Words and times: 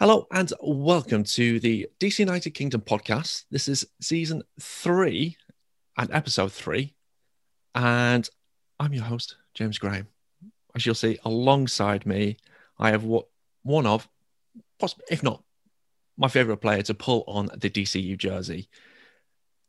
Hello 0.00 0.26
and 0.30 0.50
welcome 0.62 1.24
to 1.24 1.60
the 1.60 1.86
DC 2.00 2.20
United 2.20 2.52
Kingdom 2.52 2.80
podcast. 2.80 3.44
This 3.50 3.68
is 3.68 3.86
season 4.00 4.42
three 4.58 5.36
and 5.98 6.10
episode 6.10 6.52
three. 6.52 6.94
And 7.74 8.26
I'm 8.78 8.94
your 8.94 9.04
host, 9.04 9.36
James 9.52 9.76
Graham. 9.76 10.08
As 10.74 10.86
you'll 10.86 10.94
see, 10.94 11.18
alongside 11.26 12.06
me, 12.06 12.38
I 12.78 12.92
have 12.92 13.04
one 13.04 13.84
of, 13.84 14.08
if 15.10 15.22
not 15.22 15.42
my 16.16 16.28
favorite 16.28 16.62
player 16.62 16.80
to 16.84 16.94
pull 16.94 17.22
on 17.28 17.50
the 17.54 17.68
DCU 17.68 18.16
jersey. 18.16 18.70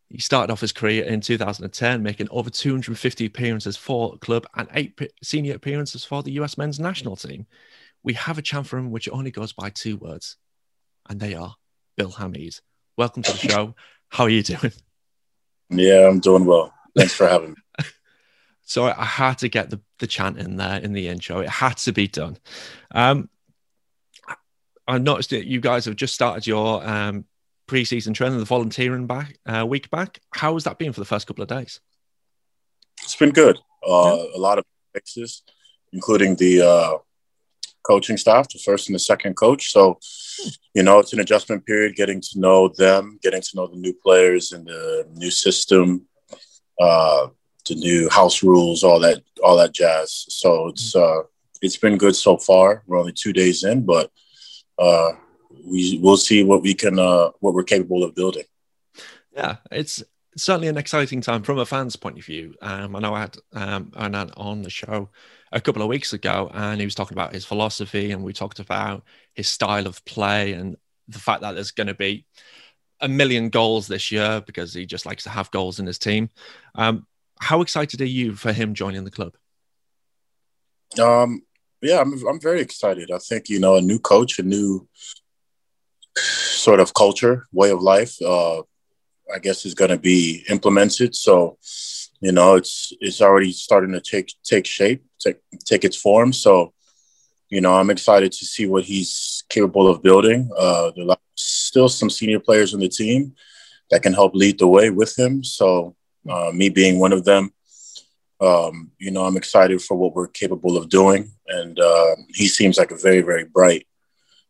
He 0.07 0.19
started 0.19 0.53
off 0.53 0.61
his 0.61 0.71
career 0.71 1.03
in 1.03 1.19
2010, 1.19 2.01
making 2.01 2.29
over 2.31 2.49
250 2.49 3.25
appearances 3.25 3.75
for 3.75 4.17
club 4.19 4.47
and 4.55 4.69
eight 4.75 4.97
senior 5.21 5.55
appearances 5.55 6.05
for 6.05 6.23
the 6.23 6.31
US 6.39 6.57
men's 6.57 6.79
national 6.79 7.17
team 7.17 7.47
we 8.03 8.13
have 8.13 8.37
a 8.37 8.41
chant 8.41 8.67
for 8.67 8.77
him 8.77 8.91
which 8.91 9.09
only 9.09 9.31
goes 9.31 9.53
by 9.53 9.69
two 9.69 9.97
words, 9.97 10.37
and 11.09 11.19
they 11.19 11.33
are 11.33 11.55
Bill 11.97 12.11
Hamid. 12.11 12.59
Welcome 12.97 13.23
to 13.23 13.31
the 13.31 13.37
show. 13.37 13.75
How 14.09 14.25
are 14.25 14.29
you 14.29 14.43
doing? 14.43 14.73
Yeah, 15.69 16.07
I'm 16.07 16.19
doing 16.19 16.45
well. 16.45 16.73
Thanks 16.97 17.13
for 17.13 17.27
having 17.27 17.51
me. 17.51 17.85
so 18.63 18.85
I 18.85 19.05
had 19.05 19.37
to 19.39 19.49
get 19.49 19.69
the, 19.69 19.79
the 19.99 20.07
chant 20.07 20.37
in 20.37 20.57
there 20.57 20.79
in 20.79 20.93
the 20.93 21.07
intro. 21.07 21.39
It 21.39 21.49
had 21.49 21.77
to 21.77 21.93
be 21.93 22.07
done. 22.07 22.37
Um, 22.93 23.29
I 24.87 24.97
noticed 24.97 25.29
that 25.29 25.45
you 25.45 25.61
guys 25.61 25.85
have 25.85 25.95
just 25.95 26.13
started 26.13 26.45
your 26.45 26.85
um, 26.85 27.25
pre-season 27.67 28.13
training, 28.13 28.39
the 28.39 28.45
volunteering 28.45 29.07
back 29.07 29.37
uh, 29.45 29.65
week 29.65 29.89
back. 29.89 30.19
How 30.31 30.53
has 30.55 30.65
that 30.65 30.77
been 30.77 30.91
for 30.91 30.99
the 30.99 31.05
first 31.05 31.27
couple 31.27 31.43
of 31.43 31.47
days? 31.47 31.79
It's 33.01 33.15
been 33.15 33.31
good. 33.31 33.57
Uh, 33.87 34.17
yeah. 34.17 34.37
A 34.37 34.39
lot 34.39 34.57
of 34.57 34.65
fixes, 34.93 35.43
including 35.93 36.35
the 36.35 36.61
uh, 36.61 36.97
coaching 37.83 38.17
staff, 38.17 38.47
the 38.49 38.59
first 38.59 38.87
and 38.87 38.95
the 38.95 38.99
second 38.99 39.35
coach. 39.35 39.71
So, 39.71 39.99
you 40.73 40.83
know, 40.83 40.99
it's 40.99 41.13
an 41.13 41.19
adjustment 41.19 41.65
period, 41.65 41.95
getting 41.95 42.21
to 42.21 42.39
know 42.39 42.69
them, 42.69 43.19
getting 43.21 43.41
to 43.41 43.49
know 43.55 43.67
the 43.67 43.77
new 43.77 43.93
players 43.93 44.51
and 44.51 44.65
the 44.65 45.07
new 45.13 45.31
system, 45.31 46.07
uh, 46.79 47.27
the 47.67 47.75
new 47.75 48.09
house 48.09 48.43
rules, 48.43 48.83
all 48.83 48.99
that, 48.99 49.21
all 49.43 49.57
that 49.57 49.73
jazz. 49.73 50.25
So 50.29 50.69
it's 50.69 50.95
uh, 50.95 51.21
it's 51.61 51.77
been 51.77 51.97
good 51.97 52.15
so 52.15 52.37
far. 52.37 52.83
We're 52.87 52.99
only 52.99 53.13
two 53.13 53.33
days 53.33 53.63
in, 53.63 53.85
but 53.85 54.11
uh, 54.79 55.11
we 55.65 55.99
we'll 56.01 56.17
see 56.17 56.43
what 56.43 56.61
we 56.61 56.73
can 56.73 56.99
uh, 56.99 57.29
what 57.39 57.53
we're 57.53 57.63
capable 57.63 58.03
of 58.03 58.15
building. 58.15 58.45
Yeah, 59.31 59.57
it's 59.71 60.03
certainly 60.37 60.67
an 60.67 60.77
exciting 60.77 61.21
time 61.21 61.43
from 61.43 61.59
a 61.59 61.65
fan's 61.65 61.95
point 61.95 62.17
of 62.17 62.25
view. 62.25 62.55
Um, 62.61 62.95
I 62.95 62.99
know 62.99 63.13
I 63.13 63.21
had 63.21 63.37
um, 63.53 63.91
Hernan 63.97 64.31
on 64.37 64.61
the 64.61 64.69
show 64.69 65.09
a 65.51 65.61
couple 65.61 65.81
of 65.81 65.87
weeks 65.87 66.13
ago, 66.13 66.49
and 66.53 66.79
he 66.79 66.85
was 66.85 66.95
talking 66.95 67.15
about 67.15 67.33
his 67.33 67.45
philosophy, 67.45 68.11
and 68.11 68.23
we 68.23 68.33
talked 68.33 68.59
about 68.59 69.03
his 69.33 69.47
style 69.47 69.87
of 69.87 70.03
play 70.05 70.53
and 70.53 70.77
the 71.07 71.19
fact 71.19 71.41
that 71.41 71.53
there's 71.53 71.71
going 71.71 71.87
to 71.87 71.93
be 71.93 72.25
a 73.01 73.07
million 73.07 73.49
goals 73.49 73.87
this 73.87 74.11
year 74.11 74.41
because 74.45 74.73
he 74.73 74.85
just 74.85 75.05
likes 75.05 75.23
to 75.23 75.29
have 75.29 75.51
goals 75.51 75.79
in 75.79 75.85
his 75.85 75.97
team. 75.97 76.29
Um, 76.75 77.05
how 77.39 77.61
excited 77.61 77.99
are 78.01 78.05
you 78.05 78.35
for 78.35 78.53
him 78.53 78.73
joining 78.73 79.03
the 79.03 79.11
club? 79.11 79.33
Um, 80.99 81.41
yeah, 81.81 81.99
I'm, 81.99 82.13
I'm 82.27 82.39
very 82.39 82.61
excited. 82.61 83.11
I 83.11 83.17
think, 83.17 83.49
you 83.49 83.59
know, 83.59 83.75
a 83.75 83.81
new 83.81 83.97
coach, 83.97 84.37
a 84.37 84.43
new 84.43 84.87
sort 86.17 86.79
of 86.79 86.93
culture, 86.93 87.47
way 87.51 87.71
of 87.71 87.81
life, 87.81 88.21
uh, 88.21 88.61
I 89.33 89.39
guess 89.39 89.65
is 89.65 89.73
going 89.73 89.91
to 89.91 89.97
be 89.97 90.43
implemented. 90.49 91.15
So, 91.15 91.57
you 92.19 92.31
know, 92.31 92.55
it's 92.55 92.93
it's 92.99 93.21
already 93.21 93.51
starting 93.51 93.93
to 93.93 94.01
take 94.01 94.33
take 94.43 94.65
shape, 94.65 95.03
take 95.19 95.37
take 95.65 95.83
its 95.83 95.97
form. 95.97 96.33
So, 96.33 96.73
you 97.49 97.61
know, 97.61 97.75
I'm 97.75 97.89
excited 97.89 98.31
to 98.31 98.45
see 98.45 98.67
what 98.67 98.83
he's 98.83 99.43
capable 99.49 99.87
of 99.87 100.03
building. 100.03 100.49
Uh, 100.57 100.91
there's 100.95 101.17
still 101.35 101.89
some 101.89 102.09
senior 102.09 102.39
players 102.39 102.73
on 102.73 102.79
the 102.79 102.89
team 102.89 103.33
that 103.89 104.03
can 104.03 104.13
help 104.13 104.35
lead 104.35 104.59
the 104.59 104.67
way 104.67 104.89
with 104.89 105.17
him. 105.17 105.43
So, 105.43 105.95
uh, 106.29 106.51
me 106.53 106.69
being 106.69 106.99
one 106.99 107.11
of 107.11 107.25
them, 107.25 107.51
um, 108.39 108.91
you 108.99 109.11
know, 109.11 109.25
I'm 109.25 109.37
excited 109.37 109.81
for 109.81 109.95
what 109.97 110.15
we're 110.15 110.27
capable 110.27 110.77
of 110.77 110.89
doing. 110.89 111.31
And 111.47 111.79
uh, 111.79 112.15
he 112.29 112.47
seems 112.47 112.77
like 112.77 112.91
a 112.91 112.97
very, 112.97 113.21
very 113.21 113.43
bright 113.43 113.87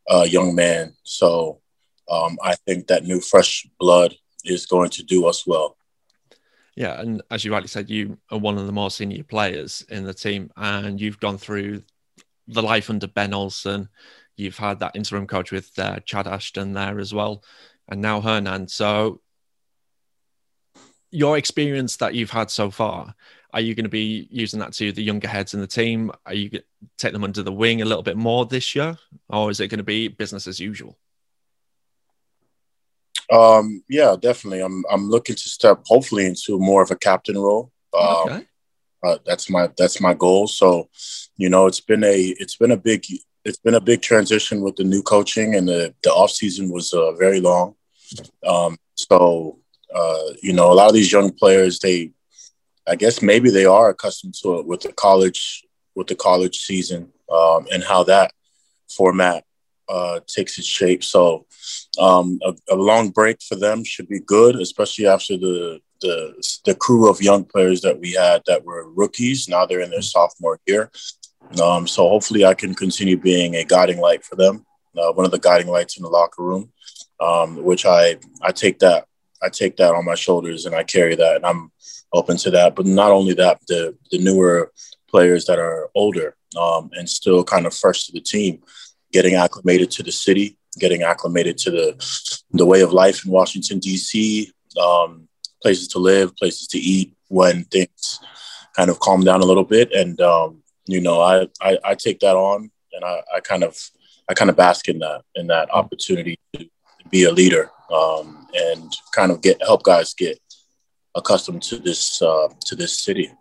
uh, 0.10 0.26
young 0.28 0.56
man. 0.56 0.94
So, 1.04 1.62
um, 2.10 2.38
I 2.44 2.56
think 2.66 2.88
that 2.88 3.06
new 3.06 3.22
fresh 3.22 3.66
blood 3.80 4.16
is 4.44 4.66
going 4.66 4.90
to 4.92 5.04
do 5.04 5.26
us 5.26 5.46
well. 5.46 5.78
Yeah, 6.76 7.00
and 7.02 7.22
as 7.30 7.44
you 7.44 7.52
rightly 7.52 7.68
said, 7.68 7.90
you 7.90 8.18
are 8.32 8.38
one 8.38 8.58
of 8.58 8.66
the 8.66 8.72
more 8.72 8.90
senior 8.90 9.24
players 9.24 9.86
in 9.90 10.06
the 10.06 10.14
team, 10.14 10.52
and 10.56 11.00
you've 11.00 11.20
gone 11.20 11.38
through 11.38 11.84
the 12.48 12.64
life 12.64 12.90
under 12.90 13.08
Ben 13.08 13.34
Olsen. 13.34 13.90
You've 14.38 14.58
had 14.58 14.80
that 14.80 14.96
interim 14.96 15.28
coach 15.28 15.52
with 15.52 15.78
uh, 15.78 16.00
Chad 16.06 16.28
Ashton 16.28 16.74
there 16.74 17.00
as 17.00 17.14
well, 17.14 17.44
and 17.90 18.02
now 18.02 18.22
Hernan. 18.22 18.70
So, 18.70 19.22
your 21.12 21.38
experience 21.38 21.98
that 21.98 22.16
you've 22.16 22.32
had 22.32 22.50
so 22.50 22.72
far, 22.72 23.16
are 23.54 23.62
you 23.62 23.76
going 23.76 23.84
to 23.84 23.90
be 23.90 24.28
using 24.32 24.62
that 24.62 24.72
to 24.74 24.94
the 24.94 25.04
younger 25.04 25.28
heads 25.28 25.54
in 25.54 25.60
the 25.60 25.68
team? 25.68 26.10
Are 26.26 26.34
you 26.34 26.50
going 26.50 26.62
to 26.62 26.90
take 26.98 27.12
them 27.12 27.26
under 27.26 27.44
the 27.44 27.52
wing 27.52 27.82
a 27.82 27.86
little 27.86 28.04
bit 28.04 28.16
more 28.16 28.46
this 28.46 28.76
year, 28.76 28.98
or 29.28 29.52
is 29.52 29.60
it 29.60 29.68
going 29.68 29.80
to 29.80 29.84
be 29.84 30.08
business 30.08 30.48
as 30.48 30.60
usual? 30.60 30.98
Um, 33.32 33.84
yeah, 33.90 34.16
definitely. 34.20 34.62
I'm 34.62 34.84
I'm 34.92 35.10
looking 35.10 35.36
to 35.36 35.50
step 35.50 35.82
hopefully 35.86 36.26
into 36.26 36.60
more 36.60 36.82
of 36.82 36.92
a 36.92 36.96
captain 36.96 37.38
role. 37.38 37.72
Um, 37.98 38.18
okay. 38.26 38.46
Uh, 39.04 39.18
that's 39.26 39.50
my 39.50 39.70
that's 39.78 40.00
my 40.00 40.14
goal. 40.14 40.48
So, 40.48 40.90
you 41.38 41.50
know, 41.50 41.66
it's 41.66 41.80
been 41.80 42.04
a 42.04 42.36
it's 42.40 42.58
been 42.58 42.72
a 42.72 42.78
big 42.78 43.06
it's 43.44 43.58
been 43.58 43.74
a 43.74 43.82
big 43.82 44.02
transition 44.02 44.62
with 44.62 44.76
the 44.76 44.84
new 44.84 45.02
coaching 45.02 45.56
and 45.56 45.68
the 45.68 45.94
the 46.04 46.12
off 46.12 46.32
season 46.32 46.70
was 46.70 46.94
uh, 46.94 47.14
very 47.14 47.40
long. 47.40 47.76
Um, 48.46 48.78
so, 48.96 49.60
uh, 49.94 50.34
you 50.44 50.54
know, 50.54 50.72
a 50.72 50.76
lot 50.76 50.90
of 50.90 50.94
these 50.94 51.12
young 51.12 51.32
players, 51.32 51.80
they, 51.80 52.12
I 52.88 52.96
guess 52.96 53.22
maybe 53.22 53.50
they 53.50 53.66
are 53.66 53.90
accustomed 53.90 54.36
to 54.44 54.60
it 54.60 54.68
with 54.68 54.82
the 54.82 54.94
college 54.94 55.64
with 55.96 56.08
the 56.08 56.16
college 56.16 56.60
season 56.60 57.12
um, 57.32 57.68
and 57.72 57.84
how 57.84 58.04
that 58.04 58.32
format 58.90 59.46
uh, 59.90 60.20
takes 60.28 60.58
its 60.58 60.68
shape. 60.68 61.04
So 61.04 61.46
um, 62.00 62.40
a, 62.44 62.56
a, 62.72 62.76
long 62.76 63.10
break 63.10 63.42
for 63.42 63.56
them 63.56 63.84
should 63.84 64.08
be 64.08 64.20
good, 64.20 64.56
especially 64.56 65.08
after 65.08 65.38
the, 65.38 65.80
the 66.02 66.44
the 66.66 66.76
crew 66.76 67.10
of 67.10 67.22
young 67.22 67.44
players 67.44 67.82
that 67.82 68.00
we 68.00 68.14
had 68.14 68.42
that 68.48 68.64
were 68.64 68.90
rookies. 68.90 69.48
Now 69.48 69.66
they're 69.66 69.82
in 69.82 69.92
their 69.92 70.02
sophomore 70.02 70.60
year. 70.66 70.92
Um, 71.62 71.88
so 71.88 72.08
hopefully 72.08 72.46
I 72.46 72.54
can 72.54 72.74
continue 72.74 73.18
being 73.18 73.56
a 73.56 73.66
guiding 73.66 74.00
light 74.00 74.24
for 74.24 74.36
them, 74.36 74.66
uh, 74.98 75.12
one 75.12 75.26
of 75.26 75.32
the 75.32 75.40
guiding 75.40 75.68
lights 75.68 75.98
in 75.98 76.04
the 76.04 76.10
locker 76.10 76.44
room, 76.44 76.72
um, 77.20 77.62
which 77.62 77.86
I 77.86 78.18
I 78.42 78.52
take 78.52 78.80
that 78.80 79.06
I 79.44 79.50
take 79.50 79.78
that 79.78 79.94
on 79.94 80.06
my 80.06 80.16
shoulders 80.16 80.66
and 80.66 80.76
I 80.76 80.84
carry 80.84 81.16
that 81.16 81.36
and 81.38 81.46
I'm 81.46 81.72
open 82.14 82.38
to 82.38 82.52
that. 82.52 82.76
But 82.76 82.86
not 82.86 83.12
only 83.12 83.34
that, 83.34 83.60
the 83.68 83.98
the 84.12 84.20
newer 84.20 84.72
players 85.10 85.46
that 85.46 85.60
are 85.60 85.90
older 85.94 86.36
um, 86.60 86.90
and 86.94 87.10
still 87.10 87.44
kind 87.44 87.66
of 87.66 87.74
fresh 87.74 88.06
to 88.06 88.14
the 88.14 88.22
team 88.22 88.62
getting 89.12 89.36
acclimated 89.36 89.92
to 89.92 90.04
the 90.04 90.12
city, 90.12 90.58
getting 90.80 91.04
acclimated 91.04 91.58
to 91.60 91.72
the 91.72 92.38
the 92.52 92.66
way 92.66 92.82
of 92.82 92.94
life 92.94 93.26
in 93.26 93.32
Washington 93.32 93.80
D.C., 93.80 94.52
um, 94.82 95.28
places 95.62 95.88
to 95.90 96.00
live, 96.00 96.36
places 96.36 96.68
to 96.68 96.78
eat 96.78 97.14
when 97.28 97.64
things 97.66 98.20
kind 98.76 98.90
of 98.90 99.00
calm 99.00 99.22
down 99.22 99.42
a 99.42 99.46
little 99.46 99.64
bit. 99.64 99.92
And 99.92 100.20
um, 100.22 100.64
you 100.88 101.02
know, 101.02 101.22
I, 101.22 101.48
I, 101.62 101.78
I 101.84 101.96
take 101.96 102.20
that 102.20 102.36
on, 102.36 102.72
and 102.94 103.06
I, 103.06 103.22
I 103.36 103.40
kind 103.40 103.64
of 103.64 103.78
I 104.30 104.34
kind 104.34 104.50
of 104.50 104.56
bask 104.56 104.88
in 104.88 105.00
that 105.00 105.24
in 105.36 105.48
that 105.48 105.70
opportunity 105.74 106.40
to 106.56 106.68
be 107.10 107.24
a 107.26 107.32
leader 107.32 107.70
um, 107.92 108.48
and 108.54 108.96
kind 109.14 109.32
of 109.32 109.42
get 109.42 109.62
help 109.62 109.84
guys 109.84 110.14
get 110.14 110.40
accustomed 111.16 111.62
to 111.64 111.78
this 111.78 112.22
uh, 112.22 112.48
to 112.66 112.76
this 112.76 113.00
city. 113.00 113.32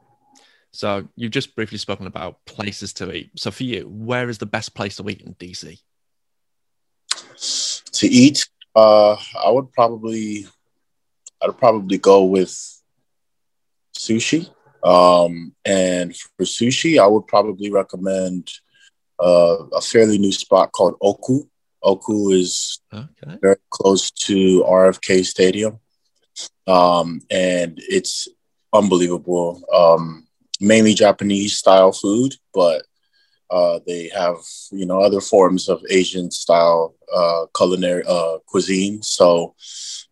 So 0.72 1.08
you've 1.16 1.32
just 1.32 1.56
briefly 1.56 1.78
spoken 1.78 2.06
about 2.06 2.44
places 2.46 2.92
to 2.94 3.12
eat. 3.12 3.30
So 3.36 3.50
for 3.50 3.64
you, 3.64 3.88
where 3.88 4.28
is 4.28 4.38
the 4.38 4.46
best 4.46 4.74
place 4.74 4.96
to 4.96 5.08
eat 5.08 5.22
in 5.22 5.34
DC? 5.34 5.80
To 7.92 8.06
eat, 8.06 8.48
uh, 8.76 9.12
I 9.12 9.50
would 9.50 9.72
probably, 9.72 10.46
I'd 11.42 11.58
probably 11.58 11.98
go 11.98 12.24
with 12.24 12.56
sushi. 13.98 14.48
Um, 14.82 15.54
and 15.64 16.16
for 16.16 16.44
sushi, 16.44 16.98
I 17.02 17.06
would 17.06 17.26
probably 17.26 17.70
recommend 17.70 18.50
uh, 19.22 19.64
a 19.72 19.80
fairly 19.80 20.18
new 20.18 20.32
spot 20.32 20.72
called 20.72 20.96
Oku. 21.02 21.44
Oku 21.82 22.30
is 22.30 22.80
okay. 22.92 23.38
very 23.40 23.56
close 23.70 24.10
to 24.10 24.64
RFK 24.64 25.24
Stadium, 25.24 25.80
um, 26.66 27.20
and 27.30 27.78
it's 27.88 28.28
unbelievable. 28.72 29.62
Um, 29.72 30.26
mainly 30.60 30.94
Japanese 30.94 31.56
style 31.56 31.92
food, 31.92 32.34
but 32.54 32.84
uh, 33.50 33.80
they 33.86 34.08
have 34.14 34.36
you 34.70 34.86
know 34.86 35.00
other 35.00 35.20
forms 35.20 35.68
of 35.68 35.82
Asian 35.90 36.30
style 36.30 36.94
uh, 37.14 37.46
culinary 37.56 38.04
uh, 38.06 38.38
cuisine. 38.46 39.02
So 39.02 39.54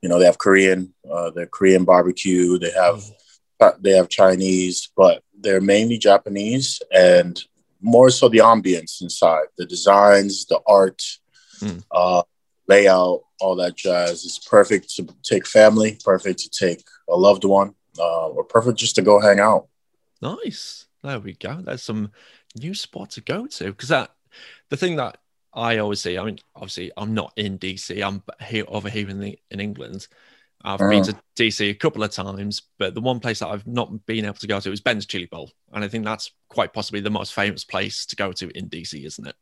you 0.02 0.08
know 0.08 0.18
they 0.18 0.24
have 0.24 0.38
Korean, 0.38 0.92
uh, 1.10 1.30
their 1.30 1.46
Korean 1.46 1.84
barbecue. 1.84 2.58
They 2.58 2.72
have 2.72 3.02
mm. 3.60 3.82
they 3.82 3.92
have 3.92 4.08
Chinese, 4.08 4.90
but 4.96 5.22
they're 5.40 5.60
mainly 5.60 5.98
Japanese 5.98 6.80
and 6.92 7.40
more 7.80 8.10
so 8.10 8.28
the 8.28 8.38
ambience 8.38 9.02
inside, 9.02 9.46
the 9.56 9.64
designs, 9.64 10.46
the 10.46 10.60
art, 10.66 11.02
mm. 11.60 11.82
uh, 11.92 12.22
layout, 12.66 13.22
all 13.40 13.54
that 13.56 13.76
jazz 13.76 14.24
is 14.24 14.38
perfect 14.38 14.94
to 14.96 15.06
take 15.22 15.46
family, 15.46 15.96
perfect 16.04 16.40
to 16.40 16.50
take 16.50 16.84
a 17.08 17.16
loved 17.16 17.44
one, 17.44 17.74
uh, 17.98 18.28
or 18.28 18.44
perfect 18.44 18.78
just 18.78 18.96
to 18.96 19.02
go 19.02 19.20
hang 19.20 19.38
out. 19.38 19.68
Nice. 20.20 20.86
There 21.02 21.20
we 21.20 21.34
go. 21.34 21.60
There's 21.60 21.82
some 21.82 22.12
new 22.56 22.74
spot 22.74 23.10
to 23.10 23.20
go 23.20 23.46
to 23.46 23.64
because 23.66 23.90
that 23.90 24.10
the 24.68 24.76
thing 24.76 24.96
that 24.96 25.18
I 25.52 25.78
always 25.78 26.00
see. 26.00 26.18
I 26.18 26.24
mean, 26.24 26.38
obviously, 26.54 26.92
I'm 26.96 27.14
not 27.14 27.32
in 27.36 27.58
DC. 27.58 28.02
I'm 28.02 28.22
here 28.40 28.64
over 28.68 28.88
here 28.88 29.08
in 29.08 29.18
the, 29.18 29.38
in 29.50 29.60
England. 29.60 30.06
I've 30.64 30.78
been 30.78 31.04
to 31.04 31.16
DC 31.36 31.70
a 31.70 31.74
couple 31.74 32.02
of 32.02 32.10
times, 32.10 32.62
but 32.78 32.94
the 32.94 33.00
one 33.00 33.20
place 33.20 33.38
that 33.38 33.48
I've 33.48 33.66
not 33.66 34.06
been 34.06 34.24
able 34.24 34.34
to 34.34 34.46
go 34.46 34.58
to 34.58 34.72
is 34.72 34.80
Ben's 34.80 35.06
Chili 35.06 35.26
Bowl, 35.26 35.52
and 35.72 35.84
I 35.84 35.88
think 35.88 36.04
that's 36.04 36.32
quite 36.48 36.72
possibly 36.72 37.00
the 37.00 37.10
most 37.10 37.32
famous 37.32 37.64
place 37.64 38.04
to 38.06 38.16
go 38.16 38.32
to 38.32 38.48
in 38.58 38.68
DC, 38.68 39.04
isn't 39.04 39.26
it? 39.26 39.36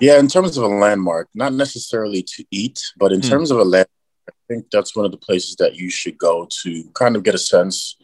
Yeah, 0.00 0.18
in 0.18 0.28
terms 0.28 0.56
of 0.56 0.64
a 0.64 0.68
landmark, 0.68 1.28
not 1.34 1.52
necessarily 1.52 2.22
to 2.22 2.44
eat, 2.50 2.80
but 2.96 3.12
in 3.12 3.20
mm. 3.20 3.28
terms 3.28 3.50
of 3.50 3.58
a 3.58 3.64
landmark, 3.64 3.88
I 4.28 4.32
think 4.48 4.70
that's 4.72 4.96
one 4.96 5.04
of 5.04 5.12
the 5.12 5.18
places 5.18 5.56
that 5.56 5.76
you 5.76 5.90
should 5.90 6.16
go 6.16 6.48
to 6.62 6.84
kind 6.94 7.14
of 7.14 7.22
get 7.22 7.34
a 7.34 7.38
sense 7.38 7.96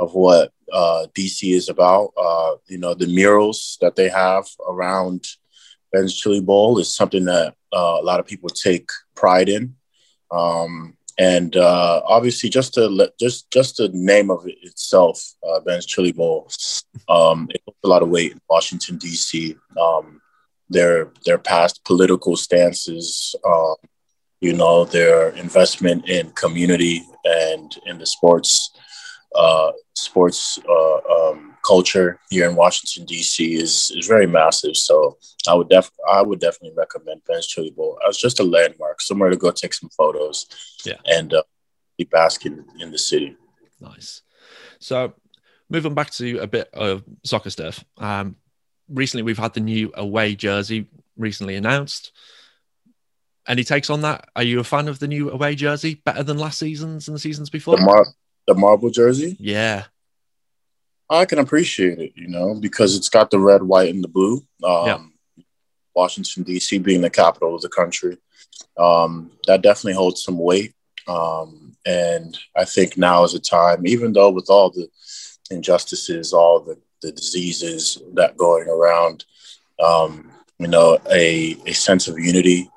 of 0.00 0.14
what 0.14 0.52
uh, 0.72 1.06
DC 1.14 1.54
is 1.54 1.68
about. 1.68 2.12
Uh, 2.16 2.54
you 2.66 2.78
know, 2.78 2.94
the 2.94 3.06
murals 3.06 3.78
that 3.80 3.94
they 3.94 4.08
have 4.08 4.46
around 4.66 5.24
Ben's 5.92 6.16
Chili 6.16 6.40
Bowl 6.40 6.78
is 6.78 6.94
something 6.94 7.26
that 7.26 7.54
uh, 7.72 7.98
a 8.00 8.02
lot 8.02 8.18
of 8.18 8.26
people 8.26 8.48
take 8.48 8.88
pride 9.14 9.48
in. 9.48 9.76
Um, 10.30 10.96
and 11.18 11.54
uh, 11.54 12.00
obviously, 12.06 12.48
just 12.48 12.74
to 12.74 13.12
just 13.20 13.50
just 13.50 13.76
the 13.76 13.90
name 13.92 14.30
of 14.30 14.46
it 14.46 14.56
itself, 14.62 15.22
uh, 15.46 15.60
Ben's 15.60 15.84
Chili 15.84 16.12
Bowl, 16.12 16.48
um, 17.08 17.48
it 17.50 17.60
holds 17.66 17.78
a 17.84 17.88
lot 17.88 18.02
of 18.02 18.08
weight 18.08 18.32
in 18.32 18.40
Washington 18.48 18.96
D.C. 18.96 19.56
Um, 19.78 20.22
their 20.70 21.12
their 21.26 21.36
past 21.36 21.84
political 21.84 22.36
stances, 22.36 23.34
uh, 23.44 23.74
you 24.40 24.54
know, 24.54 24.86
their 24.86 25.30
investment 25.30 26.08
in 26.08 26.30
community 26.30 27.02
and 27.24 27.76
in 27.84 27.98
the 27.98 28.06
sports 28.06 28.70
uh, 29.34 29.72
sports 29.94 30.58
uh, 30.68 30.96
um, 30.96 31.56
culture 31.64 32.18
here 32.30 32.48
in 32.48 32.56
Washington 32.56 33.06
D.C. 33.06 33.54
is 33.54 33.92
is 33.96 34.06
very 34.06 34.26
massive. 34.26 34.76
So 34.76 35.18
I 35.48 35.54
would 35.54 35.68
def 35.68 35.90
I 36.08 36.22
would 36.22 36.40
definitely 36.40 36.76
recommend 36.76 37.22
Ben's 37.26 37.46
Chili 37.46 37.70
Bowl 37.70 37.98
as 38.08 38.16
just 38.16 38.40
a 38.40 38.44
landmark, 38.44 39.00
somewhere 39.00 39.30
to 39.30 39.36
go 39.36 39.50
take 39.50 39.74
some 39.74 39.90
photos, 39.90 40.46
yeah, 40.84 40.98
and 41.04 41.32
uh, 41.32 41.42
be 41.96 42.04
basking 42.04 42.64
in 42.80 42.90
the 42.90 42.98
city. 42.98 43.36
Nice. 43.80 44.22
So 44.78 45.14
moving 45.68 45.94
back 45.94 46.10
to 46.10 46.38
a 46.38 46.46
bit 46.46 46.68
of 46.72 47.04
soccer 47.24 47.50
stuff. 47.50 47.84
Um, 47.98 48.36
recently, 48.88 49.22
we've 49.22 49.38
had 49.38 49.54
the 49.54 49.60
new 49.60 49.92
away 49.94 50.34
jersey 50.34 50.88
recently 51.16 51.54
announced. 51.56 52.12
Any 53.46 53.64
takes 53.64 53.90
on 53.90 54.02
that? 54.02 54.28
Are 54.36 54.42
you 54.42 54.60
a 54.60 54.64
fan 54.64 54.88
of 54.88 54.98
the 54.98 55.08
new 55.08 55.30
away 55.30 55.54
jersey? 55.54 56.02
Better 56.04 56.22
than 56.22 56.38
last 56.38 56.58
season's 56.58 57.08
and 57.08 57.14
the 57.14 57.20
seasons 57.20 57.48
before? 57.48 57.76
The, 57.76 57.82
mar- 57.82 58.06
the 58.50 58.60
marble 58.60 58.90
jersey? 58.90 59.36
Yeah. 59.38 59.84
I 61.08 61.24
can 61.24 61.38
appreciate 61.38 62.00
it, 62.00 62.12
you 62.16 62.26
know, 62.26 62.54
because 62.54 62.96
it's 62.96 63.08
got 63.08 63.30
the 63.30 63.38
red, 63.38 63.62
white, 63.62 63.94
and 63.94 64.02
the 64.02 64.08
blue. 64.08 64.38
Um, 64.64 64.86
yeah. 64.86 65.44
Washington, 65.94 66.42
D.C. 66.42 66.78
being 66.78 67.00
the 67.00 67.10
capital 67.10 67.54
of 67.54 67.62
the 67.62 67.68
country. 67.68 68.18
Um, 68.76 69.30
that 69.46 69.62
definitely 69.62 69.94
holds 69.94 70.24
some 70.24 70.38
weight. 70.38 70.74
Um, 71.06 71.76
and 71.86 72.36
I 72.56 72.64
think 72.64 72.96
now 72.96 73.22
is 73.22 73.34
a 73.34 73.40
time, 73.40 73.86
even 73.86 74.12
though 74.12 74.30
with 74.30 74.50
all 74.50 74.70
the 74.70 74.88
injustices, 75.50 76.32
all 76.32 76.60
the, 76.60 76.76
the 77.02 77.12
diseases 77.12 78.02
that 78.14 78.36
going 78.36 78.68
around, 78.68 79.24
um, 79.82 80.30
you 80.58 80.68
know, 80.68 80.98
a, 81.10 81.56
a 81.66 81.72
sense 81.72 82.08
of 82.08 82.18
unity 82.18 82.68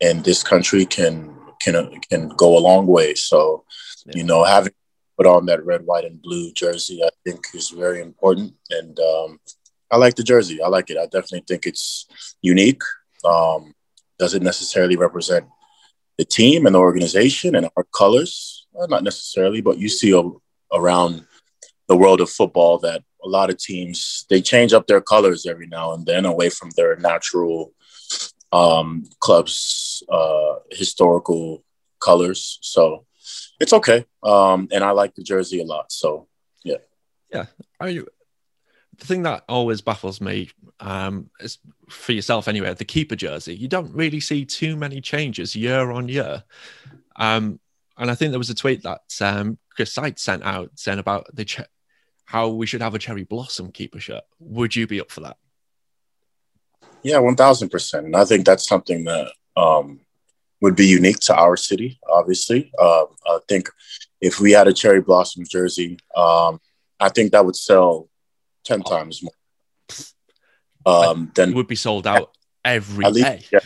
in 0.00 0.22
this 0.22 0.42
country 0.42 0.86
can 0.86 1.34
can 1.60 2.00
can 2.08 2.28
go 2.30 2.56
a 2.56 2.60
long 2.60 2.86
way. 2.86 3.14
So, 3.14 3.64
yeah. 4.06 4.18
you 4.18 4.24
know, 4.24 4.44
having 4.44 4.72
put 5.16 5.26
on 5.26 5.46
that 5.46 5.64
red, 5.64 5.84
white, 5.84 6.04
and 6.04 6.20
blue 6.20 6.52
jersey, 6.52 7.02
I 7.02 7.08
think 7.24 7.40
is 7.54 7.70
very 7.70 8.00
important. 8.00 8.54
And 8.70 8.98
um, 9.00 9.40
I 9.90 9.96
like 9.96 10.14
the 10.14 10.22
jersey. 10.22 10.62
I 10.62 10.68
like 10.68 10.90
it. 10.90 10.98
I 10.98 11.04
definitely 11.04 11.44
think 11.46 11.66
it's 11.66 12.06
unique. 12.42 12.82
Um, 13.24 13.74
doesn't 14.18 14.42
necessarily 14.42 14.96
represent 14.96 15.46
the 16.18 16.24
team 16.24 16.66
and 16.66 16.74
the 16.74 16.78
organization 16.78 17.54
and 17.54 17.68
our 17.76 17.84
colors. 17.94 18.66
Well, 18.72 18.88
not 18.88 19.04
necessarily, 19.04 19.60
but 19.60 19.78
you 19.78 19.88
see 19.88 20.12
a, 20.12 20.22
around 20.76 21.26
the 21.88 21.96
world 21.96 22.20
of 22.20 22.30
football 22.30 22.78
that 22.78 23.02
a 23.22 23.28
lot 23.28 23.50
of 23.50 23.58
teams 23.58 24.24
they 24.30 24.40
change 24.40 24.72
up 24.72 24.86
their 24.86 25.00
colors 25.00 25.46
every 25.46 25.66
now 25.66 25.92
and 25.92 26.06
then 26.06 26.24
away 26.24 26.48
from 26.48 26.70
their 26.76 26.96
natural 26.96 27.72
um, 28.52 29.04
clubs' 29.20 30.02
uh, 30.08 30.56
historical 30.70 31.64
colors. 32.00 32.58
So 32.62 33.04
it's 33.60 33.72
okay. 33.72 34.04
Um, 34.22 34.68
and 34.72 34.84
I 34.84 34.90
like 34.90 35.14
the 35.14 35.22
jersey 35.22 35.60
a 35.60 35.64
lot. 35.64 35.90
So 35.92 36.28
yeah. 36.64 36.78
Yeah. 37.32 37.46
Are 37.80 37.88
you 37.88 38.06
the 38.98 39.06
thing 39.06 39.22
that 39.22 39.44
always 39.48 39.80
baffles 39.80 40.20
me 40.20 40.50
um, 40.80 41.30
is 41.40 41.58
for 41.88 42.12
yourself 42.12 42.48
anyway, 42.48 42.72
the 42.74 42.84
keeper 42.84 43.16
jersey. 43.16 43.54
You 43.54 43.68
don't 43.68 43.92
really 43.92 44.20
see 44.20 44.44
too 44.44 44.76
many 44.76 45.00
changes 45.00 45.54
year 45.54 45.90
on 45.90 46.08
year. 46.08 46.44
Um, 47.16 47.60
and 47.98 48.10
I 48.10 48.14
think 48.14 48.30
there 48.30 48.38
was 48.38 48.50
a 48.50 48.54
tweet 48.54 48.82
that 48.82 49.02
um, 49.20 49.58
Chris 49.70 49.92
Seitz 49.92 50.22
sent 50.22 50.42
out 50.44 50.70
saying 50.74 50.98
about 50.98 51.26
the 51.34 51.44
ch- 51.44 51.60
how 52.24 52.48
we 52.48 52.66
should 52.66 52.82
have 52.82 52.94
a 52.94 52.98
cherry 52.98 53.24
blossom 53.24 53.70
keeper 53.70 54.00
shirt. 54.00 54.24
Would 54.40 54.74
you 54.76 54.86
be 54.86 55.00
up 55.00 55.10
for 55.10 55.20
that? 55.20 55.36
Yeah, 57.02 57.18
one 57.18 57.36
thousand 57.36 57.70
percent. 57.70 58.06
And 58.06 58.16
I 58.16 58.24
think 58.24 58.44
that's 58.44 58.66
something 58.66 59.04
that 59.04 59.32
um, 59.56 60.00
would 60.60 60.76
be 60.76 60.86
unique 60.86 61.20
to 61.20 61.34
our 61.34 61.56
city. 61.56 61.98
Obviously, 62.08 62.72
uh, 62.78 63.04
I 63.26 63.38
think 63.48 63.68
if 64.20 64.40
we 64.40 64.52
had 64.52 64.68
a 64.68 64.72
cherry 64.72 65.00
blossom 65.00 65.44
jersey, 65.46 65.98
um, 66.16 66.60
I 66.98 67.08
think 67.10 67.32
that 67.32 67.44
would 67.44 67.56
sell 67.56 68.08
ten 68.64 68.82
times 68.82 69.22
more. 69.22 69.32
Um, 70.86 71.32
then 71.34 71.52
would 71.54 71.66
be 71.66 71.74
sold 71.74 72.06
out 72.06 72.36
every 72.64 73.04
at 73.04 73.12
least, 73.12 73.26
day. 73.26 73.44
Yeah, 73.52 73.60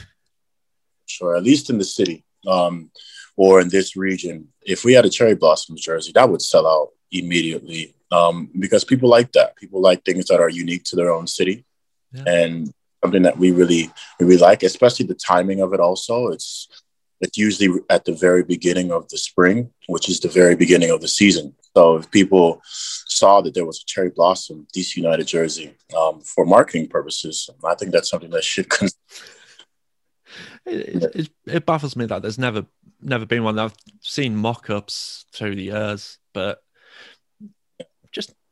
sure, 1.07 1.37
at 1.37 1.43
least 1.43 1.71
in 1.71 1.79
the 1.79 1.85
city 1.85 2.25
um, 2.47 2.91
or 3.37 3.61
in 3.61 3.69
this 3.69 3.97
region. 3.97 4.49
If 4.63 4.85
we 4.85 4.95
had 4.95 5.05
a 5.05 5.11
cherry 5.11 5.35
blossom 5.35 5.77
jersey, 5.77 6.13
that 6.15 6.29
would 6.29 6.43
sell 6.43 6.67
out 6.67 6.89
immediately 7.13 7.95
um, 8.11 8.51
because 8.59 8.85
people 8.85 9.09
like 9.09 9.33
that. 9.33 9.57
People 9.57 9.81
like 9.81 10.05
things 10.05 10.27
that 10.27 10.41
are 10.41 10.49
unique 10.49 10.85
to 10.85 10.97
their 10.97 11.13
own 11.13 11.27
city, 11.27 11.65
yeah. 12.13 12.25
and 12.27 12.73
something 13.03 13.23
that 13.23 13.39
we 13.39 13.51
really 13.51 13.91
we 14.19 14.27
really 14.27 14.39
like, 14.39 14.63
especially 14.63 15.07
the 15.07 15.15
timing 15.15 15.61
of 15.61 15.73
it. 15.73 15.81
Also, 15.81 16.29
it's 16.29 16.69
it's 17.21 17.37
usually 17.37 17.81
at 17.91 18.05
the 18.05 18.15
very 18.15 18.43
beginning 18.43 18.91
of 18.91 19.09
the 19.09 19.19
spring, 19.19 19.71
which 19.89 20.09
is 20.09 20.21
the 20.21 20.29
very 20.29 20.57
beginning 20.57 20.91
of 20.91 21.01
the 21.01 21.09
season. 21.09 21.55
So 21.77 21.97
if 21.97 22.11
people 22.11 22.61
saw 22.65 23.41
that 23.43 23.55
there 23.55 23.67
was 23.67 23.81
a 23.83 23.87
cherry 23.87 24.11
blossom 24.11 24.67
DC 24.75 24.97
United 24.97 25.27
jersey 25.27 25.75
um, 25.97 26.21
for 26.21 26.45
marketing 26.45 26.89
purposes, 26.89 27.49
I 27.65 27.75
think 27.75 27.93
that's 27.93 28.11
something 28.11 28.31
that 28.31 28.45
should. 28.45 28.69
Con- 28.71 28.89
it, 30.65 31.05
it, 31.15 31.31
it, 31.47 31.67
baffles 31.67 31.97
me 31.97 32.07
that 32.07 32.23
there's 32.23 32.39
never 32.39 32.65
never 33.01 33.27
been 33.27 33.45
one. 33.45 33.59
I've 33.59 33.75
seen 34.01 34.37
mock-ups 34.37 35.27
through 35.33 35.57
the 35.57 35.65
years, 35.65 36.19
but 36.33 36.63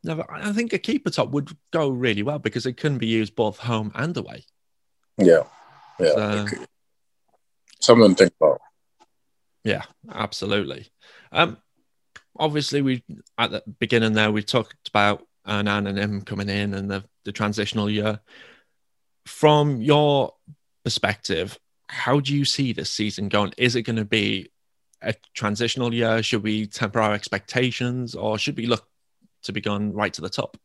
never. 0.03 0.25
I 0.29 0.51
think 0.51 0.73
a 0.73 0.77
keeper 0.77 1.09
top 1.09 1.31
would 1.31 1.49
go 1.71 1.89
really 1.89 2.23
well 2.23 2.39
because 2.39 2.65
it 2.65 2.77
can 2.77 2.97
be 2.97 3.07
used 3.07 3.35
both 3.35 3.57
home 3.57 3.91
and 3.95 4.15
away. 4.15 4.45
Yeah, 5.17 5.43
yeah. 5.99 6.13
So, 6.13 6.45
something 7.79 8.15
to 8.15 8.15
think 8.15 8.33
about. 8.39 8.61
Yeah, 9.63 9.83
absolutely. 10.11 10.87
Um, 11.31 11.57
obviously, 12.37 12.81
we 12.81 13.03
at 13.37 13.51
the 13.51 13.63
beginning 13.79 14.13
there 14.13 14.31
we 14.31 14.43
talked 14.43 14.87
about 14.87 15.25
Hernan 15.45 15.87
and 15.87 15.97
him 15.97 16.21
coming 16.21 16.49
in 16.49 16.73
and 16.73 16.89
the, 16.89 17.03
the 17.25 17.31
transitional 17.31 17.89
year. 17.89 18.19
From 19.25 19.81
your 19.81 20.33
perspective, 20.83 21.59
how 21.87 22.19
do 22.19 22.35
you 22.35 22.45
see 22.45 22.73
this 22.73 22.89
season 22.89 23.29
going? 23.29 23.53
Is 23.57 23.75
it 23.75 23.83
going 23.83 23.97
to 23.97 24.05
be 24.05 24.51
a 25.01 25.13
transitional 25.33 25.93
year? 25.93 26.23
Should 26.23 26.43
we 26.43 26.67
temper 26.67 26.99
our 26.99 27.13
expectations, 27.13 28.15
or 28.15 28.37
should 28.37 28.57
we 28.57 28.65
look 28.65 28.87
to 29.43 29.53
be 29.53 29.61
going 29.61 29.93
right 29.93 30.13
to 30.13 30.21
the 30.21 30.29
top? 30.29 30.57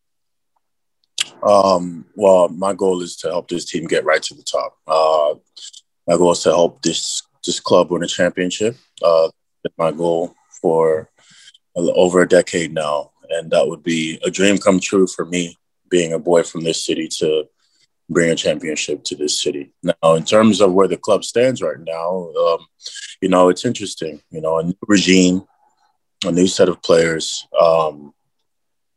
Um, 1.42 2.06
well, 2.14 2.48
my 2.48 2.72
goal 2.72 3.02
is 3.02 3.16
to 3.16 3.28
help 3.28 3.48
this 3.48 3.64
team 3.64 3.86
get 3.86 4.04
right 4.04 4.22
to 4.22 4.34
the 4.34 4.42
top. 4.42 4.76
Uh, 4.86 5.34
my 6.06 6.16
goal 6.16 6.32
is 6.32 6.40
to 6.40 6.50
help 6.50 6.82
this 6.82 7.22
this 7.44 7.60
club 7.60 7.90
win 7.90 8.02
a 8.02 8.06
championship. 8.06 8.76
Uh, 9.02 9.28
my 9.76 9.92
goal 9.92 10.34
for 10.60 11.10
over 11.76 12.22
a 12.22 12.28
decade 12.28 12.72
now, 12.72 13.10
and 13.30 13.50
that 13.50 13.66
would 13.66 13.82
be 13.82 14.18
a 14.24 14.30
dream 14.30 14.58
come 14.58 14.80
true 14.80 15.06
for 15.06 15.24
me, 15.24 15.56
being 15.90 16.12
a 16.12 16.18
boy 16.18 16.42
from 16.42 16.62
this 16.62 16.84
city 16.84 17.08
to 17.08 17.44
bring 18.08 18.30
a 18.30 18.36
championship 18.36 19.02
to 19.04 19.14
this 19.14 19.42
city. 19.42 19.72
Now, 19.82 20.14
in 20.14 20.24
terms 20.24 20.60
of 20.60 20.72
where 20.72 20.88
the 20.88 20.96
club 20.96 21.24
stands 21.24 21.62
right 21.62 21.80
now, 21.80 22.30
um, 22.38 22.66
you 23.20 23.28
know, 23.28 23.48
it's 23.48 23.64
interesting. 23.64 24.20
You 24.30 24.40
know, 24.40 24.58
a 24.58 24.64
new 24.64 24.78
regime, 24.86 25.44
a 26.24 26.32
new 26.32 26.46
set 26.46 26.68
of 26.68 26.82
players. 26.82 27.46
Um, 27.58 28.14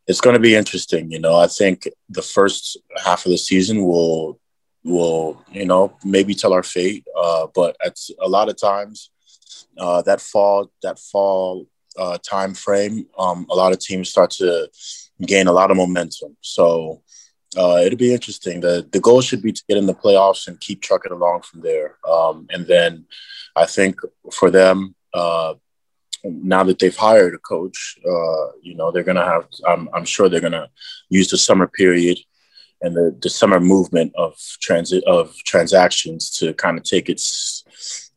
it's 0.08 0.22
going 0.22 0.36
to 0.36 0.40
be 0.40 0.56
interesting. 0.56 1.12
You 1.12 1.20
know, 1.20 1.36
I 1.36 1.48
think 1.48 1.88
the 2.10 2.22
first 2.22 2.78
half 3.04 3.26
of 3.26 3.32
the 3.32 3.38
season 3.38 3.84
will 3.86 4.40
will 4.84 5.44
you 5.52 5.66
know 5.66 5.94
maybe 6.04 6.34
tell 6.34 6.54
our 6.54 6.64
fate. 6.64 7.06
Uh, 7.16 7.48
but 7.54 7.76
at 7.86 7.98
a 8.22 8.28
lot 8.28 8.50
of 8.50 8.58
times, 8.58 9.10
uh, 9.78 10.02
that 10.04 10.22
fall 10.22 10.72
that 10.82 10.98
fall 10.98 11.68
uh, 11.98 12.18
time 12.20 12.54
frame, 12.54 13.06
um, 13.18 13.46
a 13.50 13.56
lot 13.56 13.74
of 13.74 13.80
teams 13.80 14.10
start 14.10 14.32
to 14.32 14.70
gain 15.26 15.48
a 15.48 15.52
lot 15.52 15.72
of 15.72 15.78
momentum. 15.78 16.38
So 16.42 17.02
uh, 17.58 17.82
it'll 17.84 17.98
be 17.98 18.14
interesting. 18.14 18.62
The 18.62 18.88
the 18.92 19.00
goal 19.00 19.22
should 19.22 19.42
be 19.42 19.52
to 19.52 19.64
get 19.68 19.78
in 19.78 19.88
the 19.88 19.94
playoffs 19.94 20.48
and 20.48 20.60
keep 20.60 20.82
trucking 20.82 21.12
along 21.12 21.42
from 21.42 21.62
there. 21.62 21.98
Um, 22.08 22.48
and 22.50 22.66
then 22.66 23.06
I 23.56 23.66
think 23.66 24.00
for 24.32 24.52
them, 24.52 24.96
uh, 25.14 25.56
now 26.24 26.64
that 26.64 26.80
they've 26.80 26.96
hired 26.96 27.36
a 27.36 27.40
coach, 27.40 27.98
uh, 28.06 28.52
you 28.62 28.76
know 28.76 28.92
they're 28.92 29.04
gonna 29.04 29.26
have. 29.26 29.48
I'm, 29.68 29.90
I'm 29.94 30.06
sure 30.06 30.30
they're 30.30 30.42
gonna 30.42 30.70
use 31.10 31.30
the 31.30 31.38
summer 31.38 31.68
period 31.68 32.20
and 32.82 32.96
the, 32.96 33.18
the 33.22 33.30
summer 33.30 33.60
movement 33.60 34.14
of 34.16 34.38
transit 34.62 35.04
of 35.06 35.36
transactions 35.46 36.30
to 36.38 36.54
kind 36.54 36.78
of 36.78 36.84
take 36.84 37.10
its 37.10 37.64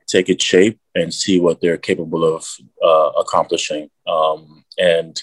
take 0.07 0.29
its 0.29 0.45
shape 0.45 0.79
and 0.95 1.15
see 1.15 1.41
what 1.41 1.61
they're 1.61 1.79
capable 1.79 2.25
of 2.25 2.45
uh, 2.85 3.11
accomplishing. 3.21 3.89
Um, 4.09 4.65
and 4.77 5.23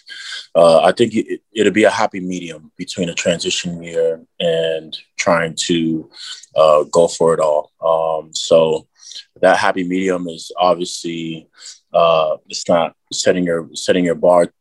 uh, 0.56 0.82
I 0.82 0.94
think 0.94 1.14
it, 1.14 1.42
will 1.56 1.72
be 1.72 1.84
a 1.84 1.90
happy 1.90 2.22
medium 2.22 2.72
between 2.78 3.10
a 3.10 3.14
transition 3.14 3.84
year 3.84 4.24
and 4.40 4.98
trying 5.18 5.56
to 5.66 6.10
uh, 6.56 6.84
go 6.84 7.08
for 7.08 7.34
it 7.34 7.42
all. 7.42 7.72
Um, 7.82 8.34
so 8.34 8.88
that 9.42 9.58
happy 9.58 9.84
medium 9.84 10.28
is 10.28 10.52
obviously 10.58 11.50
uh, 11.98 12.38
it's 12.48 12.70
not 12.70 12.96
setting 13.12 13.44
your 13.44 13.70
setting 13.74 14.06
your 14.06 14.16
bar 14.16 14.54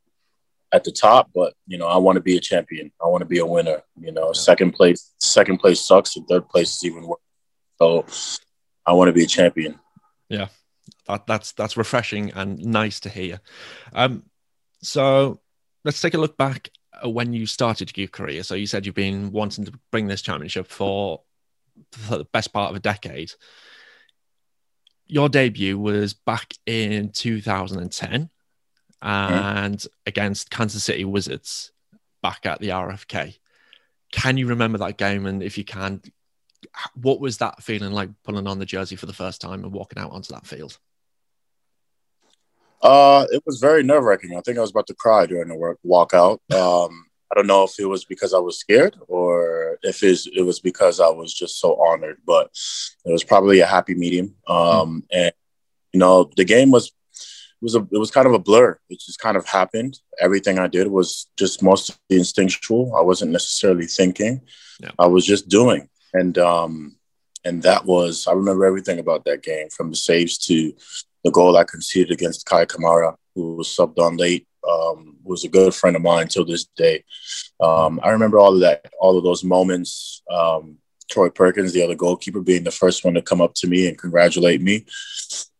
at 0.73 0.85
the 0.85 0.91
top, 0.91 1.31
but 1.35 1.53
you 1.67 1.77
know 1.77 1.87
I 1.87 1.99
want 1.99 2.17
to 2.17 2.23
be 2.23 2.39
a 2.39 2.41
champion. 2.41 2.91
I 3.03 3.09
want 3.09 3.21
to 3.21 3.27
be 3.27 3.41
a 3.41 3.47
winner. 3.47 3.83
You 4.01 4.11
know, 4.11 4.29
yeah. 4.29 4.41
second 4.41 4.73
place 4.73 5.13
second 5.21 5.59
place 5.59 5.81
sucks, 5.87 6.17
and 6.17 6.27
third 6.27 6.49
place 6.49 6.77
is 6.77 6.85
even 6.87 7.07
worse. 7.07 7.21
So 7.79 8.07
I 8.87 8.95
want 8.95 9.09
to 9.09 9.13
be 9.13 9.25
a 9.25 9.27
champion. 9.27 9.79
Yeah, 10.31 10.49
that, 11.09 11.27
that's 11.27 11.53
that's 11.53 11.77
refreshing 11.77 12.33
and 12.33 12.59
nice 12.65 13.01
to 13.01 13.11
hear. 13.11 13.41
Um, 13.93 14.23
so 14.81 15.41
let's 15.85 16.01
take 16.01 16.15
a 16.15 16.19
look 16.19 16.39
back 16.39 16.71
when 17.05 17.35
you 17.35 17.45
started 17.45 17.97
your 17.99 18.09
career. 18.09 18.45
So 18.45 18.55
you 18.55 18.67
said 18.67 18.87
you've 18.87 18.95
been 18.95 19.31
wanting 19.31 19.67
to 19.67 19.73
bring 19.93 20.07
this 20.07 20.23
championship 20.23 20.69
for, 20.69 21.21
for 21.93 22.17
the 22.17 22.25
best 22.33 22.55
part 22.55 22.71
of 22.71 22.77
a 22.77 22.81
decade. 22.81 23.33
Your 25.07 25.29
debut 25.29 25.79
was 25.79 26.15
back 26.15 26.55
in 26.67 27.11
2010 27.11 28.31
and 29.03 29.77
mm. 29.77 29.87
against 30.07 30.51
Kansas 30.51 30.85
City 30.85 31.05
Wizards 31.05 31.73
back 32.23 32.47
at 32.47 32.61
the 32.61 32.71
RFK. 32.71 33.39
Can 34.13 34.37
you 34.37 34.49
remember 34.49 34.79
that 34.79 34.99
game? 34.99 35.27
And 35.27 35.43
if 35.43 35.59
you 35.59 35.65
can, 35.65 36.03
what 36.95 37.21
was 37.21 37.39
that 37.39 37.63
feeling 37.63 37.93
like 37.93 38.11
pulling 38.25 38.47
on 38.47 38.59
the 38.59 38.67
jersey 38.67 38.97
for 38.97 39.07
the 39.07 39.13
first 39.13 39.41
time 39.41 39.65
and 39.65 39.73
walking 39.73 40.03
out 40.03 40.13
onto 40.13 40.33
that 40.35 40.47
field? 40.47 40.79
Uh, 42.83 43.27
it 43.31 43.43
was 43.47 43.59
very 43.59 43.83
nerve 43.83 44.05
wracking. 44.05 44.37
I 44.37 44.41
think 44.41 44.59
I 44.59 44.61
was 44.61 44.71
about 44.71 44.87
to 44.89 44.95
cry 44.95 45.27
during 45.27 45.49
the 45.49 45.57
work 45.57 45.79
walkout. 45.85 46.39
Um, 46.53 47.06
I 47.31 47.35
don't 47.35 47.47
know 47.47 47.65
if 47.65 47.79
it 47.79 47.87
was 47.87 48.05
because 48.05 48.33
I 48.33 48.39
was 48.39 48.59
scared 48.59 48.97
or 49.09 49.79
if 49.83 50.03
it 50.03 50.45
was 50.45 50.61
because 50.61 51.01
I 51.01 51.09
was 51.09 51.35
just 51.35 51.61
so 51.61 51.75
honored, 51.75 52.19
but 52.25 52.51
it 53.05 53.13
was 53.13 53.25
probably 53.25 53.61
a 53.61 53.67
happy 53.67 53.95
medium. 53.95 54.35
Um, 54.47 55.05
and 55.13 55.33
you 55.93 56.01
know, 56.01 56.31
the 56.37 56.45
game 56.45 56.71
was 56.71 56.87
it 56.87 57.63
was 57.63 57.75
a 57.75 57.81
it 57.91 57.99
was 57.99 58.11
kind 58.11 58.27
of 58.27 58.35
a 58.35 58.39
blur. 58.39 58.79
It 58.89 59.01
just 59.01 59.19
kind 59.19 59.37
of 59.37 59.47
happened. 59.47 59.99
Everything 60.21 60.59
I 60.59 60.69
did 60.69 60.87
was 60.89 61.27
just 61.37 61.63
mostly 61.63 61.97
instinctual. 62.11 62.95
I 62.95 63.01
wasn't 63.01 63.33
necessarily 63.33 63.87
thinking. 63.87 64.43
Yeah. 64.79 64.91
I 64.99 65.07
was 65.07 65.25
just 65.25 65.49
doing, 65.49 65.89
and 66.13 66.37
um, 66.39 66.97
and 67.45 67.63
that 67.63 67.87
was 67.87 68.27
I 68.27 68.33
remember 68.33 68.67
everything 68.67 68.99
about 68.99 69.25
that 69.25 69.43
game 69.43 69.69
from 69.71 69.91
the 69.91 69.97
saves 69.97 70.39
to 70.47 70.73
the 71.25 71.31
goal 71.31 71.57
I 71.57 71.65
conceded 71.65 72.13
against 72.13 72.47
Kei 72.49 72.67
Kamara, 72.67 73.17
who 73.35 73.57
was 73.57 73.69
subbed 73.69 73.99
on 73.99 74.17
late, 74.17 74.47
um, 74.69 75.17
was 75.23 75.45
a 75.45 75.49
good 75.49 75.75
friend 75.75 75.97
of 75.97 76.03
mine 76.03 76.29
till 76.29 76.45
this 76.45 76.65
day. 76.77 77.05
Um, 77.61 78.01
I 78.03 78.11
remember 78.11 78.39
all 78.39 78.55
of 78.55 78.61
that, 78.61 78.87
all 79.01 79.17
of 79.17 79.25
those 79.25 79.45
moments. 79.45 80.23
Um, 80.31 80.79
Troy 81.09 81.31
Perkins, 81.31 81.73
the 81.73 81.83
other 81.85 81.95
goalkeeper, 81.95 82.41
being 82.41 82.65
the 82.65 82.71
first 82.71 83.05
one 83.05 83.15
to 83.15 83.23
come 83.23 83.41
up 83.41 83.55
to 83.55 83.69
me 83.69 83.87
and 83.89 83.97
congratulate 83.97 84.61
me. 84.61 84.87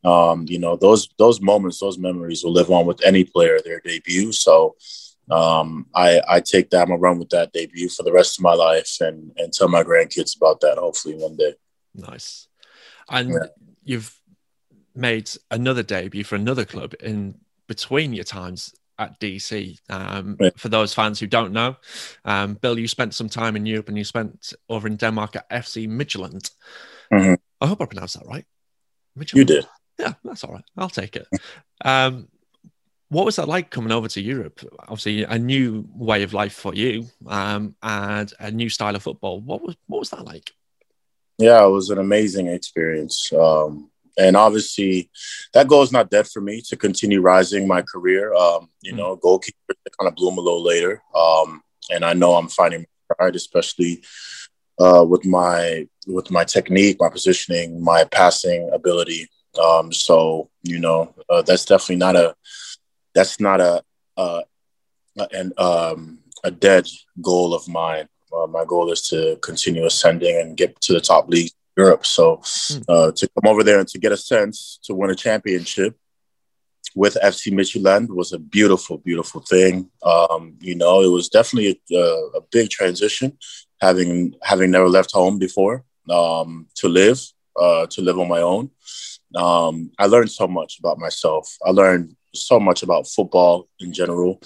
Um, 0.05 0.47
you 0.49 0.59
know, 0.59 0.77
those 0.77 1.09
those 1.19 1.41
moments, 1.41 1.81
those 1.81 1.99
memories 1.99 2.45
will 2.45 2.53
live 2.53 2.71
on 2.71 2.87
with 2.87 3.05
any 3.05 3.25
player 3.25 3.61
their 3.61 3.81
debut. 3.81 4.33
So 4.33 4.77
um, 5.31 5.87
I, 5.95 6.21
I 6.29 6.41
take 6.41 6.71
that. 6.71 6.83
I'm 6.83 6.89
gonna 6.89 7.01
run 7.01 7.19
with 7.19 7.31
that 7.31 7.53
debut 7.53 7.89
for 7.89 8.03
the 8.03 8.13
rest 8.13 8.39
of 8.39 8.43
my 8.43 8.55
life 8.55 8.97
and 9.01 9.33
and 9.37 9.53
tell 9.53 9.69
my 9.69 9.83
grandkids 9.83 10.37
about 10.37 10.61
that. 10.61 10.79
Hopefully 10.79 11.15
one 11.15 11.37
day. 11.37 11.55
Nice. 11.95 12.49
And 13.09 13.31
yeah. 13.31 13.47
you've 13.85 14.19
made 14.95 15.31
another 15.51 15.83
debut 15.83 16.25
for 16.25 16.37
another 16.37 16.65
club 16.65 16.95
in 17.01 17.39
between 17.67 18.13
your 18.13 18.25
times 18.25 18.75
at 18.99 19.19
DC. 19.21 19.79
Um, 19.89 20.37
right. 20.39 20.59
For 20.59 20.69
those 20.69 20.95
fans 20.95 21.21
who 21.21 21.27
don't 21.27 21.53
know, 21.53 21.77
um, 22.25 22.55
Bill, 22.55 22.79
you 22.79 22.89
spent 22.89 23.15
some 23.15 23.29
time 23.29 23.57
in 23.57 23.67
Europe 23.67 23.89
and 23.89 23.99
you 23.99 24.05
spent 24.05 24.53
over 24.69 24.87
in 24.87 24.97
Denmark 24.97 25.37
at 25.37 25.51
FC 25.51 25.89
Midtjylland. 25.89 26.51
Mm-hmm. 27.13 27.35
I 27.61 27.67
hope 27.67 27.81
I 27.81 27.87
pronounced 27.87 28.19
that 28.19 28.27
right. 28.27 28.45
Midtjylland. 29.19 29.37
You 29.37 29.45
did. 29.45 29.67
Yeah, 29.99 30.15
that's 30.25 30.45
all 30.45 30.53
right. 30.53 30.65
I'll 30.77 30.89
take 30.89 31.17
it. 31.17 31.27
Um, 31.85 32.29
what 33.09 33.25
was 33.25 33.37
that 33.37 33.49
like 33.49 33.71
coming 33.71 33.93
over 33.93 34.09
to 34.09 34.21
Europe? 34.21 34.61
Obviously, 34.81 35.23
a 35.23 35.39
new 35.39 35.87
way 35.95 36.23
of 36.23 36.35
life 36.35 36.55
for 36.55 36.75
you, 36.75 37.07
um, 37.27 37.77
and 37.83 38.33
a 38.41 38.51
new 38.51 38.69
style 38.69 38.97
of 38.97 39.03
football. 39.03 39.41
What 39.41 39.63
was 39.63 39.77
what 39.87 40.01
was 40.01 40.11
that 40.11 40.25
like? 40.25 40.53
Yeah, 41.39 41.65
it 41.65 41.71
was 41.71 41.91
an 41.91 41.99
amazing 41.99 42.49
experience. 42.49 43.33
Um, 43.33 43.91
and 44.19 44.37
obviously 44.37 45.11
that 45.53 45.69
goal 45.69 45.83
is 45.83 45.93
not 45.93 46.11
dead 46.11 46.27
for 46.27 46.41
me 46.41 46.63
to 46.63 46.77
continue 46.77 47.21
rising 47.21 47.69
my 47.69 47.83
career. 47.83 48.35
Um, 48.35 48.69
you 48.83 48.93
mm 48.93 48.97
know, 48.97 49.17
goalkeeper 49.17 49.75
kind 49.99 50.09
of 50.09 50.15
bloom 50.15 50.39
a 50.39 50.41
little 50.41 50.63
later. 50.63 51.03
Um, 51.15 51.63
and 51.91 52.05
I 52.05 52.15
know 52.15 52.35
I'm 52.35 52.49
finding 52.49 52.87
pride, 53.09 53.37
especially 53.37 54.03
uh, 54.79 55.05
with 55.09 55.25
my 55.25 55.87
with 56.07 56.31
my 56.31 56.45
technique, 56.45 56.97
my 57.01 57.09
positioning, 57.09 57.83
my 57.83 58.05
passing 58.05 58.71
ability. 58.73 59.29
Um, 59.63 59.93
so 59.93 60.51
you 60.63 60.79
know, 60.79 61.15
uh, 61.29 61.43
that's 61.43 61.65
definitely 61.65 61.97
not 61.97 62.17
a 62.17 62.35
that's 63.15 63.41
not 63.41 63.61
a 63.61 63.83
uh, 64.17 64.43
an 65.33 65.53
um, 65.59 66.19
a 66.45 66.51
dead 66.51 66.87
goal 67.21 67.55
of 67.55 67.69
mine. 67.69 68.09
Uh, 68.33 68.47
my 68.47 68.65
goal 68.65 68.93
is 68.93 69.03
to 69.09 69.39
continue 69.43 69.87
ascending 69.87 70.37
and 70.41 70.57
get 70.57 70.79
to 70.81 70.93
the 70.93 71.01
top 71.01 71.29
league 71.29 71.51
Europe. 71.77 72.07
So 72.07 72.41
hmm. 72.45 72.83
uh, 72.89 73.13
to 73.13 73.29
come 73.29 73.51
over 73.51 73.63
there 73.63 73.79
and 73.79 73.89
to 73.89 73.99
get 73.99 74.13
a 74.13 74.17
sense 74.17 74.79
to 74.85 74.95
win 74.95 75.11
a 75.11 75.15
championship 75.15 75.97
with 76.97 77.19
FC 77.23 77.53
Midtjylland 77.53 78.09
was 78.09 78.33
a 78.33 78.39
beautiful, 78.39 78.97
beautiful 78.99 79.43
thing. 79.43 79.91
Um, 80.03 80.57
you 80.61 80.75
know, 80.75 81.03
it 81.03 81.09
was 81.09 81.29
definitely 81.29 81.81
a, 81.93 81.99
a, 82.37 82.41
big 82.51 82.71
transition, 82.71 83.37
having 83.81 84.35
having 84.43 84.71
never 84.71 84.89
left 84.89 85.13
home 85.13 85.39
before 85.39 85.85
um, 86.09 86.67
to 86.77 86.89
live 86.89 87.21
uh, 87.61 87.87
to 87.89 88.01
live 88.01 88.19
on 88.19 88.29
my 88.29 88.41
own. 88.41 88.71
Um, 89.35 89.91
I 89.99 90.07
learned 90.07 90.31
so 90.31 90.49
much 90.49 90.79
about 90.79 90.99
myself. 90.99 91.55
I 91.65 91.71
learned 91.71 92.17
so 92.35 92.59
much 92.59 92.83
about 92.83 93.09
football 93.09 93.69
in 93.79 93.93
general, 93.93 94.41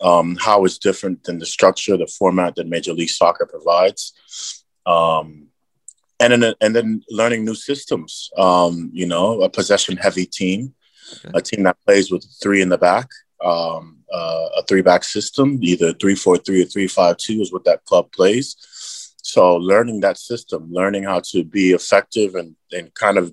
um, 0.00 0.36
how 0.40 0.64
it's 0.64 0.78
different 0.78 1.22
than 1.22 1.38
the 1.38 1.46
structure, 1.46 1.96
the 1.96 2.06
format 2.06 2.56
that 2.56 2.66
Major 2.68 2.94
League 2.94 3.10
Soccer 3.10 3.46
provides. 3.46 4.12
Um, 4.86 5.51
and 6.22 6.42
then 6.42 6.54
and 6.60 6.76
then 6.76 7.02
learning 7.10 7.44
new 7.44 7.54
systems. 7.54 8.30
Um, 8.36 8.90
you 8.92 9.06
know, 9.06 9.42
a 9.42 9.48
possession 9.48 9.96
heavy 9.96 10.26
team, 10.26 10.74
okay. 11.24 11.30
a 11.34 11.40
team 11.40 11.64
that 11.64 11.78
plays 11.84 12.10
with 12.10 12.24
three 12.42 12.62
in 12.62 12.68
the 12.68 12.78
back, 12.78 13.08
um, 13.42 13.98
uh, 14.12 14.48
a 14.58 14.62
three 14.68 14.82
back 14.82 15.04
system, 15.04 15.58
either 15.62 15.92
three 15.94 16.14
four 16.14 16.36
three 16.36 16.62
or 16.62 16.66
three 16.66 16.86
five 16.86 17.16
two 17.16 17.40
is 17.40 17.52
what 17.52 17.64
that 17.64 17.84
club 17.84 18.12
plays. 18.12 18.56
So 19.22 19.56
learning 19.56 20.00
that 20.00 20.18
system, 20.18 20.68
learning 20.70 21.04
how 21.04 21.20
to 21.30 21.44
be 21.44 21.72
effective 21.72 22.34
and 22.34 22.54
and 22.72 22.92
kind 22.94 23.18
of, 23.18 23.32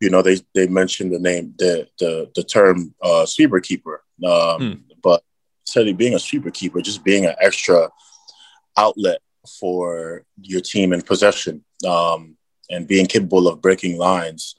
you 0.00 0.10
know, 0.10 0.22
they 0.22 0.40
they 0.54 0.66
mentioned 0.66 1.12
the 1.12 1.18
name 1.18 1.54
the 1.58 1.88
the 1.98 2.30
the 2.34 2.42
term 2.42 2.94
uh, 3.02 3.24
sweeper 3.26 3.60
keeper, 3.60 4.02
um, 4.24 4.60
hmm. 4.60 4.72
but 5.02 5.22
certainly 5.64 5.94
being 5.94 6.14
a 6.14 6.18
sweeper 6.18 6.50
keeper, 6.50 6.80
just 6.80 7.04
being 7.04 7.26
an 7.26 7.34
extra 7.40 7.90
outlet 8.76 9.20
for 9.60 10.24
your 10.40 10.60
team 10.60 10.92
in 10.92 11.02
possession 11.02 11.64
um, 11.84 12.36
and 12.70 12.86
being 12.86 13.06
capable 13.06 13.48
of 13.48 13.60
breaking 13.60 13.98
lines 13.98 14.56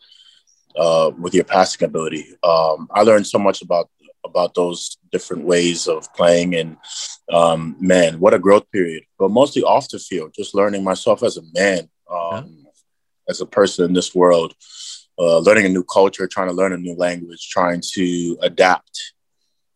uh, 0.75 1.11
with 1.17 1.33
your 1.33 1.43
passing 1.43 1.85
ability. 1.85 2.27
Um, 2.43 2.87
I 2.91 3.01
learned 3.01 3.27
so 3.27 3.39
much 3.39 3.61
about 3.61 3.89
about 4.25 4.53
those 4.55 4.97
different 5.11 5.45
ways 5.45 5.87
of 5.87 6.13
playing 6.13 6.55
and 6.55 6.77
um, 7.31 7.75
man, 7.79 8.19
what 8.19 8.33
a 8.33 8.39
growth 8.39 8.69
period. 8.71 9.03
But 9.17 9.31
mostly 9.31 9.63
off 9.63 9.89
the 9.89 9.99
field, 9.99 10.33
just 10.35 10.53
learning 10.53 10.83
myself 10.83 11.23
as 11.23 11.37
a 11.37 11.41
man, 11.53 11.89
um, 12.11 12.57
yeah. 12.63 12.69
as 13.29 13.41
a 13.41 13.45
person 13.45 13.85
in 13.85 13.93
this 13.93 14.13
world, 14.13 14.53
uh, 15.17 15.39
learning 15.39 15.65
a 15.65 15.69
new 15.69 15.83
culture, 15.83 16.27
trying 16.27 16.49
to 16.49 16.53
learn 16.53 16.73
a 16.73 16.77
new 16.77 16.95
language, 16.95 17.49
trying 17.49 17.81
to 17.93 18.37
adapt 18.41 19.13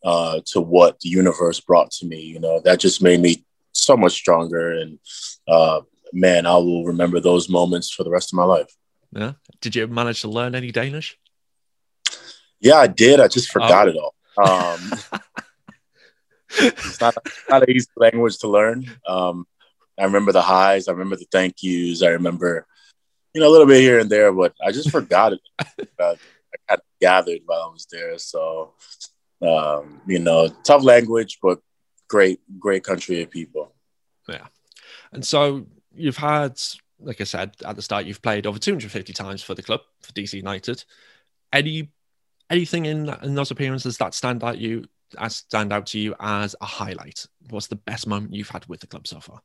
uh, 0.03 0.41
to 0.45 0.62
what 0.62 1.00
the 1.00 1.10
universe 1.10 1.60
brought 1.60 1.91
to 1.91 2.05
me. 2.05 2.21
You 2.21 2.39
know, 2.39 2.60
that 2.65 2.79
just 2.79 3.01
made 3.01 3.21
me 3.21 3.45
so 3.74 3.95
much 3.95 4.13
stronger 4.13 4.74
and 4.74 5.00
uh, 5.48 5.81
man, 6.13 6.46
I 6.46 6.56
will 6.58 6.86
remember 6.86 7.20
those 7.20 7.50
moments 7.50 7.91
for 7.91 8.03
the 8.03 8.12
rest 8.12 8.34
of 8.34 8.38
my 8.38 8.44
life. 8.44 8.74
Yeah. 9.12 9.34
Did 9.60 9.75
you 9.75 9.88
manage 9.88 10.22
to 10.22 10.30
learn 10.30 10.56
any 10.56 10.72
Danish? 10.72 11.18
Yeah, 12.60 12.77
I 12.77 12.88
did. 12.88 13.20
I 13.20 13.27
just 13.27 13.51
forgot 13.51 13.88
oh. 13.88 13.91
it 13.91 13.98
all. 13.98 14.13
Um, 14.38 14.94
it's 16.60 17.01
not, 17.01 17.15
not 17.50 17.63
an 17.63 17.72
easy 17.72 17.89
language 17.96 18.38
to 18.39 18.48
learn. 18.48 18.86
Um, 19.08 19.46
I 20.00 20.06
remember 20.06 20.32
the 20.32 20.41
highs. 20.41 20.88
I 20.88 20.91
remember 20.91 21.15
the 21.15 21.27
thank 21.32 21.62
yous. 21.62 22.01
I 22.01 22.10
remember, 22.10 22.65
you 23.34 23.41
know, 23.41 23.48
a 23.48 23.51
little 23.51 23.68
bit 23.68 23.82
here 23.82 24.00
and 24.00 24.10
there, 24.10 24.32
but 24.32 24.53
I 24.63 24.72
just 24.72 24.91
forgot 24.91 25.34
it. 25.34 25.41
I 26.00 26.15
of 26.70 26.80
gathered 27.00 27.41
while 27.46 27.63
I 27.63 27.72
was 27.72 27.88
there. 27.91 28.18
So, 28.18 28.74
um, 29.41 30.01
you 30.08 30.20
know, 30.20 30.50
tough 30.63 30.84
language, 30.84 31.39
but 31.41 31.60
great, 32.08 32.39
great 32.60 32.84
country 32.84 33.22
of 33.22 33.30
people. 33.30 33.74
Yeah. 34.27 34.48
And 35.12 35.25
so 35.25 35.65
you've 35.93 36.17
had, 36.17 36.60
like 37.00 37.21
I 37.21 37.25
said 37.25 37.55
at 37.65 37.75
the 37.75 37.81
start, 37.81 38.05
you've 38.05 38.21
played 38.21 38.45
over 38.45 38.60
250 38.60 39.13
times 39.13 39.43
for 39.43 39.55
the 39.55 39.63
club 39.63 39.81
for 40.01 40.12
DC 40.13 40.33
United. 40.33 40.83
Any 41.51 41.91
anything 42.50 42.86
in, 42.86 43.10
in 43.24 43.36
those 43.36 43.51
appearances 43.51 43.98
that 43.98 44.13
stand 44.13 44.43
out 44.43 44.57
you 44.57 44.86
as 45.17 45.38
stand 45.38 45.74
out 45.74 45.88
to 45.88 46.00
you 46.00 46.15
as 46.19 46.55
a 46.62 46.65
highlight? 46.65 47.25
What's 47.50 47.67
the 47.67 47.75
best 47.75 48.07
moment 48.07 48.33
you've 48.33 48.50
had 48.50 48.65
with 48.67 48.79
the 48.79 48.88
club 48.88 49.07
so 49.07 49.19
far? 49.19 49.41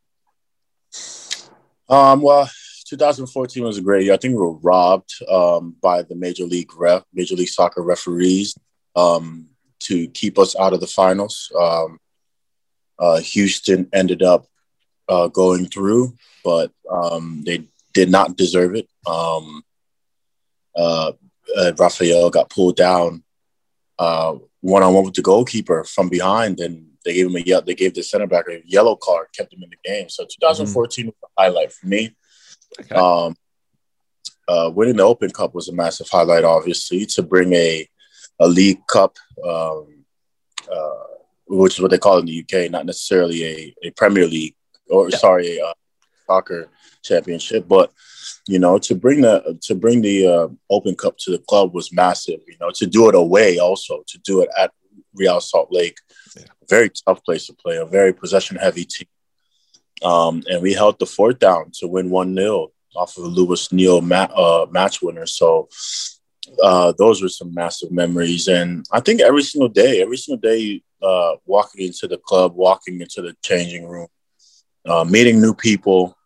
Um, 1.88 2.20
well, 2.20 2.50
2014 2.88 3.64
was 3.64 3.78
a 3.78 3.82
great 3.82 4.04
year. 4.04 4.14
I 4.14 4.16
think 4.16 4.32
we 4.32 4.40
were 4.40 4.58
robbed 4.58 5.12
um, 5.28 5.76
by 5.80 6.02
the 6.02 6.14
major 6.14 6.44
league 6.44 6.74
ref, 6.76 7.02
major 7.12 7.34
league 7.34 7.48
soccer 7.48 7.82
referees 7.82 8.56
um, 8.94 9.48
to 9.80 10.08
keep 10.08 10.38
us 10.38 10.56
out 10.56 10.72
of 10.72 10.80
the 10.80 10.86
finals. 10.86 11.50
Um, 11.58 11.98
uh, 12.98 13.20
Houston 13.20 13.88
ended 13.92 14.22
up 14.22 14.46
uh, 15.08 15.28
going 15.28 15.66
through, 15.66 16.14
but 16.44 16.70
um, 16.90 17.42
they 17.44 17.64
did 17.94 18.10
not 18.10 18.36
deserve 18.36 18.74
it. 18.74 18.88
Um, 19.06 19.62
uh, 20.76 21.12
uh, 21.56 21.72
Rafael 21.78 22.30
got 22.30 22.50
pulled 22.50 22.76
down 22.76 23.22
one 24.66 24.82
on 24.82 24.94
one 24.94 25.04
with 25.04 25.14
the 25.14 25.22
goalkeeper 25.22 25.84
from 25.84 26.08
behind, 26.08 26.58
and 26.60 26.86
they 27.04 27.14
gave 27.14 27.26
him 27.26 27.36
a 27.36 27.60
they 27.60 27.74
gave 27.74 27.94
the 27.94 28.02
center 28.02 28.26
back 28.26 28.46
a 28.48 28.60
yellow 28.66 28.96
card, 28.96 29.28
kept 29.32 29.52
him 29.52 29.62
in 29.62 29.70
the 29.70 29.76
game. 29.84 30.08
So 30.08 30.24
2014 30.24 31.04
mm-hmm. 31.04 31.08
was 31.08 31.14
a 31.22 31.40
highlight 31.40 31.72
for 31.72 31.86
me. 31.86 32.14
Okay. 32.80 32.94
Um, 32.94 33.36
uh, 34.48 34.70
winning 34.74 34.96
the 34.96 35.04
Open 35.04 35.30
Cup 35.30 35.54
was 35.54 35.68
a 35.68 35.72
massive 35.72 36.08
highlight, 36.08 36.44
obviously. 36.44 37.06
To 37.06 37.22
bring 37.22 37.52
a 37.52 37.88
a 38.40 38.48
League 38.48 38.84
Cup, 38.88 39.16
um, 39.44 40.04
uh, 40.70 41.04
which 41.46 41.74
is 41.74 41.80
what 41.80 41.92
they 41.92 41.98
call 41.98 42.18
it 42.18 42.20
in 42.20 42.26
the 42.26 42.40
UK, 42.42 42.70
not 42.70 42.86
necessarily 42.86 43.44
a, 43.44 43.74
a 43.84 43.90
Premier 43.92 44.26
League 44.26 44.55
or 44.88 45.10
yeah. 45.10 45.16
sorry, 45.16 45.60
uh, 45.60 45.74
soccer 46.26 46.68
championship, 47.02 47.68
but 47.68 47.92
you 48.48 48.58
know, 48.58 48.78
to 48.78 48.94
bring 48.94 49.20
the 49.20 49.58
to 49.62 49.74
bring 49.74 50.02
the 50.02 50.26
uh, 50.26 50.48
Open 50.70 50.94
Cup 50.94 51.16
to 51.18 51.30
the 51.30 51.38
club 51.38 51.74
was 51.74 51.92
massive. 51.92 52.40
You 52.46 52.56
know, 52.60 52.70
to 52.74 52.86
do 52.86 53.08
it 53.08 53.14
away, 53.14 53.58
also 53.58 54.02
to 54.06 54.18
do 54.18 54.42
it 54.42 54.48
at 54.58 54.72
Real 55.14 55.40
Salt 55.40 55.68
Lake 55.70 55.98
yeah. 56.36 56.44
Very 56.68 56.90
tough 56.90 57.24
place 57.24 57.46
to 57.46 57.54
play, 57.54 57.76
a 57.76 57.84
very 57.84 58.12
possession 58.12 58.56
heavy 58.56 58.84
team. 58.84 59.08
Um, 60.02 60.42
and 60.48 60.62
we 60.62 60.74
held 60.74 60.98
the 60.98 61.06
fort 61.06 61.40
down 61.40 61.70
to 61.78 61.88
win 61.88 62.10
1 62.10 62.34
0 62.34 62.68
off 62.96 63.16
of 63.16 63.24
a 63.24 63.28
Lewis 63.28 63.72
Neal 63.72 64.00
ma- 64.00 64.28
uh, 64.34 64.66
match 64.70 65.00
winner. 65.00 65.26
So 65.26 65.68
uh, 66.62 66.92
those 66.98 67.22
were 67.22 67.28
some 67.28 67.54
massive 67.54 67.90
memories. 67.90 68.48
And 68.48 68.84
I 68.92 69.00
think 69.00 69.20
every 69.20 69.42
single 69.42 69.68
day, 69.68 70.02
every 70.02 70.18
single 70.18 70.40
day, 70.40 70.82
uh, 71.02 71.36
walking 71.46 71.86
into 71.86 72.08
the 72.08 72.18
club, 72.18 72.54
walking 72.54 73.00
into 73.00 73.22
the 73.22 73.34
changing 73.42 73.86
room, 73.86 74.08
uh, 74.86 75.04
meeting 75.04 75.40
new 75.40 75.54
people, 75.54 76.16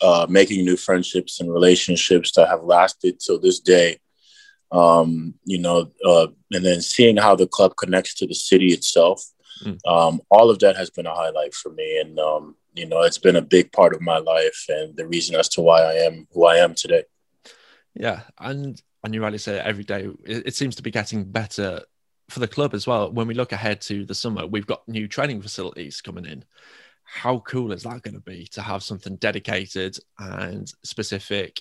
uh, 0.00 0.26
making 0.28 0.64
new 0.64 0.76
friendships 0.76 1.40
and 1.40 1.52
relationships 1.52 2.32
that 2.32 2.48
have 2.48 2.62
lasted 2.64 3.20
till 3.20 3.38
this 3.38 3.60
day 3.60 3.98
um, 4.72 5.34
you 5.44 5.58
know, 5.58 5.90
uh, 6.04 6.28
and 6.52 6.64
then 6.64 6.80
seeing 6.80 7.16
how 7.16 7.34
the 7.34 7.46
club 7.46 7.76
connects 7.76 8.14
to 8.14 8.26
the 8.26 8.34
city 8.34 8.68
itself. 8.68 9.24
Mm. 9.64 9.78
Um, 9.86 10.20
all 10.30 10.50
of 10.50 10.58
that 10.60 10.76
has 10.76 10.90
been 10.90 11.06
a 11.06 11.14
highlight 11.14 11.54
for 11.54 11.70
me, 11.72 12.00
and 12.00 12.18
um, 12.18 12.56
you 12.74 12.86
know, 12.86 13.02
it's 13.02 13.18
been 13.18 13.36
a 13.36 13.42
big 13.42 13.72
part 13.72 13.94
of 13.94 14.00
my 14.00 14.18
life 14.18 14.64
and 14.68 14.96
the 14.96 15.06
reason 15.06 15.34
as 15.36 15.48
to 15.50 15.60
why 15.60 15.82
I 15.82 15.94
am 15.94 16.26
who 16.32 16.46
I 16.46 16.56
am 16.56 16.74
today. 16.74 17.04
Yeah, 17.94 18.20
and 18.38 18.80
and 19.02 19.14
you 19.14 19.22
rightly 19.22 19.38
say 19.38 19.58
every 19.58 19.84
day 19.84 20.08
it, 20.24 20.48
it 20.48 20.54
seems 20.54 20.76
to 20.76 20.82
be 20.82 20.90
getting 20.90 21.24
better 21.24 21.82
for 22.28 22.40
the 22.40 22.48
club 22.48 22.74
as 22.74 22.86
well. 22.86 23.10
When 23.12 23.26
we 23.26 23.34
look 23.34 23.52
ahead 23.52 23.80
to 23.82 24.06
the 24.06 24.14
summer, 24.14 24.46
we've 24.46 24.66
got 24.66 24.86
new 24.88 25.08
training 25.08 25.42
facilities 25.42 26.00
coming 26.00 26.26
in. 26.26 26.44
How 27.12 27.40
cool 27.40 27.72
is 27.72 27.82
that 27.82 28.02
going 28.02 28.14
to 28.14 28.20
be 28.20 28.46
to 28.52 28.62
have 28.62 28.82
something 28.82 29.16
dedicated 29.16 29.98
and 30.18 30.72
specific 30.84 31.60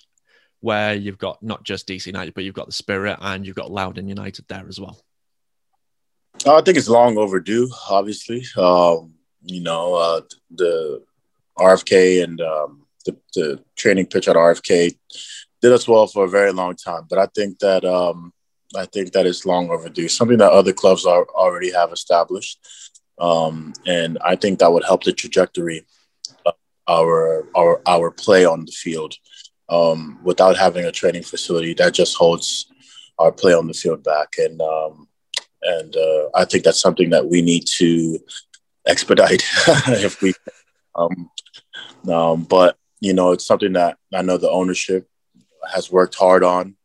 where 0.61 0.93
you've 0.93 1.17
got 1.17 1.41
not 1.41 1.63
just 1.63 1.87
DC 1.87 2.05
United, 2.05 2.33
but 2.33 2.43
you've 2.43 2.53
got 2.53 2.67
the 2.67 2.71
Spirit 2.71 3.17
and 3.21 3.45
you've 3.45 3.55
got 3.55 3.71
Loudoun 3.71 4.07
United 4.07 4.45
there 4.47 4.65
as 4.67 4.79
well? 4.79 5.01
Uh, 6.45 6.57
I 6.57 6.61
think 6.61 6.77
it's 6.77 6.87
long 6.87 7.17
overdue. 7.17 7.69
Obviously, 7.89 8.45
um, 8.57 9.13
you 9.43 9.61
know 9.61 9.95
uh, 9.95 10.21
the 10.51 11.03
RFK 11.57 12.23
and 12.23 12.39
um, 12.41 12.85
the, 13.05 13.17
the, 13.35 13.63
training 13.75 14.05
pitch 14.05 14.27
at 14.27 14.35
RFK 14.35 14.97
did 15.61 15.71
us 15.71 15.87
well 15.87 16.07
for 16.07 16.25
a 16.25 16.29
very 16.29 16.51
long 16.51 16.75
time, 16.75 17.05
but 17.09 17.19
I 17.19 17.27
think 17.35 17.59
that 17.59 17.83
um, 17.83 18.33
I 18.75 18.85
think 18.85 19.13
that 19.13 19.25
it's 19.25 19.45
long 19.45 19.69
overdue. 19.69 20.07
Something 20.07 20.37
that 20.37 20.51
other 20.51 20.73
clubs 20.73 21.05
are, 21.05 21.25
already 21.33 21.71
have 21.71 21.91
established, 21.91 22.59
um, 23.19 23.73
and 23.85 24.17
I 24.23 24.35
think 24.35 24.59
that 24.59 24.71
would 24.71 24.85
help 24.85 25.03
the 25.03 25.13
trajectory 25.13 25.85
of 26.45 26.53
our 26.87 27.47
our 27.55 27.81
our 27.87 28.11
play 28.11 28.45
on 28.45 28.65
the 28.65 28.71
field 28.71 29.15
um, 29.69 30.19
without 30.23 30.57
having 30.57 30.85
a 30.85 30.91
training 30.91 31.23
facility 31.23 31.73
that 31.75 31.93
just 31.93 32.15
holds 32.15 32.67
our 33.17 33.31
play 33.31 33.53
on 33.53 33.67
the 33.67 33.73
field 33.73 34.03
back. 34.03 34.35
And 34.37 34.61
um, 34.61 35.07
and 35.61 35.95
uh, 35.95 36.29
I 36.33 36.45
think 36.45 36.63
that's 36.63 36.81
something 36.81 37.09
that 37.11 37.27
we 37.27 37.41
need 37.41 37.65
to 37.77 38.19
expedite 38.87 39.43
if 39.87 40.21
we. 40.21 40.33
Um, 40.95 41.29
um, 42.09 42.43
but 42.43 42.77
you 43.01 43.13
know, 43.13 43.31
it's 43.31 43.45
something 43.45 43.73
that 43.73 43.97
I 44.13 44.21
know 44.21 44.37
the 44.37 44.49
ownership 44.49 45.07
has 45.71 45.91
worked 45.91 46.15
hard 46.15 46.43
on. 46.43 46.75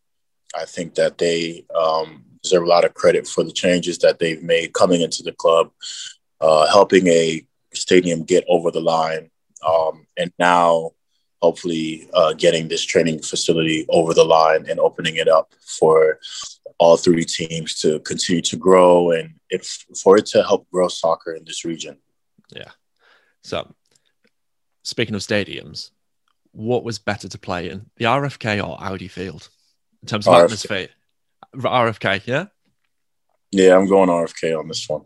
I 0.56 0.64
think 0.66 0.94
that 0.96 1.18
they 1.18 1.64
um, 1.74 2.24
deserve 2.42 2.62
a 2.62 2.68
lot 2.68 2.84
of 2.84 2.94
credit 2.94 3.26
for 3.26 3.42
the 3.42 3.52
changes 3.52 3.98
that 3.98 4.18
they've 4.18 4.42
made 4.42 4.72
coming 4.72 5.00
into 5.00 5.22
the 5.22 5.32
club, 5.32 5.70
uh, 6.44 6.66
helping 6.66 7.06
a 7.08 7.46
stadium 7.72 8.22
get 8.22 8.44
over 8.48 8.70
the 8.70 8.80
line, 8.80 9.30
um, 9.66 10.06
and 10.18 10.30
now 10.38 10.90
hopefully 11.40 12.08
uh, 12.12 12.34
getting 12.34 12.68
this 12.68 12.84
training 12.84 13.20
facility 13.20 13.86
over 13.88 14.12
the 14.12 14.24
line 14.24 14.66
and 14.68 14.78
opening 14.78 15.16
it 15.16 15.28
up 15.28 15.54
for 15.78 16.18
all 16.78 16.96
three 16.98 17.24
teams 17.24 17.80
to 17.80 17.98
continue 18.00 18.42
to 18.42 18.56
grow 18.56 19.10
and 19.10 19.34
if 19.48 19.84
for 20.02 20.18
it 20.18 20.26
to 20.26 20.42
help 20.42 20.68
grow 20.70 20.88
soccer 20.88 21.32
in 21.32 21.44
this 21.44 21.64
region. 21.64 21.96
Yeah. 22.54 22.72
So, 23.42 23.74
speaking 24.82 25.14
of 25.14 25.22
stadiums, 25.22 25.90
what 26.52 26.84
was 26.84 26.98
better 26.98 27.28
to 27.28 27.38
play 27.38 27.70
in, 27.70 27.86
the 27.96 28.04
RFK 28.04 28.62
or 28.66 28.76
Audi 28.82 29.08
Field, 29.08 29.48
in 30.02 30.08
terms 30.08 30.26
of 30.26 30.34
RFK. 30.34 30.44
atmosphere? 30.44 30.88
RFK, 31.56 32.26
yeah. 32.26 32.46
Yeah, 33.50 33.76
I'm 33.76 33.88
going 33.88 34.10
RFK 34.10 34.58
on 34.58 34.68
this 34.68 34.86
one, 34.88 35.04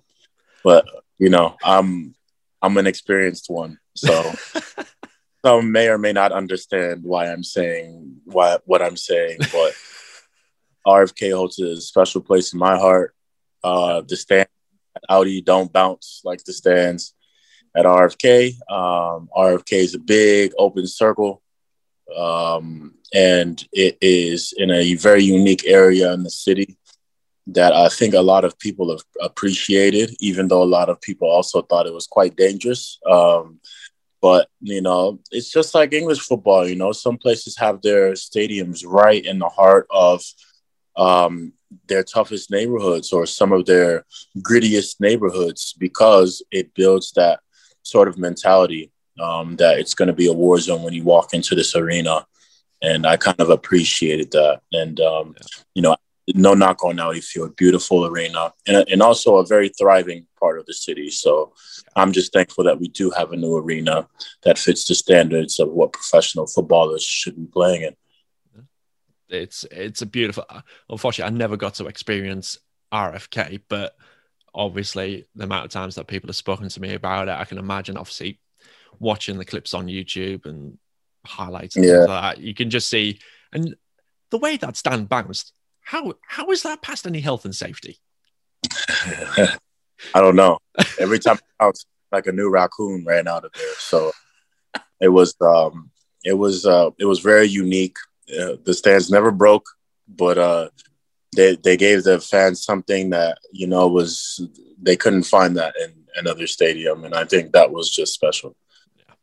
but 0.64 0.84
you 1.18 1.28
know, 1.28 1.56
I'm 1.62 2.14
I'm 2.62 2.76
an 2.76 2.86
experienced 2.86 3.46
one, 3.48 3.78
so 3.94 4.32
some 5.44 5.72
may 5.72 5.88
or 5.88 5.98
may 5.98 6.12
not 6.12 6.32
understand 6.32 7.02
why 7.02 7.26
I'm 7.26 7.44
saying 7.44 8.20
why 8.24 8.58
what 8.64 8.82
I'm 8.82 8.96
saying, 8.96 9.38
but 9.52 9.74
RFK 10.86 11.34
holds 11.34 11.58
a 11.58 11.80
special 11.80 12.20
place 12.20 12.52
in 12.52 12.58
my 12.58 12.76
heart. 12.76 13.14
Uh, 13.62 14.02
the 14.06 14.16
stand 14.16 14.48
at 14.96 15.02
Audi 15.08 15.40
don't 15.40 15.72
bounce 15.72 16.22
like 16.24 16.44
the 16.44 16.52
stands 16.52 17.14
at 17.76 17.84
RFK. 17.84 18.54
Um, 18.70 19.28
RFK 19.36 19.72
is 19.72 19.94
a 19.94 19.98
big 19.98 20.52
open 20.56 20.86
circle, 20.86 21.42
um, 22.16 22.94
and 23.12 23.62
it 23.72 23.98
is 24.00 24.54
in 24.56 24.70
a 24.70 24.94
very 24.94 25.24
unique 25.24 25.64
area 25.66 26.12
in 26.12 26.22
the 26.22 26.30
city 26.30 26.78
that 27.48 27.72
I 27.72 27.88
think 27.88 28.14
a 28.14 28.20
lot 28.20 28.44
of 28.44 28.58
people 28.58 28.90
have 28.90 29.02
appreciated, 29.20 30.14
even 30.20 30.48
though 30.48 30.62
a 30.62 30.64
lot 30.64 30.90
of 30.90 31.00
people 31.00 31.28
also 31.28 31.62
thought 31.62 31.86
it 31.86 31.94
was 31.94 32.06
quite 32.06 32.36
dangerous. 32.36 32.98
Um, 33.10 33.60
but 34.20 34.48
you 34.60 34.82
know, 34.82 35.20
it's 35.30 35.50
just 35.50 35.74
like 35.74 35.92
English 35.92 36.20
football. 36.20 36.68
You 36.68 36.76
know, 36.76 36.92
some 36.92 37.16
places 37.16 37.56
have 37.56 37.80
their 37.80 38.12
stadiums 38.12 38.84
right 38.86 39.24
in 39.24 39.38
the 39.38 39.48
heart 39.48 39.86
of 39.90 40.22
um, 40.96 41.52
their 41.86 42.02
toughest 42.02 42.50
neighborhoods 42.50 43.12
or 43.12 43.24
some 43.24 43.52
of 43.52 43.64
their 43.64 44.04
grittiest 44.38 45.00
neighborhoods 45.00 45.74
because 45.78 46.42
it 46.50 46.74
builds 46.74 47.12
that 47.12 47.40
sort 47.82 48.08
of 48.08 48.18
mentality 48.18 48.90
um, 49.20 49.56
that 49.56 49.78
it's 49.78 49.94
going 49.94 50.08
to 50.08 50.12
be 50.12 50.28
a 50.28 50.32
war 50.32 50.58
zone 50.58 50.82
when 50.82 50.92
you 50.92 51.04
walk 51.04 51.32
into 51.32 51.54
this 51.54 51.74
arena. 51.74 52.26
And 52.82 53.06
I 53.06 53.16
kind 53.16 53.40
of 53.40 53.50
appreciated 53.50 54.32
that. 54.32 54.60
And 54.72 55.00
um, 55.00 55.34
yeah. 55.36 55.46
you 55.74 55.82
know, 55.82 55.96
no 56.34 56.54
knock 56.54 56.84
on 56.84 57.00
Audi 57.00 57.20
Field, 57.20 57.56
beautiful 57.56 58.06
arena, 58.06 58.52
and, 58.66 58.88
and 58.88 59.02
also 59.02 59.36
a 59.36 59.46
very 59.46 59.68
thriving 59.70 60.26
part 60.38 60.58
of 60.58 60.66
the 60.66 60.74
city. 60.74 61.10
So 61.10 61.52
I'm 61.96 62.12
just 62.12 62.32
thankful 62.32 62.64
that 62.64 62.80
we 62.80 62.88
do 62.88 63.10
have 63.10 63.32
a 63.32 63.36
new 63.36 63.56
arena 63.56 64.08
that 64.42 64.58
fits 64.58 64.86
the 64.86 64.94
standards 64.94 65.58
of 65.58 65.70
what 65.70 65.92
professional 65.92 66.46
footballers 66.46 67.02
should 67.04 67.36
be 67.36 67.46
playing 67.46 67.82
in. 67.82 67.96
It's 69.28 69.64
it's 69.70 70.02
a 70.02 70.06
beautiful. 70.06 70.44
Unfortunately, 70.88 71.34
I 71.34 71.36
never 71.36 71.56
got 71.56 71.74
to 71.74 71.86
experience 71.86 72.58
RFK, 72.92 73.60
but 73.68 73.94
obviously 74.54 75.26
the 75.34 75.44
amount 75.44 75.66
of 75.66 75.70
times 75.70 75.94
that 75.96 76.06
people 76.06 76.28
have 76.28 76.36
spoken 76.36 76.68
to 76.68 76.80
me 76.80 76.94
about 76.94 77.28
it, 77.28 77.36
I 77.38 77.44
can 77.44 77.58
imagine. 77.58 77.96
Obviously, 77.96 78.40
watching 78.98 79.38
the 79.38 79.44
clips 79.44 79.74
on 79.74 79.86
YouTube 79.86 80.46
and 80.46 80.78
highlights 81.26 81.76
and 81.76 81.84
yeah. 81.84 81.98
like 81.98 82.36
that, 82.36 82.38
you 82.38 82.54
can 82.54 82.70
just 82.70 82.88
see 82.88 83.18
and 83.52 83.76
the 84.30 84.38
way 84.38 84.56
that 84.56 84.76
stand 84.76 85.08
bounced. 85.08 85.52
How 85.88 86.12
how 86.26 86.50
is 86.50 86.64
that 86.64 86.82
past 86.82 87.06
any 87.06 87.20
health 87.20 87.46
and 87.46 87.56
safety? 87.56 87.98
I 88.68 90.20
don't 90.20 90.36
know. 90.36 90.58
Every 90.98 91.18
time 91.18 91.38
I 91.58 91.64
was 91.64 91.86
like 92.12 92.26
a 92.26 92.32
new 92.32 92.50
raccoon 92.50 93.06
ran 93.06 93.26
out 93.26 93.46
of 93.46 93.52
there. 93.54 93.74
So 93.78 94.12
it 95.00 95.08
was 95.08 95.34
um 95.40 95.90
it 96.22 96.34
was 96.34 96.66
uh 96.66 96.90
it 96.98 97.06
was 97.06 97.20
very 97.20 97.46
unique. 97.46 97.96
Uh, 98.28 98.56
the 98.64 98.74
stands 98.74 99.10
never 99.10 99.30
broke, 99.30 99.64
but 100.06 100.36
uh 100.36 100.68
they 101.34 101.56
they 101.56 101.78
gave 101.78 102.04
the 102.04 102.20
fans 102.20 102.62
something 102.62 103.08
that 103.10 103.38
you 103.50 103.66
know 103.66 103.88
was 103.88 104.46
they 104.82 104.94
couldn't 104.94 105.22
find 105.22 105.56
that 105.56 105.74
in 105.82 105.94
another 106.16 106.46
stadium, 106.46 107.06
and 107.06 107.14
I 107.14 107.24
think 107.24 107.52
that 107.52 107.72
was 107.72 107.88
just 107.88 108.12
special. 108.12 108.54
Yeah, 108.94 109.14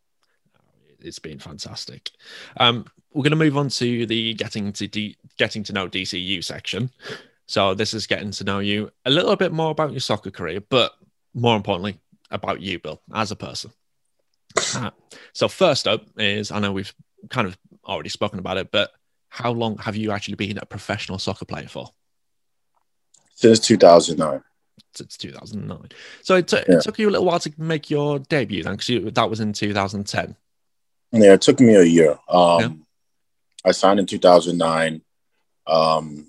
it's 0.99 1.19
been 1.19 1.37
fantastic. 1.37 2.09
Um, 2.57 2.85
we're 3.15 3.23
going 3.23 3.31
to 3.31 3.37
move 3.37 3.57
on 3.57 3.69
to 3.69 4.05
the 4.05 4.33
getting 4.33 4.73
to 4.73 4.87
D- 4.87 5.17
getting 5.37 5.63
to 5.63 5.73
know 5.73 5.87
DCU 5.87 6.43
section. 6.43 6.91
So 7.47 7.73
this 7.73 7.93
is 7.93 8.07
getting 8.07 8.31
to 8.31 8.43
know 8.43 8.59
you 8.59 8.91
a 9.05 9.09
little 9.09 9.37
bit 9.37 9.53
more 9.53 9.71
about 9.71 9.91
your 9.91 10.01
soccer 10.01 10.31
career, 10.31 10.59
but 10.59 10.91
more 11.33 11.55
importantly 11.55 11.97
about 12.29 12.61
you, 12.61 12.77
Bill, 12.77 13.01
as 13.13 13.31
a 13.31 13.35
person. 13.37 13.71
Uh, 14.75 14.91
so 15.31 15.47
first 15.47 15.87
up 15.87 16.05
is 16.17 16.51
I 16.51 16.59
know 16.59 16.73
we've 16.73 16.93
kind 17.29 17.47
of 17.47 17.57
already 17.85 18.09
spoken 18.09 18.37
about 18.37 18.57
it, 18.57 18.69
but 18.71 18.91
how 19.29 19.51
long 19.51 19.77
have 19.77 19.95
you 19.95 20.11
actually 20.11 20.35
been 20.35 20.57
a 20.57 20.65
professional 20.65 21.17
soccer 21.17 21.45
player 21.45 21.67
for? 21.69 21.89
Since 23.35 23.59
2009. 23.61 24.43
Since 24.93 25.17
2009. 25.17 25.89
So 26.21 26.35
it, 26.35 26.47
t- 26.49 26.57
yeah. 26.67 26.75
it 26.75 26.83
took 26.83 26.99
you 26.99 27.07
a 27.07 27.11
little 27.11 27.25
while 27.25 27.39
to 27.39 27.53
make 27.57 27.89
your 27.89 28.19
debut 28.19 28.63
then, 28.63 28.75
because 28.75 29.13
that 29.13 29.29
was 29.29 29.39
in 29.39 29.53
2010. 29.53 30.35
Yeah, 31.11 31.33
it 31.33 31.41
took 31.41 31.61
me 31.61 31.75
a 31.75 31.83
year. 31.83 32.17
Um, 32.27 32.59
yeah. 32.59 32.69
I 33.65 33.71
signed 33.71 33.99
in 33.99 34.05
2009. 34.05 35.01
Um, 35.67 36.27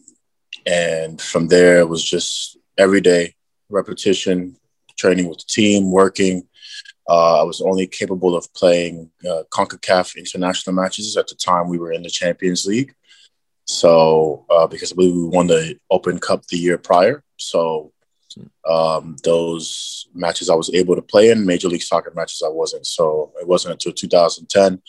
and 0.64 1.20
from 1.20 1.48
there, 1.48 1.78
it 1.80 1.88
was 1.88 2.02
just 2.02 2.56
every 2.78 3.00
day 3.00 3.34
repetition, 3.68 4.56
training 4.96 5.28
with 5.28 5.38
the 5.38 5.44
team, 5.48 5.90
working. 5.92 6.48
Uh, 7.08 7.40
I 7.40 7.44
was 7.44 7.60
only 7.60 7.86
capable 7.86 8.34
of 8.34 8.52
playing 8.54 9.10
uh, 9.28 9.42
CONCACAF 9.50 10.16
international 10.16 10.74
matches. 10.74 11.16
At 11.16 11.28
the 11.28 11.34
time, 11.34 11.68
we 11.68 11.78
were 11.78 11.92
in 11.92 12.02
the 12.02 12.10
Champions 12.10 12.66
League. 12.66 12.94
So, 13.66 14.46
uh, 14.48 14.66
because 14.66 14.94
we 14.94 15.12
won 15.12 15.48
the 15.48 15.78
Open 15.90 16.18
Cup 16.18 16.46
the 16.46 16.56
year 16.56 16.78
prior. 16.78 17.22
So, 17.36 17.92
um, 18.68 19.16
those 19.24 20.08
matches 20.14 20.48
I 20.48 20.54
was 20.54 20.72
able 20.74 20.94
to 20.94 21.02
play 21.02 21.30
in, 21.30 21.46
Major 21.46 21.68
League 21.68 21.82
Soccer 21.82 22.12
matches 22.14 22.42
I 22.44 22.48
wasn't. 22.48 22.86
So, 22.86 23.32
it 23.40 23.46
wasn't 23.46 23.72
until 23.72 23.92
2010 23.92 24.80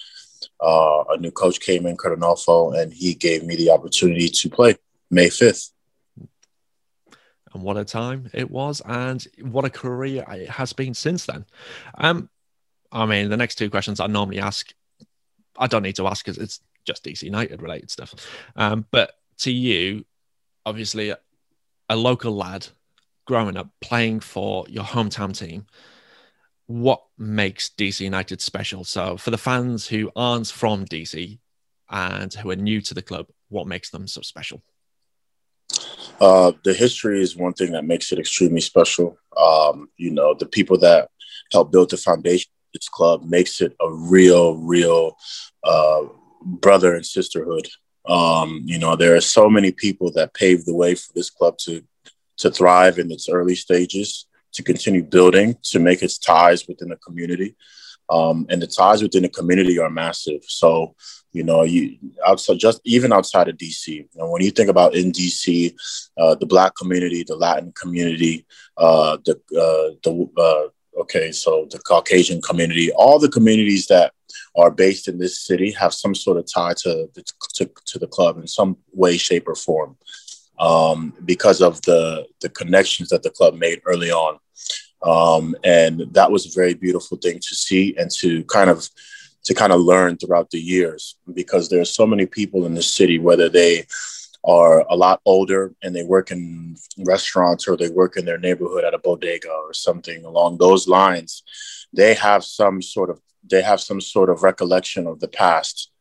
uh, 0.60 1.04
a 1.10 1.18
new 1.18 1.32
coach 1.32 1.60
came 1.60 1.86
in, 1.86 1.98
Curt 1.98 2.20
and 2.20 2.94
he 2.94 3.14
gave 3.14 3.44
me 3.44 3.56
the 3.56 3.72
opportunity 3.72 4.30
to 4.30 4.50
play 4.50 4.76
May 5.10 5.28
5th. 5.28 5.72
And 7.54 7.64
what 7.64 7.78
a 7.78 7.86
time 7.86 8.30
it 8.34 8.52
was, 8.52 8.82
and 8.86 9.26
what 9.42 9.66
a 9.66 9.70
career 9.70 10.26
it 10.30 10.50
has 10.50 10.74
been 10.74 10.94
since 10.94 11.26
then. 11.26 11.46
Um, 11.98 12.30
I 12.92 13.06
mean, 13.06 13.30
the 13.30 13.38
next 13.38 13.56
two 13.56 13.70
questions 13.70 14.00
I 14.00 14.08
normally 14.08 14.40
ask, 14.40 14.74
I 15.58 15.68
don't 15.68 15.84
need 15.84 15.96
to 15.96 16.08
ask 16.08 16.24
because 16.24 16.38
it's 16.38 16.62
just 16.86 17.04
DC 17.04 17.24
United 17.24 17.62
related 17.62 17.92
stuff. 17.92 18.14
Um, 18.56 18.86
but 18.92 19.14
to 19.40 19.52
you, 19.52 20.06
obviously, 20.66 21.14
a 21.90 21.96
local 21.96 22.36
lad 22.36 22.68
growing 23.26 23.58
up 23.58 23.70
playing 23.82 24.22
for 24.22 24.66
your 24.70 24.84
hometown 24.84 25.38
team, 25.38 25.66
what 26.68 27.02
makes 27.18 27.70
DC 27.70 28.02
United 28.02 28.42
special? 28.42 28.84
So, 28.84 29.18
for 29.18 29.32
the 29.32 29.38
fans 29.38 29.88
who 29.88 30.12
aren't 30.16 30.48
from 30.48 30.86
DC 30.86 31.40
and 31.90 32.34
who 32.34 32.52
are 32.52 32.56
new 32.56 32.82
to 32.82 32.94
the 32.94 33.02
club, 33.02 33.28
what 33.50 33.68
makes 33.68 33.90
them 33.90 34.08
so 34.08 34.22
special? 34.22 34.62
Uh, 36.20 36.52
the 36.64 36.74
history 36.74 37.22
is 37.22 37.36
one 37.36 37.54
thing 37.54 37.72
that 37.72 37.86
makes 37.86 38.12
it 38.12 38.20
extremely 38.20 38.62
special. 38.62 39.18
Um, 39.36 39.90
you 39.98 40.12
know, 40.12 40.34
the 40.34 40.46
people 40.46 40.78
that 40.80 41.10
helped 41.52 41.72
build 41.72 41.90
the 41.90 41.98
foundation 41.98 42.50
of 42.50 42.80
this 42.80 42.90
club 42.90 43.24
makes 43.24 43.62
it 43.62 43.76
a 43.82 43.92
real, 43.92 44.58
real 44.58 45.16
uh, 45.64 46.04
brother 46.42 46.96
and 46.96 47.06
sisterhood. 47.06 47.68
Um, 48.08 48.62
you 48.66 48.80
know, 48.80 48.96
there 48.96 49.16
are 49.16 49.22
so 49.22 49.50
many 49.50 49.72
people 49.72 50.12
that 50.14 50.34
paved 50.34 50.66
the 50.66 50.74
way 50.74 50.96
for 50.96 51.12
this 51.14 51.30
club 51.30 51.58
to 51.60 51.84
to 52.38 52.52
thrive 52.52 53.00
in 53.00 53.12
its 53.12 53.28
early 53.28 53.56
stages, 53.56 54.27
to 54.58 54.64
continue 54.64 55.04
building, 55.04 55.56
to 55.64 55.80
make 55.80 56.02
its 56.02 56.18
ties 56.18 56.68
within 56.68 56.90
the 56.90 56.98
community. 56.98 57.56
Um, 58.10 58.46
and 58.50 58.62
the 58.62 58.68
ties 58.68 59.02
within 59.02 59.24
the 59.24 59.30
community 59.30 59.80
are 59.80 59.90
massive. 59.90 60.42
So 60.48 60.96
you 61.34 61.44
know, 61.44 61.64
you 61.64 61.98
outside 62.26 62.58
just 62.58 62.82
even 62.84 63.14
outside 63.14 63.48
of 63.48 63.58
DC. 63.58 63.88
You 63.88 64.08
know, 64.16 64.30
when 64.30 64.42
you 64.42 64.52
think 64.52 64.70
about 64.70 64.96
in 64.96 65.12
DC, 65.12 65.74
uh, 66.18 66.36
the 66.36 66.46
Black 66.46 66.74
community, 66.76 67.24
the 67.24 67.36
Latin 67.36 67.72
community, 67.74 68.46
uh, 68.78 69.18
the 69.26 69.36
uh, 69.36 69.96
the 70.04 70.30
uh, 70.38 71.02
okay, 71.02 71.32
so 71.32 71.68
the 71.70 71.80
Caucasian 71.80 72.42
community, 72.42 72.92
all 72.92 73.20
the 73.20 73.30
communities 73.30 73.88
that 73.88 74.14
are 74.56 74.72
based 74.72 75.08
in 75.08 75.20
this 75.20 75.40
city 75.40 75.72
have 75.72 75.94
some 75.94 76.16
sort 76.16 76.38
of 76.38 76.52
tie 76.52 76.74
to 76.74 77.08
the, 77.14 77.24
to, 77.54 77.70
to 77.86 78.00
the 78.00 78.08
club 78.08 78.38
in 78.38 78.48
some 78.48 78.78
way, 78.94 79.16
shape, 79.18 79.48
or 79.48 79.56
form, 79.56 79.96
um, 80.60 81.14
because 81.26 81.62
of 81.62 81.82
the 81.84 82.28
the 82.42 82.50
connections 82.50 83.10
that 83.10 83.24
the 83.24 83.30
club 83.30 83.56
made 83.56 83.82
early 83.86 84.12
on, 84.12 84.40
um, 85.04 85.56
and 85.64 86.02
that 86.12 86.32
was 86.32 86.46
a 86.46 86.60
very 86.60 86.74
beautiful 86.74 87.18
thing 87.18 87.40
to 87.40 87.56
see 87.56 87.96
and 87.98 88.10
to 88.12 88.44
kind 88.46 88.70
of 88.70 88.90
to 89.44 89.54
kind 89.54 89.72
of 89.72 89.80
learn 89.80 90.18
throughout 90.18 90.50
the 90.50 90.60
years 90.60 91.16
because 91.34 91.70
there's 91.70 91.96
so 91.96 92.06
many 92.06 92.26
people 92.26 92.66
in 92.66 92.74
the 92.74 92.82
city, 92.82 93.18
whether 93.18 93.48
they 93.48 93.86
are 94.44 94.86
a 94.90 94.96
lot 94.96 95.22
older 95.26 95.74
and 95.84 95.96
they 95.96 96.04
work 96.04 96.32
in 96.32 96.76
restaurants 97.00 97.68
or 97.68 97.78
they 97.78 97.90
work 97.90 98.18
in 98.18 98.26
their 98.26 98.38
neighborhood 98.38 98.84
at 98.84 98.94
a 98.94 99.00
bodega 99.00 99.50
or 99.50 99.74
something 99.74 100.26
along 100.26 100.58
those 100.58 100.88
lines, 100.88 101.44
they 101.94 102.14
have 102.14 102.44
some 102.44 102.82
sort 102.82 103.10
of 103.10 103.22
they 103.50 103.62
have 103.62 103.80
some 103.80 104.02
sort 104.02 104.30
of 104.30 104.44
recollection 104.44 105.08
of 105.08 105.20
the 105.20 105.28
past. 105.28 105.92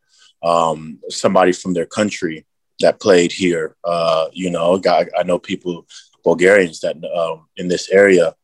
Um, 0.42 1.01
somebody 1.09 1.53
from 1.53 1.75
their 1.75 1.87
country 1.87 2.45
that 2.80 3.00
played 3.00 3.32
here, 3.32 3.76
uh, 3.84 4.26
you 4.32 4.50
know, 4.50 4.80
I, 4.86 5.06
I 5.18 5.22
know 5.22 5.38
people, 5.38 5.86
Bulgarians 6.24 6.80
that 6.80 6.96
um, 7.16 7.46
in 7.56 7.68
this 7.68 7.88
area 7.90 8.34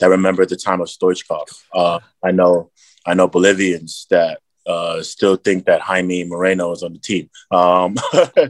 that 0.00 0.08
remember 0.08 0.44
the 0.44 0.56
time 0.56 0.80
of 0.80 0.88
Stoichkov. 0.88 1.46
Uh, 1.72 2.00
I 2.24 2.32
know 2.32 2.70
I 3.06 3.14
know 3.14 3.28
Bolivians 3.28 4.06
that 4.10 4.40
uh, 4.66 5.02
still 5.02 5.36
think 5.36 5.66
that 5.66 5.80
Jaime 5.80 6.24
Moreno 6.24 6.72
is 6.72 6.82
on 6.82 6.92
the 6.92 6.98
team. 6.98 7.30
Um, 7.50 7.96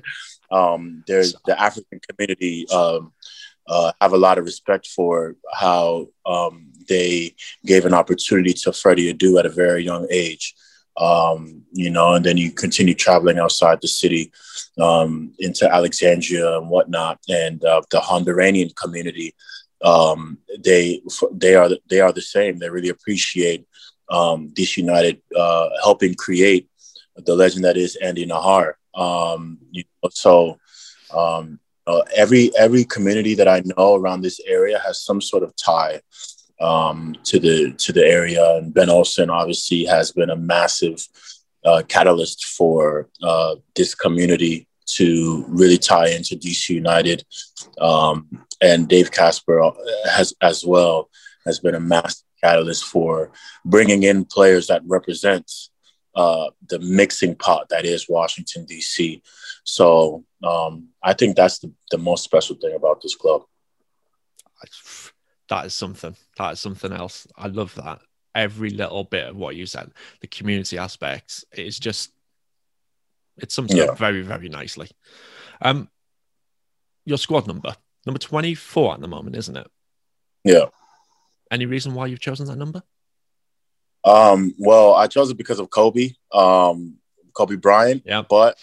um, 0.50 1.05
there's 1.07 1.35
the 1.46 1.61
African 1.61 2.00
community 2.09 2.68
um, 2.70 3.12
uh, 3.68 3.92
have 4.00 4.12
a 4.12 4.18
lot 4.18 4.38
of 4.38 4.44
respect 4.44 4.88
for 4.88 5.37
how 5.53 6.09
um, 6.26 6.72
they 6.88 7.35
gave 7.64 7.85
an 7.85 7.94
opportunity 7.94 8.53
to 8.53 8.72
Freddie 8.72 9.12
Adu 9.12 9.38
at 9.38 9.46
a 9.46 9.50
very 9.50 9.85
young 9.85 10.07
age. 10.11 10.55
Um, 10.96 11.62
you 11.72 11.90
know, 11.90 12.14
and 12.14 12.24
then 12.24 12.37
you 12.37 12.50
continue 12.50 12.94
traveling 12.94 13.38
outside 13.38 13.81
the 13.81 13.88
city 13.88 14.33
um, 14.79 15.33
into 15.38 15.72
Alexandria 15.72 16.59
and 16.59 16.68
whatnot, 16.68 17.18
and 17.29 17.64
uh, 17.64 17.83
the 17.90 17.98
Honduranian 17.98 18.74
community. 18.76 19.35
Um, 19.83 20.38
they 20.62 21.00
they 21.33 21.55
are 21.55 21.70
they 21.88 22.00
are 22.00 22.12
the 22.12 22.22
same. 22.22 22.59
They 22.59 22.68
really 22.68 22.90
appreciate 22.90 23.66
um, 24.11 24.50
DC 24.50 24.76
United 24.76 25.22
uh, 25.37 25.68
helping 25.83 26.14
create 26.14 26.68
the 27.16 27.35
legend 27.35 27.64
that 27.64 27.76
is 27.76 27.96
Andy 27.96 28.26
Najar. 28.26 28.74
Um, 28.94 29.59
you 29.70 29.85
know, 30.03 30.11
so 30.12 30.59
um, 31.14 31.61
uh, 31.87 32.03
every 32.14 32.50
every 32.57 32.85
community 32.85 33.35
that 33.35 33.48
I 33.48 33.62
know 33.64 33.94
around 33.94 34.22
this 34.22 34.40
area 34.46 34.79
has 34.79 35.03
some 35.03 35.20
sort 35.20 35.42
of 35.42 35.55
tie 35.57 36.00
um, 36.61 37.16
to 37.25 37.38
the 37.38 37.73
to 37.79 37.92
the 37.92 38.05
area, 38.05 38.57
and 38.57 38.73
Ben 38.75 38.90
Olsen 38.90 39.31
obviously 39.31 39.85
has 39.85 40.12
been 40.12 40.31
a 40.31 40.37
massive 40.37 41.07
uh, 41.64 41.83
catalyst 41.88 42.44
for 42.44 43.09
uh, 43.23 43.57
this 43.75 43.94
community 43.94 44.66
to 44.87 45.44
really 45.49 45.79
tie 45.79 46.09
into 46.09 46.37
DC 46.37 46.70
United, 46.70 47.25
um, 47.81 48.46
and 48.61 48.88
Dave 48.88 49.11
Kasper 49.11 49.70
has 50.11 50.35
as 50.40 50.64
well 50.64 51.09
has 51.46 51.59
been 51.61 51.75
a 51.75 51.81
massive 51.81 52.25
catalyst 52.42 52.85
for 52.85 53.31
bringing 53.64 54.03
in 54.03 54.25
players 54.25 54.66
that 54.66 54.83
represent 54.87 55.51
uh, 56.14 56.51
the 56.68 56.79
mixing 56.81 57.35
pot 57.35 57.68
that 57.70 57.85
is 57.85 58.09
Washington 58.09 58.64
D.C. 58.64 59.23
So 59.64 60.25
Um, 60.42 60.88
I 61.03 61.12
think 61.12 61.37
that's 61.37 61.59
the, 61.59 61.73
the 61.90 61.99
most 61.99 62.25
special 62.25 62.57
thing 62.57 62.75
about 62.75 63.03
this 63.03 63.14
club. 63.14 63.42
That 65.51 65.67
is 65.67 65.75
something. 65.75 66.17
That 66.39 66.53
is 66.53 66.61
something 66.61 66.93
else. 66.93 67.27
I 67.37 67.49
love 67.49 67.75
that. 67.75 68.01
Every 68.35 68.71
little 68.71 69.05
bit 69.05 69.29
of 69.29 69.37
what 69.37 69.57
you 69.57 69.67
said, 69.67 69.91
the 70.21 70.29
community 70.29 70.79
aspects, 70.79 71.45
is 71.53 71.79
just 71.79 72.13
it's 73.37 73.55
something 73.55 73.77
yeah. 73.77 73.93
very, 73.95 74.23
very 74.23 74.49
nicely. 74.49 74.89
Um, 75.61 75.89
your 77.05 77.19
squad 77.19 77.47
number, 77.47 77.75
number 78.07 78.19
24 78.19 78.95
at 78.95 79.01
the 79.01 79.09
moment, 79.09 79.37
isn't 79.37 79.57
it? 79.57 79.67
Yeah. 80.45 80.67
Any 81.51 81.67
reason 81.67 81.95
why 81.95 82.07
you've 82.07 82.21
chosen 82.21 82.47
that 82.47 82.57
number? 82.57 82.83
Um, 84.05 84.55
well, 84.59 84.95
I 84.95 85.09
chose 85.09 85.31
it 85.31 85.37
because 85.37 85.59
of 85.59 85.71
Kobe, 85.71 86.13
um, 86.33 86.99
Kobe 87.33 87.57
Bryant. 87.57 88.03
Yeah. 88.07 88.23
But 88.29 88.57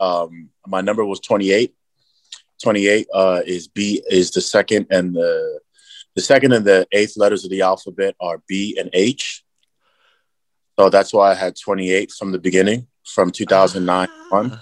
um, 0.00 0.50
my 0.66 0.80
number 0.80 1.04
was 1.04 1.20
28. 1.20 1.74
28 2.62 3.06
uh, 3.12 3.40
is 3.46 3.68
B 3.68 4.02
is 4.10 4.30
the 4.30 4.40
second 4.40 4.86
and 4.90 5.14
the 5.14 5.60
the 6.14 6.22
second 6.22 6.52
and 6.52 6.64
the 6.64 6.86
eighth 6.92 7.16
letters 7.16 7.44
of 7.44 7.50
the 7.50 7.62
alphabet 7.62 8.16
are 8.20 8.42
B 8.48 8.76
and 8.78 8.90
H. 8.92 9.44
So 10.78 10.90
that's 10.90 11.12
why 11.12 11.30
I 11.30 11.34
had 11.34 11.56
28 11.58 12.10
from 12.10 12.32
the 12.32 12.38
beginning, 12.38 12.88
from 13.04 13.30
2009 13.30 14.08
ah. 14.10 14.36
on. 14.36 14.60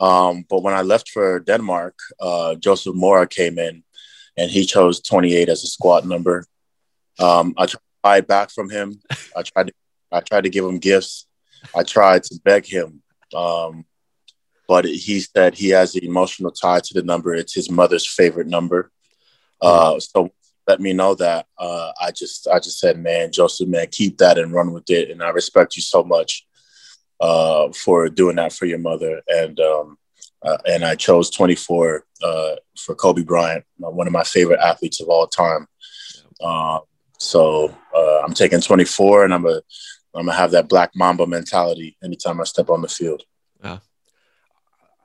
Um, 0.00 0.46
but 0.48 0.62
when 0.62 0.74
I 0.74 0.82
left 0.82 1.10
for 1.10 1.40
Denmark, 1.40 1.94
uh, 2.20 2.54
Joseph 2.56 2.94
Mora 2.94 3.26
came 3.26 3.58
in 3.58 3.84
and 4.36 4.50
he 4.50 4.64
chose 4.64 5.00
28 5.00 5.48
as 5.48 5.62
a 5.62 5.66
squad 5.66 6.06
number. 6.06 6.46
Um, 7.18 7.54
I 7.58 7.66
tried 8.02 8.26
back 8.26 8.50
from 8.50 8.70
him. 8.70 9.00
I 9.36 9.42
tried 9.42 9.68
to, 9.68 9.72
I 10.10 10.20
tried 10.20 10.44
to 10.44 10.50
give 10.50 10.64
him 10.64 10.78
gifts. 10.78 11.26
I 11.74 11.82
tried 11.82 12.24
to 12.24 12.40
beg 12.42 12.64
him. 12.64 13.02
Um, 13.34 13.84
but 14.70 14.84
he 14.84 15.18
said 15.18 15.52
he 15.56 15.70
has 15.70 15.96
an 15.96 16.04
emotional 16.04 16.52
tie 16.52 16.78
to 16.78 16.94
the 16.94 17.02
number. 17.02 17.34
It's 17.34 17.52
his 17.52 17.68
mother's 17.68 18.06
favorite 18.06 18.46
number. 18.46 18.92
Uh, 19.60 19.98
so 19.98 20.30
let 20.68 20.80
me 20.80 20.92
know 20.92 21.16
that. 21.16 21.46
Uh, 21.58 21.90
I 22.00 22.12
just, 22.12 22.46
I 22.46 22.60
just 22.60 22.78
said, 22.78 22.96
man, 22.96 23.32
Joseph, 23.32 23.66
man, 23.66 23.88
keep 23.90 24.18
that 24.18 24.38
and 24.38 24.52
run 24.52 24.72
with 24.72 24.88
it. 24.88 25.10
And 25.10 25.24
I 25.24 25.30
respect 25.30 25.74
you 25.74 25.82
so 25.82 26.04
much 26.04 26.46
uh, 27.18 27.72
for 27.72 28.08
doing 28.08 28.36
that 28.36 28.52
for 28.52 28.66
your 28.66 28.78
mother. 28.78 29.20
And 29.26 29.58
um, 29.58 29.98
uh, 30.40 30.58
and 30.64 30.84
I 30.84 30.94
chose 30.94 31.30
24 31.30 32.04
uh, 32.22 32.54
for 32.78 32.94
Kobe 32.94 33.24
Bryant, 33.24 33.64
one 33.78 34.06
of 34.06 34.12
my 34.12 34.22
favorite 34.22 34.60
athletes 34.60 35.00
of 35.00 35.08
all 35.08 35.26
time. 35.26 35.66
Uh, 36.40 36.78
so 37.18 37.74
uh, 37.92 38.20
I'm 38.24 38.34
taking 38.34 38.60
24, 38.60 39.24
and 39.24 39.34
I'm 39.34 39.46
a 39.46 39.60
I'm 40.14 40.26
gonna 40.26 40.32
have 40.32 40.52
that 40.52 40.68
Black 40.68 40.92
Mamba 40.94 41.26
mentality 41.26 41.96
anytime 42.04 42.40
I 42.40 42.44
step 42.44 42.70
on 42.70 42.82
the 42.82 42.88
field. 42.88 43.24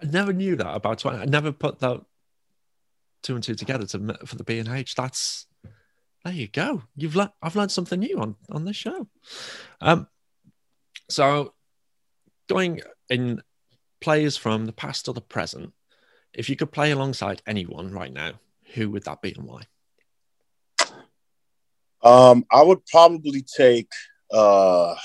I 0.05 0.11
never 0.11 0.33
knew 0.33 0.55
that 0.55 0.75
about 0.75 0.99
20. 0.99 1.17
I 1.17 1.25
never 1.25 1.51
put 1.51 1.79
that 1.79 2.01
two 3.23 3.33
and 3.33 3.43
two 3.43 3.55
together 3.55 3.85
to 3.87 4.17
for 4.25 4.35
the 4.35 4.43
B 4.43 4.59
and 4.59 4.69
H. 4.69 4.95
That's 4.95 5.47
there 6.23 6.33
you 6.33 6.47
go. 6.47 6.83
You've 6.95 7.15
learned. 7.15 7.31
I've 7.41 7.55
learned 7.55 7.71
something 7.71 7.99
new 7.99 8.19
on 8.19 8.35
on 8.51 8.65
this 8.65 8.75
show. 8.75 9.07
Um, 9.81 10.07
so 11.09 11.53
going 12.47 12.81
in 13.09 13.41
players 13.99 14.37
from 14.37 14.65
the 14.65 14.71
past 14.71 15.07
or 15.07 15.13
the 15.13 15.21
present, 15.21 15.73
if 16.33 16.49
you 16.49 16.55
could 16.55 16.71
play 16.71 16.91
alongside 16.91 17.41
anyone 17.47 17.91
right 17.91 18.13
now, 18.13 18.33
who 18.73 18.91
would 18.91 19.05
that 19.05 19.21
be 19.21 19.33
and 19.35 19.45
why? 19.45 19.63
Um, 22.03 22.45
I 22.51 22.61
would 22.61 22.85
probably 22.85 23.41
take 23.41 23.91
uh, 24.31 24.95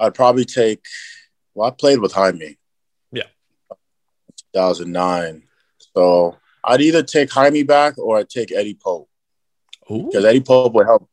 I'd 0.00 0.14
probably 0.14 0.44
take 0.44 0.84
well, 1.54 1.68
I 1.68 1.70
played 1.72 1.98
with 1.98 2.12
Jaime. 2.12 2.56
Yeah. 3.12 3.24
2009. 4.54 5.42
So 5.94 6.36
I'd 6.64 6.80
either 6.80 7.02
take 7.02 7.30
Jaime 7.30 7.62
back 7.62 7.98
or 7.98 8.18
I'd 8.18 8.28
take 8.28 8.52
Eddie 8.52 8.78
Pope. 8.80 9.08
Because 9.88 10.24
Eddie 10.24 10.40
Pope 10.40 10.72
would 10.74 10.86
help 10.86 11.08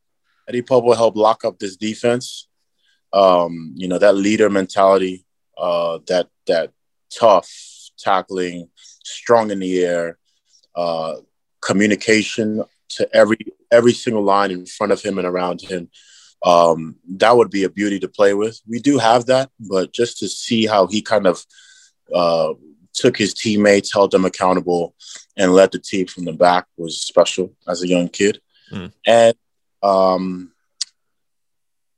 Eddie 0.48 0.62
Pope 0.62 0.86
will 0.86 0.96
help 0.96 1.16
lock 1.16 1.44
up 1.44 1.60
this 1.60 1.76
defense. 1.76 2.48
Um, 3.12 3.74
you 3.76 3.88
know, 3.88 3.98
that 3.98 4.16
leader 4.16 4.50
mentality, 4.50 5.26
uh, 5.58 6.00
that 6.08 6.28
that 6.46 6.72
tough 7.14 7.52
tackling, 7.98 8.70
strong 9.04 9.52
in 9.52 9.60
the 9.60 9.84
air, 9.84 10.18
uh, 10.76 11.16
communication 11.62 12.64
to 12.90 13.16
every 13.16 13.40
every 13.72 13.94
single 13.94 14.24
line 14.24 14.52
in 14.52 14.66
front 14.66 14.94
of 14.94 15.02
him 15.02 15.18
and 15.18 15.28
around 15.28 15.62
him. 15.62 15.90
Um, 16.46 16.96
that 17.18 17.36
would 17.36 17.50
be 17.50 17.64
a 17.64 17.70
beauty 17.70 18.00
to 18.00 18.08
play 18.08 18.34
with. 18.34 18.62
We 18.68 18.80
do 18.80 18.98
have 18.98 19.26
that, 19.26 19.50
but 19.60 19.92
just 19.92 20.20
to 20.20 20.30
see 20.30 20.66
how 20.66 20.88
he 20.88 21.02
kind 21.02 21.26
of 21.26 21.44
uh, 22.14 22.54
took 22.94 23.18
his 23.18 23.34
teammates, 23.34 23.94
held 23.94 24.12
them 24.12 24.26
accountable, 24.26 24.96
and 25.36 25.54
led 25.54 25.72
the 25.72 25.80
team 25.80 26.08
from 26.08 26.26
the 26.26 26.34
back 26.34 26.66
was 26.78 27.02
special 27.02 27.54
as 27.68 27.82
a 27.82 27.88
young 27.88 28.10
kid. 28.10 28.40
Mm. 28.72 28.92
And 29.06 29.36
um, 29.82 30.52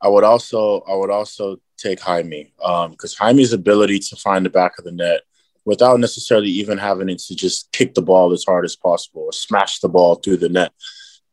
I 0.01 0.07
would 0.07 0.23
also 0.23 0.81
I 0.81 0.95
would 0.95 1.09
also 1.09 1.57
take 1.77 1.99
Jaime 1.99 2.51
because 2.57 3.15
um, 3.19 3.27
Jaime's 3.27 3.53
ability 3.53 3.99
to 3.99 4.15
find 4.15 4.45
the 4.45 4.49
back 4.49 4.77
of 4.77 4.85
the 4.85 4.91
net 4.91 5.21
without 5.65 5.99
necessarily 5.99 6.49
even 6.49 6.77
having 6.77 7.07
to 7.07 7.35
just 7.35 7.71
kick 7.71 7.93
the 7.93 8.01
ball 8.01 8.33
as 8.33 8.43
hard 8.43 8.65
as 8.65 8.75
possible 8.75 9.23
or 9.23 9.33
smash 9.33 9.79
the 9.79 9.89
ball 9.89 10.15
through 10.15 10.37
the 10.37 10.49
net. 10.49 10.71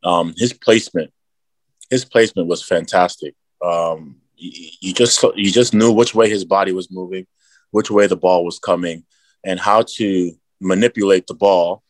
Um, 0.04 0.34
his 0.36 0.52
placement, 0.52 1.12
his 1.90 2.04
placement 2.04 2.48
was 2.48 2.62
fantastic. 2.62 3.34
Um, 3.64 4.16
you, 4.36 4.70
you 4.80 4.92
just 4.94 5.22
you 5.34 5.50
just 5.50 5.74
knew 5.74 5.92
which 5.92 6.14
way 6.14 6.28
his 6.28 6.44
body 6.44 6.72
was 6.72 6.90
moving, 6.90 7.26
which 7.70 7.90
way 7.90 8.06
the 8.06 8.16
ball 8.16 8.44
was 8.44 8.58
coming, 8.58 9.04
and 9.44 9.58
how 9.58 9.82
to 9.96 10.32
manipulate 10.60 11.26
the 11.26 11.34
ball 11.34 11.82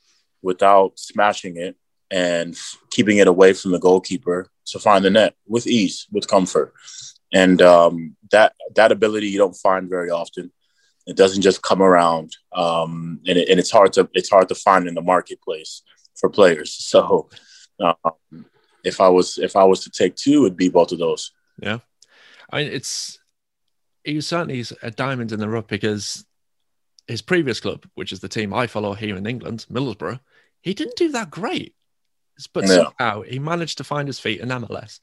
without 0.43 0.99
smashing 0.99 1.57
it 1.57 1.77
and 2.11 2.57
keeping 2.91 3.19
it 3.19 3.27
away 3.27 3.53
from 3.53 3.73
the 3.73 3.79
goalkeeper 3.79 4.49
to 4.67 4.79
find 4.79 5.05
the 5.05 5.11
net 5.11 5.35
with 5.47 5.67
ease, 5.67 6.07
with 6.13 6.29
comfort. 6.29 6.73
And 7.33 7.61
um, 7.63 8.17
that 8.31 8.55
that 8.77 8.93
ability 8.93 9.29
you 9.29 9.39
don't 9.39 9.57
find 9.57 9.89
very 9.89 10.11
often. 10.11 10.53
It 11.07 11.17
doesn't 11.17 11.43
just 11.43 11.63
come 11.63 11.83
around, 11.83 12.37
um, 12.53 13.21
and, 13.29 13.39
it, 13.39 13.49
and 13.49 13.61
it's 13.61 13.71
hard 13.71 13.93
to 13.93 14.09
it's 14.13 14.31
hard 14.31 14.49
to 14.49 14.57
find 14.57 14.89
in 14.89 14.95
the 14.95 15.03
marketplace 15.03 15.83
for 16.17 16.29
players. 16.29 16.73
So, 16.75 17.29
um, 17.79 18.47
if 18.87 19.01
I 19.01 19.09
was 19.09 19.39
if 19.39 19.57
I 19.57 19.65
was 19.65 19.81
to 19.85 19.91
take 19.91 20.15
two, 20.15 20.47
it'd 20.47 20.57
be 20.57 20.69
both 20.69 20.93
of 20.93 20.99
those. 20.99 21.33
Yeah, 21.61 21.79
I 22.51 22.63
mean 22.63 22.73
it's 22.73 23.19
he 24.05 24.21
certainly 24.21 24.61
is 24.61 24.73
a 24.83 24.91
diamond 24.91 25.33
in 25.33 25.41
the 25.41 25.49
rough 25.49 25.67
because 25.67 26.25
his 27.09 27.21
previous 27.23 27.61
club, 27.61 27.85
which 27.95 28.13
is 28.13 28.21
the 28.21 28.29
team 28.29 28.55
I 28.55 28.67
follow 28.67 28.95
here 28.95 29.17
in 29.17 29.27
England, 29.27 29.67
Middlesbrough, 29.71 30.21
he 30.63 30.75
didn't 30.75 30.97
do 30.97 31.13
that 31.13 31.31
great. 31.31 31.75
But 32.53 32.65
yeah. 32.65 32.85
somehow 32.99 33.23
he 33.23 33.39
managed 33.39 33.79
to 33.79 33.85
find 33.85 34.07
his 34.07 34.21
feet 34.21 34.41
in 34.41 34.49
MLS 34.51 35.01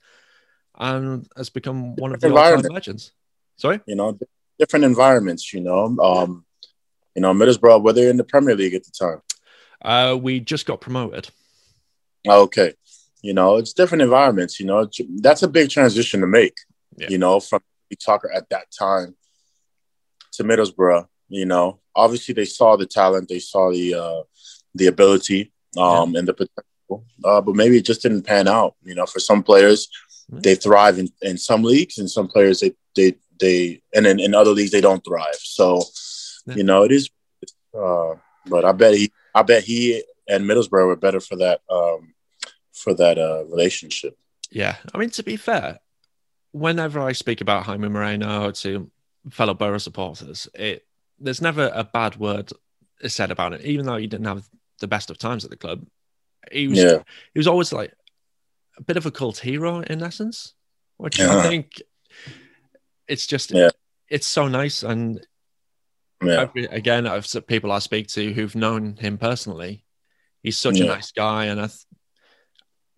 and 0.78 1.28
has 1.36 1.50
become 1.50 1.96
one 1.96 2.14
of 2.14 2.22
the 2.22 2.30
all-time 2.30 2.62
legends. 2.62 3.12
Sorry, 3.58 3.82
you 3.86 3.96
know, 3.96 4.18
different 4.60 4.86
environments. 4.86 5.54
You 5.54 5.62
know, 5.62 5.98
um, 6.00 6.46
you 7.16 7.22
know, 7.22 7.34
Middlesbrough, 7.34 7.84
were 7.84 7.94
they 7.94 8.10
in 8.10 8.18
the 8.18 8.24
Premier 8.24 8.56
League 8.56 8.74
at 8.74 8.84
the 8.84 8.92
time? 8.92 9.22
Uh, 9.82 10.16
we 10.16 10.40
just 10.40 10.66
got 10.66 10.80
promoted. 10.80 11.30
Okay, 12.28 12.74
you 13.24 13.34
know, 13.34 13.58
it's 13.58 13.74
different 13.74 14.04
environments. 14.04 14.60
You 14.60 14.68
know, 14.68 14.88
that's 15.22 15.42
a 15.42 15.48
big 15.48 15.72
transition 15.72 16.22
to 16.22 16.28
make. 16.28 16.56
Yeah. 16.98 17.08
You 17.10 17.18
know, 17.18 17.40
from 17.40 17.62
Tucker 18.00 18.32
at 18.32 18.50
that 18.50 18.68
time 18.78 19.16
to 20.34 20.44
Middlesbrough. 20.44 21.08
You 21.30 21.46
know, 21.48 21.80
obviously 21.96 22.36
they 22.36 22.46
saw 22.46 22.76
the 22.76 22.86
talent, 22.86 23.30
they 23.30 23.40
saw 23.40 23.72
the 23.72 23.96
uh, 23.96 24.24
the 24.76 24.88
ability, 24.88 25.52
um, 25.78 26.12
yeah. 26.12 26.20
and 26.20 26.28
the 26.28 26.34
potential 26.34 26.68
uh, 27.24 27.42
but 27.42 27.56
maybe 27.56 27.78
it 27.78 27.86
just 27.86 28.02
didn't 28.02 28.24
pan 28.24 28.48
out. 28.48 28.76
You 28.84 28.96
know, 28.96 29.06
for 29.06 29.20
some 29.20 29.42
players, 29.44 29.88
mm-hmm. 30.32 30.42
they 30.42 30.56
thrive 30.56 31.00
in, 31.00 31.10
in 31.22 31.38
some 31.38 31.64
leagues, 31.64 31.98
and 31.98 32.10
some 32.10 32.28
players 32.28 32.60
they 32.60 32.74
they 32.96 33.16
they 33.40 33.82
and 33.96 34.06
in, 34.06 34.20
in 34.20 34.36
other 34.36 34.52
leagues 34.52 34.72
they 34.72 34.82
don't 34.82 35.04
thrive. 35.04 35.36
So, 35.40 35.84
yeah. 36.46 36.56
you 36.56 36.64
know, 36.64 36.84
it 36.84 36.92
is. 36.92 37.10
Uh, 37.76 38.16
but 38.46 38.66
I 38.66 38.72
bet 38.74 38.94
he, 38.94 39.12
I 39.34 39.42
bet 39.42 39.64
he 39.64 40.04
and 40.28 40.46
Middlesbrough 40.46 40.88
were 40.88 40.96
better 40.96 41.20
for 41.20 41.38
that 41.38 41.62
um, 41.70 42.13
for 42.74 42.94
that 42.96 43.18
uh, 43.18 43.46
relationship. 43.46 44.18
Yeah, 44.52 44.76
I 44.94 44.98
mean 44.98 45.10
to 45.12 45.24
be 45.24 45.38
fair, 45.38 45.80
whenever 46.52 47.00
I 47.00 47.14
speak 47.14 47.42
about 47.42 47.64
Jaime 47.64 47.88
Moreno 47.88 48.52
to 48.52 48.92
fellow 49.30 49.54
Borough 49.54 49.78
supporters, 49.78 50.48
it 50.54 50.86
there's 51.20 51.42
never 51.42 51.72
a 51.74 51.84
bad 51.84 52.18
word 52.18 52.52
said 53.08 53.32
about 53.32 53.54
it, 53.54 53.62
even 53.62 53.86
though 53.86 53.98
he 53.98 54.08
didn't 54.08 54.28
have 54.28 54.48
the 54.80 54.88
best 54.88 55.10
of 55.10 55.18
times 55.18 55.44
at 55.44 55.50
the 55.50 55.58
club. 55.58 55.86
He 56.52 56.68
was 56.68 56.80
yeah. 56.80 57.04
he 57.34 57.40
was 57.40 57.48
always 57.48 57.72
like 57.72 57.94
a 58.78 58.84
bit 58.84 58.98
of 58.98 59.06
a 59.06 59.12
cult 59.12 59.38
hero 59.38 59.80
in 59.80 60.04
essence, 60.04 60.54
which 60.98 61.20
yeah. 61.20 61.38
I 61.38 61.42
think 61.44 61.82
it's 63.08 63.28
just 63.28 63.52
yeah. 63.52 63.70
it's 64.10 64.28
so 64.28 64.48
nice 64.48 64.84
and 64.84 65.26
yeah. 66.24 66.48
again 66.72 67.06
I've 67.08 67.28
people 67.48 67.72
I 67.72 67.80
speak 67.80 68.08
to 68.10 68.34
who've 68.34 68.56
known 68.56 68.96
him 68.98 69.18
personally. 69.18 69.84
He's 70.42 70.58
such 70.58 70.80
a 70.82 70.86
nice 70.86 71.12
guy, 71.12 71.46
and 71.46 71.62
I. 71.62 71.68
Th- 71.68 71.80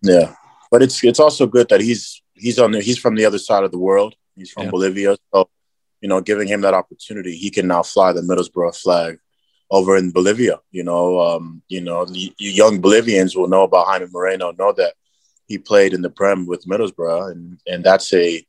yeah, 0.02 0.34
but 0.70 0.82
it's 0.82 1.02
it's 1.04 1.20
also 1.20 1.46
good 1.46 1.68
that 1.68 1.80
he's 1.80 2.22
he's 2.34 2.58
on 2.58 2.72
the, 2.72 2.80
he's 2.80 2.98
from 2.98 3.14
the 3.14 3.24
other 3.24 3.38
side 3.38 3.64
of 3.64 3.70
the 3.70 3.78
world. 3.78 4.14
He's 4.36 4.50
from 4.50 4.64
yeah. 4.64 4.70
Bolivia, 4.70 5.16
so 5.32 5.48
you 6.00 6.08
know, 6.08 6.20
giving 6.20 6.48
him 6.48 6.60
that 6.60 6.74
opportunity, 6.74 7.36
he 7.36 7.50
can 7.50 7.66
now 7.66 7.82
fly 7.82 8.12
the 8.12 8.20
Middlesbrough 8.20 8.80
flag 8.80 9.18
over 9.70 9.96
in 9.96 10.12
Bolivia. 10.12 10.60
You 10.70 10.84
know, 10.84 11.20
um, 11.20 11.62
you 11.68 11.80
know, 11.80 12.04
the, 12.04 12.32
young 12.38 12.80
Bolivians 12.80 13.34
will 13.34 13.48
know 13.48 13.62
about 13.62 13.86
Jaime 13.86 14.06
Moreno, 14.12 14.52
know 14.52 14.72
that 14.72 14.94
he 15.46 15.58
played 15.58 15.94
in 15.94 16.02
the 16.02 16.10
Prem 16.10 16.46
with 16.46 16.66
Middlesbrough, 16.66 17.32
and 17.32 17.58
and 17.66 17.84
that's 17.84 18.12
a 18.12 18.44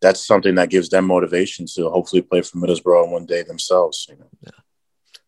that's 0.00 0.26
something 0.26 0.54
that 0.56 0.70
gives 0.70 0.88
them 0.90 1.06
motivation 1.06 1.66
to 1.74 1.88
hopefully 1.90 2.22
play 2.22 2.42
for 2.42 2.58
Middlesbrough 2.58 3.10
one 3.10 3.26
day 3.26 3.42
themselves. 3.42 4.06
You 4.08 4.16
know? 4.16 4.28
Yeah. 4.42 4.50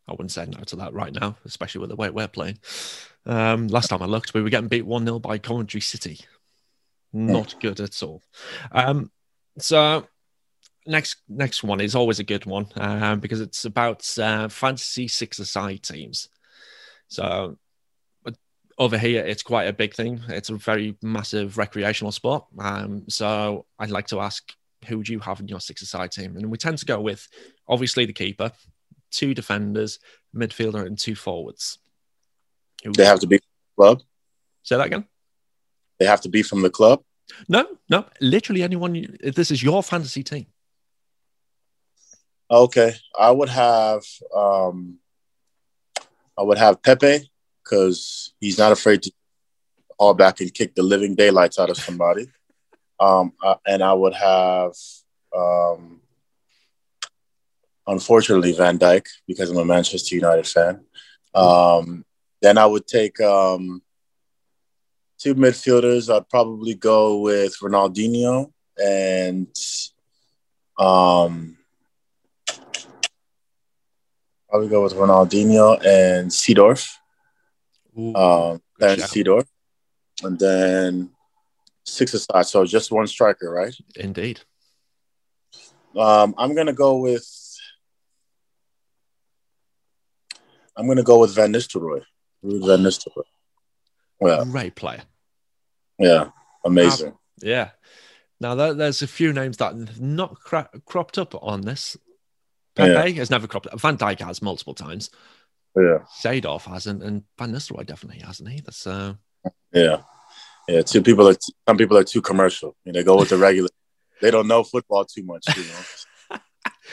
I 0.06 0.12
wouldn't 0.12 0.32
say 0.32 0.46
no 0.46 0.62
to 0.64 0.76
that 0.76 0.94
right 0.94 1.12
now, 1.12 1.36
especially 1.44 1.80
with 1.80 1.90
the 1.90 1.96
way 1.96 2.10
we're 2.10 2.28
playing. 2.28 2.58
Um, 3.28 3.68
last 3.68 3.88
time 3.88 4.02
I 4.02 4.06
looked, 4.06 4.34
we 4.34 4.42
were 4.42 4.50
getting 4.50 4.68
beat 4.68 4.86
1 4.86 5.04
0 5.04 5.18
by 5.18 5.38
Coventry 5.38 5.80
City. 5.80 6.20
Not 7.12 7.52
yeah. 7.54 7.58
good 7.60 7.80
at 7.80 8.02
all. 8.02 8.22
Um, 8.72 9.10
so 9.58 10.06
next 10.86 11.18
next 11.28 11.62
one 11.62 11.80
is 11.80 11.94
always 11.94 12.18
a 12.18 12.24
good 12.24 12.46
one 12.46 12.66
um, 12.76 13.20
because 13.20 13.40
it's 13.40 13.64
about 13.64 14.18
uh, 14.18 14.48
fantasy 14.48 15.08
six-a-side 15.08 15.82
teams. 15.82 16.28
So 17.08 17.56
over 18.78 18.96
here, 18.96 19.24
it's 19.24 19.42
quite 19.42 19.66
a 19.66 19.72
big 19.72 19.92
thing. 19.92 20.20
It's 20.28 20.50
a 20.50 20.54
very 20.54 20.96
massive 21.02 21.58
recreational 21.58 22.12
sport. 22.12 22.44
Um, 22.58 23.04
so 23.08 23.66
I'd 23.78 23.90
like 23.90 24.06
to 24.08 24.20
ask, 24.20 24.52
who 24.86 25.02
do 25.02 25.12
you 25.12 25.18
have 25.18 25.40
in 25.40 25.48
your 25.48 25.60
six-a-side 25.60 26.12
team? 26.12 26.36
And 26.36 26.48
we 26.50 26.58
tend 26.58 26.78
to 26.78 26.86
go 26.86 27.00
with 27.00 27.26
obviously 27.66 28.06
the 28.06 28.12
keeper, 28.12 28.52
two 29.10 29.34
defenders, 29.34 29.98
midfielder, 30.34 30.86
and 30.86 30.96
two 30.96 31.16
forwards. 31.16 31.78
They 32.84 33.04
have 33.04 33.20
to 33.20 33.26
be 33.26 33.40
club. 33.76 34.02
Say 34.62 34.76
that 34.76 34.86
again. 34.86 35.04
They 35.98 36.06
have 36.06 36.20
to 36.22 36.28
be 36.28 36.42
from 36.42 36.62
the 36.62 36.70
club. 36.70 37.02
No, 37.48 37.66
no, 37.90 38.04
literally 38.20 38.62
anyone. 38.62 39.18
This 39.22 39.50
is 39.50 39.62
your 39.62 39.82
fantasy 39.82 40.22
team. 40.22 40.46
Okay, 42.50 42.94
I 43.18 43.30
would 43.30 43.50
have 43.50 44.02
um, 44.34 44.98
I 46.38 46.42
would 46.42 46.58
have 46.58 46.82
Pepe 46.82 47.30
because 47.62 48.32
he's 48.40 48.58
not 48.58 48.72
afraid 48.72 49.02
to 49.02 49.12
haul 49.98 50.14
back 50.14 50.40
and 50.40 50.54
kick 50.54 50.74
the 50.74 50.82
living 50.82 51.14
daylights 51.14 51.58
out 51.58 51.70
of 51.70 51.76
somebody. 51.76 52.26
Um, 53.00 53.32
and 53.64 53.80
I 53.80 53.92
would 53.92 54.14
have 54.14 54.72
um, 55.32 56.00
unfortunately 57.86 58.50
Van 58.50 58.76
Dijk 58.76 59.06
because 59.28 59.50
I'm 59.50 59.56
a 59.58 59.64
Manchester 59.64 60.16
United 60.16 60.48
fan. 60.48 60.84
Um, 61.32 62.04
then 62.40 62.58
I 62.58 62.66
would 62.66 62.86
take 62.86 63.20
um, 63.20 63.82
two 65.18 65.34
midfielders. 65.34 66.14
I'd 66.14 66.28
probably 66.28 66.74
go 66.74 67.20
with 67.20 67.56
Ronaldinho 67.60 68.52
and 68.82 69.48
um, 70.78 71.56
probably 74.48 74.68
go 74.68 74.82
with 74.82 74.94
Ronaldinho 74.94 75.84
and 75.84 76.30
Seedorf. 76.30 76.94
um, 78.14 78.62
and 78.80 79.00
Seedorf, 79.00 79.46
and 80.22 80.38
then 80.38 81.10
six 81.84 82.14
aside. 82.14 82.46
So 82.46 82.64
just 82.64 82.92
one 82.92 83.08
striker, 83.08 83.50
right? 83.50 83.74
Indeed. 83.96 84.40
Um, 85.96 86.34
I'm 86.38 86.54
gonna 86.54 86.72
go 86.72 86.98
with 86.98 87.26
I'm 90.78 90.86
going 90.86 90.96
to 90.96 91.02
go 91.02 91.18
with 91.18 91.34
Van 91.34 91.52
Nistelrooy. 91.52 92.02
Van 92.42 92.80
Nistelrooy. 92.80 93.24
Yeah. 94.20 94.44
Great 94.44 94.74
player. 94.74 95.02
Yeah. 95.98 96.30
Amazing. 96.64 97.08
Uh, 97.08 97.16
yeah. 97.42 97.70
Now, 98.40 98.54
there, 98.54 98.74
there's 98.74 99.02
a 99.02 99.06
few 99.06 99.32
names 99.32 99.56
that 99.56 99.74
have 99.74 100.00
not 100.00 100.40
cra- 100.40 100.70
cropped 100.86 101.18
up 101.18 101.34
on 101.42 101.62
this. 101.62 101.96
Pepe 102.76 103.10
yeah. 103.10 103.18
has 103.18 103.30
never 103.30 103.46
cropped 103.46 103.66
up. 103.66 103.80
Van 103.80 103.98
Dijk 103.98 104.20
has 104.20 104.40
multiple 104.40 104.74
times. 104.74 105.10
Yeah. 105.76 105.98
Seedorf 106.20 106.64
hasn't, 106.64 107.02
and 107.02 107.24
Van 107.38 107.52
Nistelrooy 107.52 107.86
definitely 107.86 108.22
hasn't 108.22 108.48
either. 108.48 108.72
So. 108.72 109.16
Yeah. 109.72 110.02
Yeah. 110.68 110.82
Two 110.82 111.02
people 111.02 111.28
are, 111.28 111.36
some 111.68 111.76
people 111.76 111.96
are 111.96 112.04
too 112.04 112.22
commercial. 112.22 112.76
You 112.84 112.92
know, 112.92 113.00
they 113.00 113.04
go 113.04 113.16
with 113.16 113.30
the 113.30 113.38
regular. 113.38 113.68
they 114.20 114.30
don't 114.30 114.48
know 114.48 114.62
football 114.62 115.04
too 115.04 115.24
much, 115.24 115.44
you 115.56 115.64
know. 115.64 116.38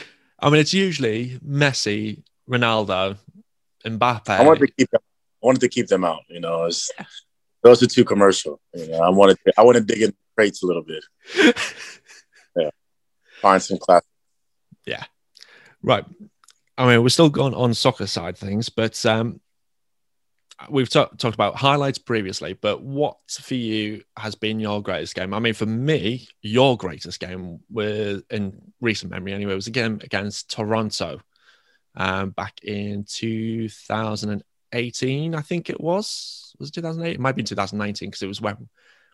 I 0.40 0.50
mean, 0.50 0.62
it's 0.62 0.74
usually 0.74 1.40
Messi, 1.40 2.24
Ronaldo, 2.50 3.18
Mbappe. 3.86 4.30
I 4.30 4.44
wanted 4.44 4.68
to 4.68 4.74
keep 4.74 4.90
them. 4.90 5.02
Wanted 5.46 5.62
to 5.62 5.70
keep 5.70 5.86
them 5.86 6.04
out. 6.04 6.24
You 6.28 6.40
know, 6.40 6.66
yeah. 6.66 7.06
those 7.62 7.84
are 7.84 7.88
too 7.88 8.04
commercial. 8.04 8.60
You 8.74 8.88
know, 8.88 9.02
I 9.02 9.10
wanted 9.10 9.38
to, 9.46 9.54
I 9.60 9.62
want 9.62 9.78
to 9.78 9.84
dig 9.84 10.02
in 10.02 10.12
crates 10.36 10.64
a 10.64 10.66
little 10.66 10.82
bit. 10.82 11.04
yeah, 12.56 12.72
find 13.42 13.62
some 13.62 13.78
class. 13.78 14.02
Yeah, 14.88 15.04
right. 15.84 16.04
I 16.80 16.88
mean, 16.88 17.04
we're 17.04 17.10
still 17.10 17.30
going 17.30 17.54
on 17.54 17.76
soccer 17.76 18.08
side 18.08 18.38
things, 18.40 18.70
but 18.70 19.06
um, 19.06 19.40
we've 20.68 20.90
t- 20.90 21.06
talked 21.20 21.36
about 21.36 21.56
highlights 21.56 22.00
previously. 22.00 22.54
But 22.54 22.82
what 22.82 23.18
for 23.30 23.54
you 23.54 24.04
has 24.18 24.34
been 24.34 24.60
your 24.60 24.82
greatest 24.82 25.14
game? 25.14 25.32
I 25.32 25.40
mean, 25.40 25.54
for 25.54 25.68
me, 25.68 26.28
your 26.42 26.76
greatest 26.76 27.20
game 27.20 27.60
was 27.70 28.24
in 28.32 28.74
recent 28.82 29.12
memory 29.12 29.34
anyway 29.34 29.54
was 29.54 29.68
a 29.68 29.72
game 29.72 30.00
against 30.04 30.50
Toronto 30.50 31.22
um, 31.96 32.32
back 32.32 32.64
in 32.64 33.06
2018, 34.76 35.36
I 35.36 35.42
think 35.42 35.70
it 35.70 35.80
was. 35.80 36.56
Was 36.60 36.70
it 36.70 36.74
2008? 36.74 37.16
It 37.16 37.20
might 37.20 37.36
be 37.36 37.44
2019 37.44 38.10
because 38.10 38.22
it 38.22 38.28
was 38.28 38.42
when 38.42 38.70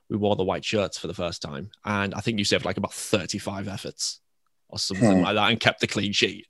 we 0.10 0.18
wore 0.18 0.36
the 0.36 0.44
white 0.44 0.66
shirts 0.66 0.98
for 0.98 1.08
the 1.08 1.14
first 1.14 1.42
time. 1.42 1.72
And 1.86 2.14
I 2.14 2.20
think 2.20 2.38
you 2.38 2.46
saved 2.46 2.66
like 2.66 2.78
about 2.78 2.94
35 2.94 3.68
efforts 3.68 4.20
or 4.70 4.80
something 4.80 5.18
hmm. 5.18 5.24
like 5.24 5.36
that 5.36 5.50
and 5.50 5.60
kept 5.60 5.82
the 5.82 5.88
clean 5.88 6.14
sheet. 6.14 6.48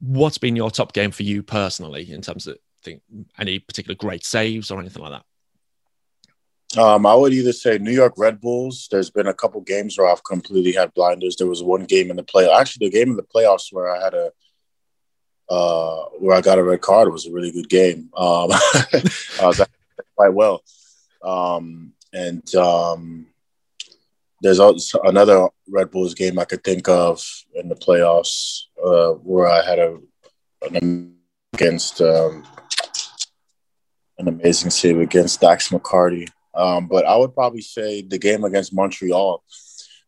What's 0.00 0.38
been 0.38 0.56
your 0.56 0.70
top 0.70 0.92
game 0.92 1.10
for 1.10 1.22
you 1.24 1.42
personally 1.42 2.12
in 2.12 2.22
terms 2.22 2.46
of 2.46 2.58
think, 2.82 3.02
any 3.38 3.58
particular 3.58 3.96
great 3.96 4.24
saves 4.24 4.70
or 4.70 4.80
anything 4.80 5.02
like 5.02 5.12
that? 5.12 6.80
Um, 6.80 7.06
I 7.06 7.14
would 7.14 7.32
either 7.32 7.52
say 7.52 7.78
New 7.78 7.92
York 7.92 8.14
Red 8.16 8.40
Bulls. 8.40 8.88
There's 8.90 9.10
been 9.10 9.26
a 9.26 9.34
couple 9.34 9.60
games 9.62 9.96
where 9.96 10.08
I've 10.08 10.22
completely 10.24 10.72
had 10.72 10.92
blinders. 10.92 11.36
There 11.36 11.46
was 11.46 11.62
one 11.62 11.84
game 11.84 12.10
in 12.10 12.16
the 12.16 12.22
play, 12.22 12.48
actually 12.50 12.88
the 12.88 12.98
game 12.98 13.10
in 13.10 13.16
the 13.16 13.22
playoffs 13.22 13.72
where 13.72 13.88
I 13.88 14.02
had 14.02 14.14
a 14.14 14.32
uh, 15.48 16.04
where 16.18 16.36
I 16.36 16.40
got 16.40 16.58
a 16.58 16.64
red 16.64 16.80
card. 16.80 17.08
It 17.08 17.12
was 17.12 17.26
a 17.26 17.32
really 17.32 17.50
good 17.50 17.68
game. 17.68 18.10
Um, 18.16 18.50
I 18.52 19.02
was 19.42 19.60
quite 20.16 20.34
well. 20.34 20.62
Um, 21.22 21.92
and 22.12 22.54
um, 22.54 23.26
there's 24.42 24.60
another 25.04 25.48
Red 25.68 25.90
Bulls 25.90 26.14
game 26.14 26.38
I 26.38 26.44
could 26.44 26.64
think 26.64 26.88
of 26.88 27.22
in 27.54 27.68
the 27.68 27.74
playoffs 27.74 28.62
uh, 28.84 29.12
where 29.12 29.48
I 29.48 29.64
had 29.64 29.78
a 29.78 29.98
an 30.62 31.16
against 31.52 32.00
um, 32.00 32.44
an 34.18 34.28
amazing 34.28 34.70
save 34.70 35.00
against 35.00 35.40
Dax 35.40 35.68
McCarty. 35.68 36.28
Um, 36.54 36.88
but 36.88 37.04
I 37.06 37.16
would 37.16 37.34
probably 37.34 37.60
say 37.60 38.02
the 38.02 38.18
game 38.18 38.44
against 38.44 38.74
Montreal, 38.74 39.42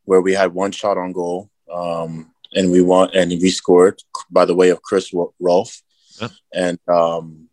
where 0.05 0.21
we 0.21 0.33
had 0.33 0.53
one 0.53 0.73
shot 0.73 0.99
on 0.99 1.13
goal. 1.13 1.51
Um, 1.73 2.30
and 2.55 2.71
we 2.71 2.83
won 2.83 3.11
and 3.15 3.31
we 3.31 3.51
scored 3.51 4.03
by 4.31 4.45
the 4.45 4.55
way 4.55 4.71
of 4.71 4.83
Chris 4.83 5.13
Rolfe, 5.39 5.83
yeah. 6.21 6.29
and 6.53 6.79
um, 6.89 7.49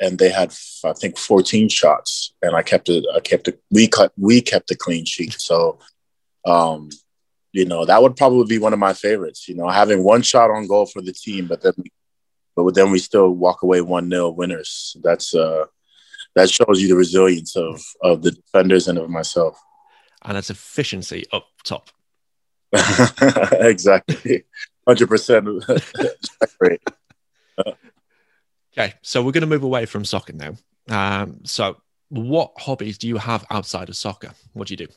and 0.00 0.18
they 0.18 0.30
had 0.30 0.54
I 0.84 0.92
think 0.92 1.18
14 1.18 1.68
shots, 1.68 2.34
and 2.42 2.54
I 2.56 2.62
kept 2.62 2.88
it. 2.88 3.04
I 3.14 3.20
kept 3.20 3.48
it. 3.48 3.60
We 3.70 3.88
cut. 3.88 4.12
We 4.16 4.40
kept 4.40 4.68
the 4.68 4.76
clean 4.76 5.04
sheet. 5.04 5.34
So, 5.38 5.78
um, 6.44 6.90
you 7.52 7.64
know, 7.64 7.84
that 7.84 8.02
would 8.02 8.16
probably 8.16 8.46
be 8.46 8.58
one 8.58 8.72
of 8.72 8.78
my 8.78 8.92
favorites. 8.92 9.48
You 9.48 9.54
know, 9.54 9.68
having 9.68 10.02
one 10.02 10.22
shot 10.22 10.50
on 10.50 10.66
goal 10.66 10.86
for 10.86 11.00
the 11.00 11.12
team, 11.12 11.46
but 11.46 11.62
then, 11.62 11.74
but 12.56 12.74
then 12.74 12.90
we 12.90 12.98
still 12.98 13.30
walk 13.30 13.62
away 13.62 13.80
one 13.80 14.10
0 14.10 14.30
winners. 14.30 14.96
That's 15.02 15.34
uh, 15.34 15.66
that 16.34 16.50
shows 16.50 16.80
you 16.80 16.88
the 16.88 16.96
resilience 16.96 17.56
of 17.56 17.80
of 18.02 18.22
the 18.22 18.32
defenders 18.32 18.88
and 18.88 18.98
of 18.98 19.08
myself. 19.08 19.58
And 20.22 20.36
that's 20.36 20.50
efficiency 20.50 21.24
up 21.32 21.46
top. 21.64 21.90
exactly. 23.60 24.44
100% 24.88 25.62
okay, 28.76 28.94
so 29.02 29.22
we're 29.22 29.32
going 29.32 29.42
to 29.42 29.46
move 29.46 29.62
away 29.62 29.86
from 29.86 30.04
soccer 30.04 30.32
now. 30.32 30.54
Um, 30.88 31.40
so, 31.44 31.76
what 32.08 32.52
hobbies 32.58 32.98
do 32.98 33.08
you 33.08 33.16
have 33.16 33.46
outside 33.50 33.88
of 33.88 33.96
soccer? 33.96 34.32
What 34.52 34.68
do 34.68 34.72
you 34.72 34.86
do? 34.86 34.88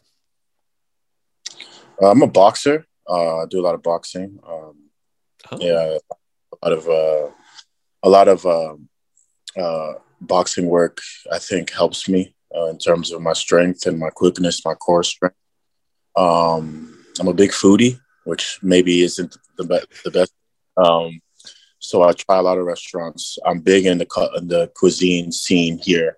Uh, 2.02 2.12
I'm 2.12 2.22
a 2.22 2.28
boxer. 2.28 2.86
Uh, 3.10 3.38
I 3.38 3.46
do 3.46 3.60
a 3.60 3.64
lot 3.64 3.76
of 3.76 3.84
boxing. 3.84 4.40
Um, 4.48 4.90
oh. 5.52 5.58
Yeah, 5.60 5.98
a 6.52 6.68
lot 6.68 6.78
of 6.78 6.88
uh, 6.88 7.32
a 8.04 8.10
lot 8.10 8.28
of 8.28 8.46
um, 8.46 8.90
uh, 9.58 9.94
boxing 10.22 10.68
work. 10.68 11.00
I 11.32 11.40
think 11.40 11.72
helps 11.72 12.10
me 12.10 12.36
uh, 12.56 12.66
in 12.66 12.78
terms 12.78 13.12
of 13.12 13.22
my 13.22 13.34
strength 13.34 13.86
and 13.86 13.98
my 13.98 14.10
quickness, 14.10 14.66
my 14.66 14.74
core 14.74 15.04
strength. 15.04 15.36
Um, 16.16 16.97
I'm 17.20 17.28
a 17.28 17.34
big 17.34 17.52
foodie, 17.52 18.00
which 18.26 18.60
maybe 18.62 19.02
isn't 19.04 19.38
the, 19.58 19.64
be- 19.64 19.88
the 20.04 20.12
best. 20.12 20.34
Um, 20.78 21.22
so 21.80 22.04
I 22.04 22.12
try 22.14 22.38
a 22.38 22.42
lot 22.42 22.58
of 22.58 22.66
restaurants. 22.66 23.38
I'm 23.46 23.60
big 23.60 23.86
in 23.86 23.98
the 23.98 24.06
cu- 24.06 24.36
in 24.36 24.48
the 24.48 24.72
cuisine 24.76 25.32
scene 25.32 25.78
here 25.78 26.18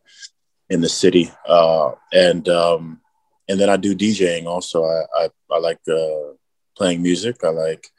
in 0.69 0.81
the 0.81 0.89
city, 0.89 1.31
uh, 1.47 1.91
and 2.13 2.47
um, 2.49 3.01
and 3.47 3.59
then 3.59 3.69
I 3.69 3.77
do 3.77 3.95
DJing 3.95 4.45
also. 4.45 4.83
I 4.83 5.03
I, 5.15 5.29
I 5.51 5.59
like 5.59 5.79
uh, 5.89 6.33
playing 6.77 7.01
music. 7.01 7.43
I 7.43 7.49
like 7.49 7.89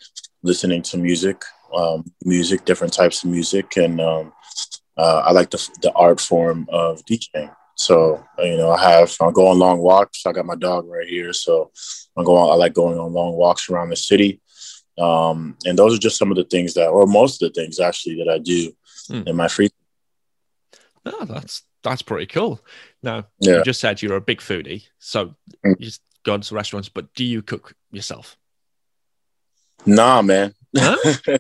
listening 0.42 0.82
to 0.82 0.98
music, 0.98 1.42
um, 1.74 2.11
music, 2.24 2.64
different 2.64 2.92
types 2.92 3.24
of 3.24 3.30
music, 3.30 3.76
and 3.76 4.01
um, 4.01 4.32
uh, 4.96 5.22
I 5.26 5.32
like 5.32 5.51
the 5.51 5.68
the 5.82 5.92
art 5.92 6.20
form 6.20 6.66
of 6.70 7.05
DJing. 7.05 7.55
So 7.81 8.22
you 8.39 8.59
know, 8.59 8.72
I 8.72 8.91
have 8.91 9.16
I 9.22 9.31
go 9.31 9.49
on 9.49 9.59
long 9.59 9.78
walks. 9.78 10.26
I 10.26 10.33
got 10.33 10.45
my 10.45 10.55
dog 10.55 10.87
right 10.87 11.09
here, 11.09 11.33
so 11.33 11.70
I 12.14 12.22
go 12.22 12.37
on. 12.37 12.51
I 12.51 12.55
like 12.55 12.74
going 12.74 12.99
on 12.99 13.14
long 13.14 13.33
walks 13.33 13.70
around 13.70 13.89
the 13.89 13.97
city, 13.97 14.43
um, 14.99 15.57
and 15.64 15.78
those 15.78 15.95
are 15.97 15.99
just 15.99 16.18
some 16.18 16.31
of 16.31 16.37
the 16.37 16.45
things 16.45 16.74
that, 16.74 16.89
or 16.89 17.07
most 17.07 17.43
of 17.43 17.51
the 17.51 17.59
things 17.59 17.81
actually 17.81 18.16
that 18.16 18.28
I 18.28 18.37
do 18.37 18.70
mm. 19.09 19.26
in 19.26 19.35
my 19.35 19.49
free. 19.49 19.70
Time. 19.70 21.14
Oh, 21.20 21.24
that's 21.24 21.62
that's 21.83 22.03
pretty 22.03 22.26
cool. 22.26 22.61
Now, 23.03 23.24
yeah. 23.39 23.57
you 23.57 23.64
just 23.64 23.81
said 23.81 24.03
you're 24.03 24.16
a 24.16 24.20
big 24.20 24.41
foodie, 24.41 24.85
so 24.99 25.35
mm. 25.64 25.74
you 25.78 25.87
just 25.87 26.03
go 26.22 26.37
to 26.37 26.55
restaurants. 26.55 26.91
But 26.91 27.14
do 27.14 27.24
you 27.24 27.41
cook 27.41 27.74
yourself? 27.91 28.37
Nah, 29.87 30.20
man. 30.20 30.53
Huh? 30.76 30.99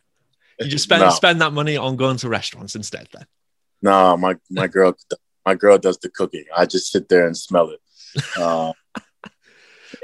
you 0.58 0.68
just 0.68 0.84
spend 0.84 1.12
spend 1.12 1.42
that 1.42 1.52
money 1.52 1.76
on 1.76 1.96
going 1.96 2.16
to 2.16 2.30
restaurants 2.30 2.76
instead, 2.76 3.08
then. 3.12 3.26
Nah, 3.82 4.16
my 4.16 4.36
my 4.48 4.68
girl 4.68 4.96
my 5.44 5.54
girl 5.54 5.78
does 5.78 5.98
the 5.98 6.10
cooking. 6.10 6.44
I 6.56 6.66
just 6.66 6.90
sit 6.90 7.08
there 7.08 7.26
and 7.26 7.36
smell 7.36 7.70
it, 7.70 7.80
uh, 8.36 8.72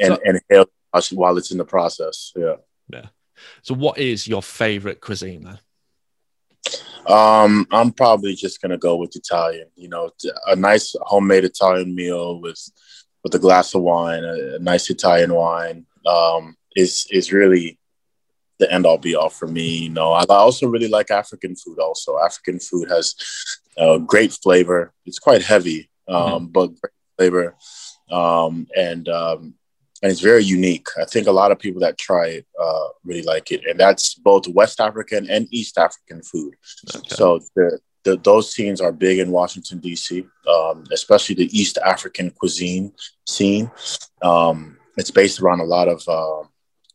and 0.01 0.15
so, 0.15 0.19
and 0.25 0.41
inhale 0.51 0.67
while 1.13 1.37
it's 1.37 1.51
in 1.51 1.59
the 1.59 1.65
process. 1.65 2.33
Yeah. 2.37 2.57
Yeah. 2.89 3.07
So, 3.63 3.75
what 3.75 3.99
is 3.99 4.27
your 4.27 4.43
favorite 4.43 5.01
cuisine 5.01 5.45
then? 5.45 5.59
Um, 7.07 7.67
I'm 7.71 7.93
probably 7.93 8.35
just 8.35 8.61
gonna 8.61 8.79
go 8.79 8.97
with 8.97 9.15
Italian. 9.15 9.69
You 9.77 9.89
know, 9.89 10.11
a 10.47 10.57
nice 10.57 10.95
homemade 11.03 11.45
Italian 11.45 11.95
meal 11.95 12.41
with 12.41 12.61
with 13.23 13.35
a 13.35 13.39
glass 13.39 13.75
of 13.75 13.83
wine, 13.83 14.25
a, 14.25 14.57
a 14.57 14.59
nice 14.59 14.91
Italian 14.91 15.35
wine, 15.35 15.87
um, 16.07 16.57
is 16.75 17.07
is 17.11 17.33
really 17.33 17.79
the 18.59 18.73
end 18.73 18.87
all 18.87 18.99
be 18.99 19.15
all 19.15 19.29
for 19.29 19.47
me. 19.47 19.85
You 19.85 19.91
know, 19.91 20.13
I 20.13 20.25
also 20.29 20.67
really 20.67 20.89
like 20.89 21.11
African 21.11 21.57
food. 21.57 21.79
Also, 21.79 22.19
African 22.19 22.59
food 22.59 22.89
has 22.89 23.15
uh, 23.77 23.99
great 23.99 24.33
flavor. 24.33 24.93
It's 25.05 25.19
quite 25.19 25.43
heavy, 25.43 25.91
um, 26.09 26.17
mm-hmm. 26.17 26.47
but 26.47 26.69
great 26.69 26.93
flavor, 27.19 27.57
um, 28.11 28.67
and 28.77 29.09
um, 29.09 29.55
and 30.03 30.13
it's 30.13 30.21
very 30.21 30.45
unique. 30.45 30.87
I 31.01 31.05
think 31.05 31.27
a 31.27 31.33
lot 31.33 31.53
of 31.53 31.59
people 31.59 31.81
that 31.81 31.99
try 31.99 32.27
it 32.29 32.47
uh, 32.61 32.89
really 33.05 33.23
like 33.23 33.51
it, 33.53 33.65
and 33.67 33.79
that's 33.79 34.15
both 34.15 34.49
West 34.49 34.81
African 34.81 35.29
and 35.31 35.49
East 35.51 35.79
African 35.79 36.23
food. 36.23 36.55
Okay. 36.95 37.09
So 37.09 37.41
the, 37.55 37.79
the, 38.05 38.17
those 38.17 38.53
scenes 38.53 38.81
are 38.81 38.93
big 38.93 39.19
in 39.19 39.31
Washington 39.31 39.79
D.C., 39.79 40.27
um, 40.49 40.85
especially 40.93 41.35
the 41.35 41.59
East 41.59 41.79
African 41.85 42.31
cuisine 42.31 42.93
scene. 43.27 43.71
Um, 44.23 44.79
it's 44.97 45.11
based 45.11 45.41
around 45.41 45.61
a 45.61 45.65
lot 45.65 45.89
of 45.89 46.07
uh, 46.09 46.47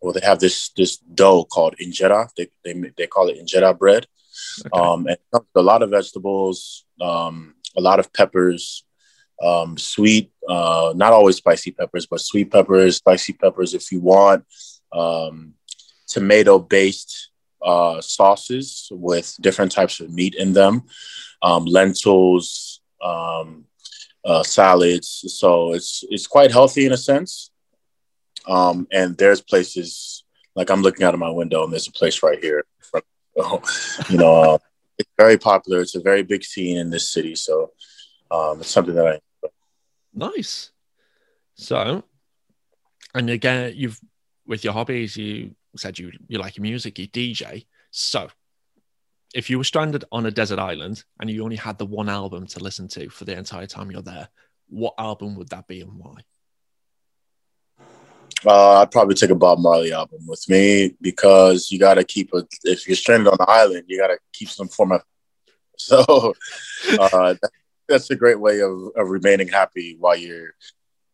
well, 0.02 0.14
they 0.14 0.26
have 0.26 0.39
this 0.39 0.70
this 0.76 0.97
dough 0.97 1.45
called 1.45 1.76
injera. 1.78 2.30
They 2.36 2.47
they, 2.64 2.74
they 2.97 3.08
call 3.08 3.30
it 3.30 3.39
injera 3.39 3.78
bread, 3.78 4.08
okay. 4.66 4.80
um, 4.80 5.08
and 5.08 5.18
a 5.56 5.62
lot 5.62 5.84
of 5.84 5.91
vegetables, 5.91 6.86
um, 6.99 7.56
a 7.78 7.82
lot 7.82 7.99
of 7.99 8.12
peppers, 8.14 8.84
um, 9.41 9.78
sweet, 9.78 10.32
uh, 10.47 10.93
not 10.95 11.14
always 11.14 11.38
spicy 11.38 11.72
peppers, 11.72 12.06
but 12.06 12.22
sweet 12.22 12.52
peppers, 12.52 12.97
spicy 12.97 13.34
peppers 13.34 13.74
if 13.74 13.91
you 13.91 13.99
want, 13.99 14.45
um, 14.91 15.54
tomato 16.08 16.60
based 16.60 17.30
uh, 17.62 18.02
sauces 18.02 18.88
with 18.91 19.36
different 19.39 19.72
types 19.72 19.99
of 19.99 20.12
meat 20.12 20.36
in 20.36 20.54
them, 20.54 20.84
um, 21.41 21.66
lentils, 21.66 22.82
um, 23.04 23.66
uh, 24.26 24.43
salads. 24.43 25.26
So 25.28 25.74
it's 25.74 26.04
it's 26.10 26.28
quite 26.28 26.52
healthy 26.52 26.86
in 26.86 26.91
a 26.91 26.97
sense. 26.97 27.51
Um, 28.48 28.88
and 28.92 29.18
there's 29.18 29.42
places 29.42 30.24
like 30.56 30.70
I'm 30.70 30.82
looking 30.82 31.06
out 31.06 31.14
of 31.14 31.20
my 31.20 31.30
window, 31.30 31.64
and 31.64 31.72
there's 31.72 31.88
a 31.88 31.92
place 31.92 32.24
right 32.24 32.42
here. 32.42 32.66
you 34.10 34.18
know, 34.18 34.42
uh, 34.42 34.58
it's 34.98 35.10
very 35.18 35.38
popular. 35.38 35.82
It's 35.82 35.96
a 35.96 36.02
very 36.02 36.24
big 36.24 36.44
scene 36.44 36.78
in 36.78 36.89
this 36.89 37.10
city, 37.10 37.36
so 37.36 37.72
um, 38.30 38.60
it's 38.60 38.70
something 38.70 38.96
that 38.96 39.08
I. 39.08 39.20
Nice. 40.14 40.72
So, 41.56 42.04
and 43.14 43.30
again, 43.30 43.74
you've 43.76 44.00
with 44.46 44.64
your 44.64 44.74
hobbies, 44.74 45.16
you 45.16 45.56
said 45.78 45.98
you 45.98 46.12
you 46.28 46.38
like 46.38 46.60
music, 46.60 47.00
you 47.00 47.08
DJ. 47.08 47.66
So, 47.92 48.30
if 49.34 49.50
you 49.50 49.58
were 49.58 49.64
stranded 49.64 50.04
on 50.12 50.26
a 50.26 50.32
desert 50.32 50.60
island 50.60 51.04
and 51.20 51.30
you 51.30 51.44
only 51.44 51.56
had 51.56 51.78
the 51.78 51.86
one 51.86 52.10
album 52.10 52.48
to 52.48 52.60
listen 52.60 52.88
to 52.89 53.10
for 53.10 53.26
the 53.26 53.38
entire 53.38 53.68
time 53.68 53.92
you're 53.92 54.02
there, 54.02 54.28
what 54.68 54.94
album 54.98 55.36
would 55.36 55.50
that 55.50 55.68
be 55.68 55.82
and 55.82 55.94
why? 55.94 56.16
Uh, 58.46 58.82
I'd 58.82 58.92
probably 58.92 59.16
take 59.16 59.30
a 59.30 59.36
Bob 59.36 59.60
Marley 59.60 59.94
album 59.94 60.22
with 60.26 60.44
me 60.50 60.96
because 61.02 61.72
you 61.72 61.80
got 61.80 61.96
to 61.96 62.04
keep 62.04 62.34
a. 62.34 62.46
If 62.64 62.88
you're 62.88 62.96
stranded 62.96 63.28
on 63.28 63.38
the 63.39 63.50
island, 63.50 63.86
you 63.88 64.00
got 64.00 64.08
to 64.08 64.18
keep 64.34 64.50
some 64.50 64.68
form 64.68 64.94
of. 64.94 65.02
So 65.78 66.36
uh, 67.00 67.34
that's 67.88 68.12
a 68.12 68.16
great 68.16 68.39
way 68.39 68.60
of, 68.60 68.72
of 68.96 69.10
remaining 69.10 69.48
happy 69.48 69.98
while 70.00 70.16
you're 70.16 70.54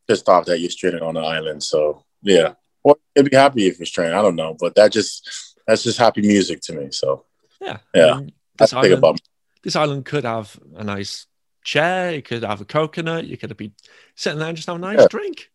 pissed 0.09 0.27
off 0.27 0.45
that 0.45 0.59
you're 0.59 0.69
stranded 0.69 1.01
on 1.01 1.13
the 1.13 1.21
island. 1.21 1.63
So 1.63 2.03
yeah, 2.21 2.53
or 2.83 2.97
you'd 3.15 3.29
be 3.29 3.37
happy 3.37 3.67
if 3.67 3.79
you're 3.79 3.85
stranded. 3.85 4.15
I 4.15 4.21
don't 4.21 4.35
know, 4.35 4.57
but 4.59 4.75
that 4.75 4.91
just 4.91 5.55
that's 5.65 5.83
just 5.83 5.97
happy 5.97 6.21
music 6.21 6.59
to 6.63 6.73
me. 6.73 6.91
So 6.91 7.25
yeah, 7.61 7.77
yeah. 7.93 8.11
I 8.11 8.19
mean, 8.19 8.31
this, 8.57 8.73
island, 8.73 9.21
this 9.63 9.75
island 9.75 10.05
could 10.05 10.25
have 10.25 10.59
a 10.75 10.83
nice 10.83 11.27
chair. 11.63 12.13
You 12.13 12.21
could 12.21 12.43
have 12.43 12.61
a 12.61 12.65
coconut. 12.65 13.25
You 13.25 13.37
could 13.37 13.55
be 13.57 13.73
sitting 14.15 14.39
there 14.39 14.49
and 14.49 14.57
just 14.57 14.67
have 14.67 14.77
a 14.77 14.79
nice 14.79 14.99
yeah. 14.99 15.07
drink. 15.09 15.49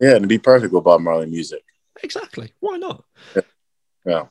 Yeah, 0.00 0.10
and 0.10 0.16
it'd 0.16 0.28
be 0.28 0.38
perfect 0.38 0.72
with 0.72 0.84
Bob 0.84 1.02
Marley 1.02 1.26
music. 1.26 1.62
Exactly. 2.02 2.52
Why 2.60 2.78
not? 2.78 3.04
Yeah. 3.36 3.42
yeah. 4.06 4.26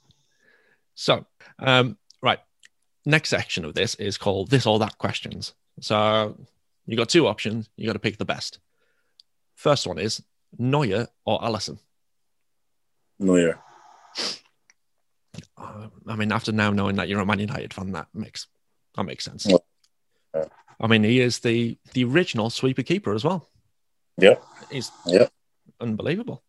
So, 0.95 1.25
um, 1.59 1.97
right. 2.21 2.39
Next 3.05 3.29
section 3.29 3.65
of 3.65 3.75
this 3.75 3.95
is 3.95 4.17
called 4.17 4.49
This 4.49 4.65
or 4.65 4.79
That 4.79 4.97
Questions. 4.97 5.53
So 5.79 6.37
you 6.87 6.97
got 6.97 7.09
two 7.09 7.27
options. 7.27 7.69
You 7.77 7.85
got 7.85 7.93
to 7.93 7.99
pick 7.99 8.17
the 8.17 8.25
best. 8.25 8.59
First 9.55 9.85
one 9.85 9.99
is 9.99 10.23
Neuer 10.57 11.07
or 11.25 11.39
Alisson? 11.39 11.77
Neuer. 13.19 13.59
Uh, 15.55 15.87
I 16.07 16.15
mean, 16.15 16.31
after 16.31 16.51
now 16.51 16.71
knowing 16.71 16.95
that 16.95 17.07
you're 17.07 17.19
a 17.19 17.25
Man 17.25 17.39
United 17.39 17.73
fan, 17.73 17.91
that 17.91 18.07
makes 18.13 18.47
that 18.95 19.03
makes 19.03 19.23
sense. 19.23 19.45
Yeah. 19.45 20.45
I 20.81 20.87
mean, 20.87 21.03
he 21.03 21.19
is 21.19 21.39
the 21.39 21.77
the 21.93 22.05
original 22.05 22.49
sweeper 22.49 22.83
keeper 22.83 23.13
as 23.13 23.23
well. 23.23 23.47
Yeah, 24.17 24.35
he's 24.71 24.91
yeah 25.05 25.27
unbelievable. 25.79 26.43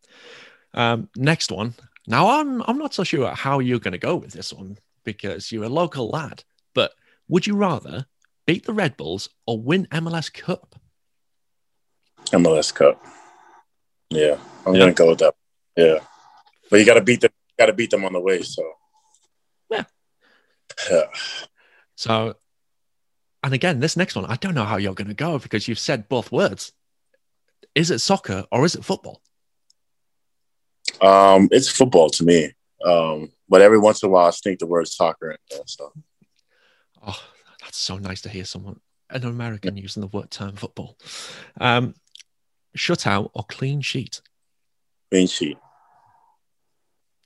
Um, 0.75 1.09
next 1.17 1.51
one. 1.51 1.75
Now 2.07 2.41
I'm 2.41 2.63
I'm 2.63 2.79
not 2.79 2.95
so 2.95 3.05
sure 3.05 3.31
how 3.31 3.59
you're 3.59 3.79
going 3.79 3.93
to 3.93 3.99
go 3.99 4.17
with 4.17 4.33
this 4.33 4.53
one 4.53 4.79
because 5.05 5.53
you're 5.53 5.65
a 5.65 5.69
local 5.69 6.09
lad. 6.09 6.45
But 6.75 6.93
would 7.29 7.47
you 7.47 7.57
rather 7.57 8.07
beat 8.47 8.67
the 8.67 8.73
Red 8.73 8.97
Bulls 8.97 9.29
or 9.47 9.61
win 9.61 9.87
MLS 9.91 10.33
Cup? 10.33 10.77
MLS 12.33 12.75
Cup. 12.75 13.05
Yeah, 14.11 14.39
I'm 14.67 14.75
yeah. 14.75 14.81
going 14.81 14.95
to 14.95 14.99
go 14.99 15.09
with 15.11 15.19
that. 15.19 15.35
Yeah, 15.77 15.99
but 16.71 16.79
you 16.79 16.87
got 16.87 16.95
to 16.95 17.03
beat 17.03 17.21
them. 17.21 17.31
Got 17.59 17.67
to 17.67 17.73
beat 17.73 17.91
them 17.91 18.05
on 18.05 18.13
the 18.13 18.21
way. 18.21 18.43
So 18.43 18.63
yeah. 19.71 19.85
Yeah. 20.91 21.05
So, 21.97 22.35
and 23.43 23.53
again, 23.53 23.81
this 23.81 23.97
next 23.97 24.17
one, 24.17 24.25
I 24.25 24.37
don't 24.37 24.55
know 24.55 24.65
how 24.65 24.79
you're 24.79 24.95
going 24.95 25.09
to 25.09 25.15
go 25.15 25.39
because 25.39 25.69
you've 25.69 25.79
said 25.79 26.09
both 26.09 26.33
words 26.33 26.73
is 27.75 27.91
it 27.91 28.01
soccer 28.01 28.45
or 28.51 28.65
is 28.65 28.75
it 28.75 28.85
football? 28.85 29.21
Um, 31.01 31.49
it's 31.51 31.69
football 31.69 32.11
to 32.11 32.25
me. 32.25 32.53
Um, 32.85 33.33
but 33.49 33.61
every 33.61 33.79
once 33.79 34.03
in 34.03 34.09
a 34.09 34.13
while, 34.13 34.29
I 34.29 34.31
think 34.31 34.59
the 34.59 34.67
word 34.67 34.89
soccer 34.89 35.31
in 35.31 35.37
there. 35.51 35.61
So, 35.67 35.93
oh, 37.07 37.23
that's 37.61 37.79
so 37.79 37.99
nice 37.99 38.23
to 38.23 38.29
hear 38.29 38.45
someone, 38.45 38.81
an 39.11 39.25
American, 39.25 39.77
using 39.77 40.01
the 40.01 40.07
word 40.07 40.31
term 40.31 40.57
football. 40.57 40.97
Um, 41.61 41.95
shutout 42.77 43.31
or 43.35 43.45
clean 43.49 43.81
sheet? 43.81 44.21
Clean 45.11 45.27
sheet. 45.27 45.59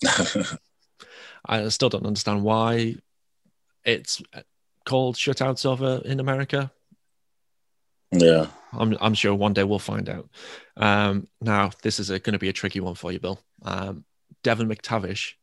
I 1.46 1.68
still 1.68 1.90
don't 1.90 2.06
understand 2.06 2.42
why 2.42 2.96
it's 3.84 4.22
called 4.84 5.16
shutouts 5.16 5.66
over 5.66 6.00
in 6.04 6.20
America. 6.20 6.72
Yeah. 8.12 8.46
I'm, 8.72 8.96
I'm 9.00 9.14
sure 9.14 9.34
one 9.34 9.52
day 9.52 9.64
we'll 9.64 9.78
find 9.78 10.08
out. 10.08 10.28
Um, 10.76 11.28
now, 11.40 11.70
this 11.82 12.00
is 12.00 12.08
going 12.08 12.32
to 12.32 12.38
be 12.38 12.48
a 12.48 12.52
tricky 12.52 12.80
one 12.80 12.94
for 12.94 13.12
you, 13.12 13.20
Bill. 13.20 13.40
Um, 13.62 14.04
Devin 14.42 14.68
McTavish 14.68 15.34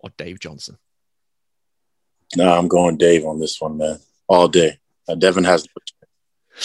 or 0.00 0.10
Dave 0.16 0.38
Johnson? 0.38 0.78
No, 2.36 2.52
I'm 2.52 2.68
going 2.68 2.96
Dave 2.96 3.24
on 3.24 3.40
this 3.40 3.60
one, 3.60 3.78
man. 3.78 3.98
All 4.28 4.48
day. 4.48 4.78
Uh, 5.08 5.14
Devon 5.14 5.44
has. 5.44 5.66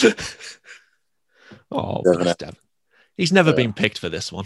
oh, 1.71 2.01
Devon, 2.03 2.27
has... 2.27 2.35
Devon. 2.37 2.55
He's 3.17 3.31
never 3.33 3.53
been 3.53 3.73
picked 3.73 3.99
for 3.99 4.09
this 4.09 4.31
one. 4.31 4.45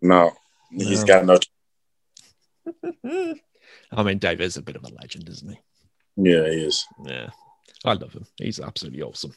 No, 0.00 0.32
he's 0.70 1.04
no. 1.04 1.06
got 1.06 1.24
no. 1.24 1.38
I 3.90 4.02
mean, 4.02 4.18
Dave 4.18 4.40
is 4.40 4.56
a 4.56 4.62
bit 4.62 4.76
of 4.76 4.84
a 4.84 4.94
legend, 5.00 5.28
isn't 5.28 5.50
he? 5.50 5.58
Yeah, 6.16 6.44
he 6.48 6.64
is. 6.64 6.84
Yeah. 7.04 7.30
I 7.84 7.94
love 7.94 8.12
him. 8.12 8.26
He's 8.36 8.60
absolutely 8.60 9.02
awesome. 9.02 9.34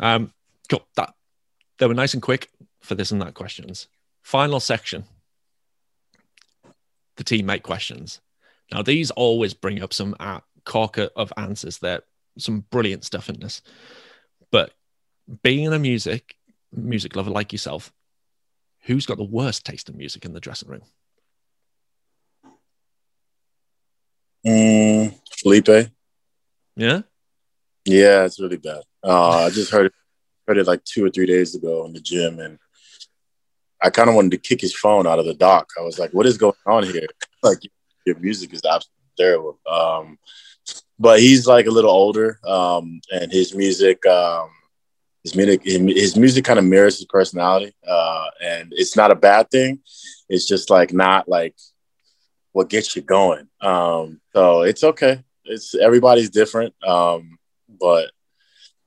Um, 0.00 0.32
cool. 0.68 0.86
That 0.96 1.14
they 1.78 1.86
were 1.86 1.94
nice 1.94 2.14
and 2.14 2.22
quick 2.22 2.50
for 2.80 2.94
this 2.94 3.10
and 3.10 3.20
that 3.22 3.34
questions. 3.34 3.88
Final 4.22 4.60
section. 4.60 5.04
the 7.16 7.24
teammate 7.24 7.62
questions. 7.62 8.20
Now, 8.72 8.82
these 8.82 9.10
always 9.10 9.54
bring 9.54 9.82
up 9.82 9.92
some 9.92 10.14
uh, 10.18 10.40
corker 10.64 11.10
of 11.16 11.32
answers 11.36 11.78
there, 11.78 12.00
some 12.38 12.64
brilliant 12.70 13.04
stuff 13.04 13.28
in 13.28 13.40
this. 13.40 13.62
But 14.50 14.72
being 15.42 15.72
a 15.72 15.78
music 15.78 16.36
music 16.74 17.16
lover 17.16 17.30
like 17.30 17.52
yourself, 17.52 17.92
who's 18.84 19.06
got 19.06 19.18
the 19.18 19.24
worst 19.24 19.64
taste 19.66 19.88
in 19.88 19.96
music 19.96 20.24
in 20.24 20.32
the 20.32 20.40
dressing 20.40 20.68
room? 20.68 20.82
Mm, 24.46 25.14
Felipe. 25.30 25.90
Yeah. 26.76 27.02
Yeah, 27.84 28.24
it's 28.24 28.40
really 28.40 28.56
bad. 28.56 28.82
Uh, 29.02 29.46
I 29.46 29.50
just 29.50 29.70
heard 29.72 29.86
it, 29.86 29.92
heard 30.46 30.58
it 30.58 30.66
like 30.66 30.84
two 30.84 31.04
or 31.04 31.10
three 31.10 31.26
days 31.26 31.54
ago 31.54 31.84
in 31.84 31.92
the 31.92 32.00
gym, 32.00 32.38
and 32.38 32.58
I 33.82 33.90
kind 33.90 34.08
of 34.08 34.14
wanted 34.14 34.32
to 34.32 34.38
kick 34.38 34.60
his 34.60 34.74
phone 34.74 35.06
out 35.06 35.18
of 35.18 35.26
the 35.26 35.34
dock. 35.34 35.70
I 35.78 35.82
was 35.82 35.98
like, 35.98 36.12
"What 36.12 36.26
is 36.26 36.38
going 36.38 36.54
on 36.66 36.84
here? 36.84 37.06
like, 37.42 37.58
your 38.06 38.18
music 38.18 38.52
is 38.52 38.62
absolutely 38.64 39.12
terrible." 39.18 39.58
Um, 39.66 40.18
but 40.98 41.18
he's 41.18 41.46
like 41.46 41.66
a 41.66 41.70
little 41.70 41.90
older, 41.90 42.38
um, 42.46 43.00
and 43.12 43.32
his 43.32 43.54
music, 43.54 44.06
um, 44.06 44.50
his 45.24 45.34
music, 45.34 45.62
his 45.64 46.16
music 46.16 46.44
kind 46.44 46.60
of 46.60 46.64
mirrors 46.64 46.98
his 46.98 47.06
personality, 47.06 47.74
uh, 47.86 48.26
and 48.44 48.72
it's 48.76 48.96
not 48.96 49.10
a 49.10 49.16
bad 49.16 49.50
thing. 49.50 49.80
It's 50.28 50.46
just 50.46 50.70
like 50.70 50.92
not 50.92 51.28
like 51.28 51.56
what 52.52 52.68
gets 52.68 52.94
you 52.94 53.02
going. 53.02 53.48
Um, 53.60 54.20
so 54.32 54.62
it's 54.62 54.84
okay. 54.84 55.24
It's 55.44 55.74
everybody's 55.74 56.30
different, 56.30 56.74
um, 56.86 57.38
but 57.82 58.12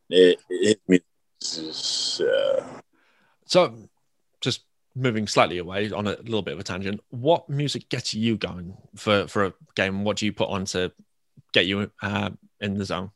it, 0.10 0.40
it, 0.50 0.80
it 0.88 1.04
uh... 2.22 2.64
so 3.46 3.76
just 4.40 4.62
moving 4.96 5.28
slightly 5.28 5.58
away 5.58 5.92
on 5.92 6.08
a 6.08 6.12
little 6.12 6.42
bit 6.42 6.54
of 6.54 6.60
a 6.60 6.64
tangent. 6.64 7.02
What 7.10 7.50
music 7.50 7.90
gets 7.90 8.14
you 8.14 8.38
going 8.38 8.78
for 8.96 9.28
for 9.28 9.46
a 9.48 9.54
game? 9.76 10.06
What 10.06 10.18
do 10.18 10.26
you 10.26 10.34
put 10.34 10.50
on 10.50 10.66
to 10.66 10.94
get 11.54 11.66
you 11.66 11.92
uh, 12.02 12.30
in 12.62 12.78
the 12.78 12.86
zone? 12.86 13.12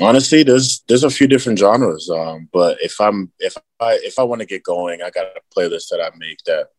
Honestly, 0.00 0.42
there's 0.42 0.82
there's 0.88 1.04
a 1.04 1.10
few 1.10 1.28
different 1.28 1.60
genres, 1.60 2.10
um, 2.10 2.48
but 2.52 2.78
if 2.82 3.00
I'm 3.00 3.30
if 3.38 3.56
I 3.78 4.00
if 4.02 4.18
I 4.18 4.24
want 4.24 4.40
to 4.40 4.46
get 4.46 4.64
going, 4.64 5.00
I 5.00 5.10
got 5.10 5.26
a 5.26 5.40
playlist 5.56 5.90
that 5.90 6.00
I 6.00 6.10
make 6.18 6.38
that 6.46 6.70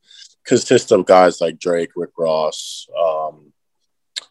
consists 0.46 0.92
of 0.92 1.06
guys 1.06 1.40
like 1.40 1.58
Drake, 1.58 1.92
Rick 1.96 2.12
Ross. 2.18 2.88
Um, 3.00 3.54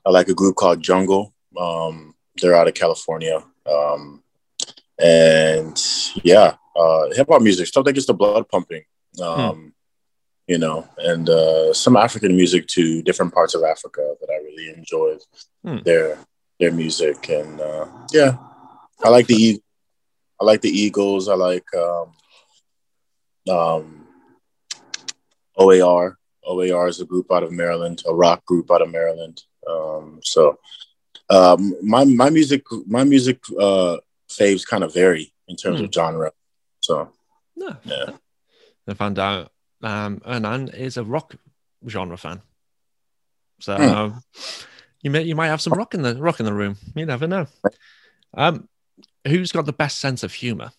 I 0.05 0.11
like 0.11 0.29
a 0.29 0.35
group 0.35 0.57
called 0.57 0.83
Jungle. 0.83 1.33
Um, 1.59 2.14
they're 2.45 2.55
out 2.55 2.69
of 2.69 2.75
California, 2.75 3.43
um, 3.67 4.23
and 4.99 5.83
yeah, 6.23 6.57
uh, 6.77 7.11
hip 7.13 7.29
hop 7.31 7.41
music 7.41 7.67
stuff 7.67 7.87
that 7.87 7.95
gets 7.95 8.07
the 8.07 8.13
blood 8.13 8.47
pumping. 8.51 8.83
Hmm. 9.19 9.69
You 10.47 10.59
know, 10.59 10.87
and 10.99 11.27
uh, 11.31 11.73
some 11.73 11.97
African 11.97 12.37
music 12.37 12.67
to 12.69 13.01
different 13.01 13.33
parts 13.33 13.55
of 13.55 13.63
Africa 13.63 14.15
that 14.21 14.29
I 14.31 14.45
really 14.45 14.69
enjoy 14.77 15.17
hmm. 15.65 15.79
their 15.85 16.19
their 16.61 16.71
music, 16.71 17.31
and 17.31 17.59
uh, 17.63 17.87
yeah, 18.13 18.37
I 19.03 19.09
like 19.09 19.27
the 19.27 19.59
I 20.39 20.45
like 20.45 20.61
the 20.61 20.69
Eagles. 20.69 21.31
I 21.31 21.35
like 21.35 21.65
um, 21.75 22.13
um, 23.51 24.07
OAR. 25.57 26.19
OAR 26.47 26.89
is 26.89 27.01
a 27.01 27.07
group 27.07 27.33
out 27.33 27.43
of 27.43 27.53
Maryland, 27.53 28.03
a 28.07 28.15
rock 28.15 28.45
group 28.45 28.71
out 28.71 28.83
of 28.83 28.91
Maryland. 28.91 29.43
Um, 29.67 30.21
so 30.23 30.59
um, 31.31 31.75
my 31.83 32.05
my 32.05 32.31
music 32.31 32.65
my 32.87 33.05
music 33.05 33.41
uh, 33.59 33.97
faves 34.29 34.67
kind 34.67 34.85
of 34.85 34.93
vary 34.93 35.33
in 35.49 35.57
terms 35.57 35.81
mm. 35.81 35.85
of 35.85 35.93
genre. 35.93 36.33
So 36.81 37.11
no. 37.57 37.77
yeah, 37.85 38.11
I 38.89 38.95
found 38.95 39.19
out 39.19 39.53
um, 39.83 40.21
Hernan 40.25 40.69
is 40.69 40.97
a 40.97 41.05
rock 41.05 41.35
genre 41.87 42.17
fan. 42.17 42.43
So 43.61 43.77
mm. 43.77 44.23
you 45.03 45.11
may 45.11 45.23
you 45.23 45.35
might 45.35 45.49
have 45.49 45.61
some 45.61 45.73
rock 45.73 45.95
in 45.95 46.03
the 46.03 46.17
rock 46.17 46.41
in 46.41 46.47
the 46.47 46.55
room. 46.55 46.77
You 46.95 47.07
never 47.07 47.27
know. 47.27 47.47
Um, 48.37 48.69
who's 49.27 49.53
got 49.53 49.67
the 49.67 49.73
best 49.73 49.99
sense 49.99 50.23
of 50.23 50.33
humor? 50.35 50.73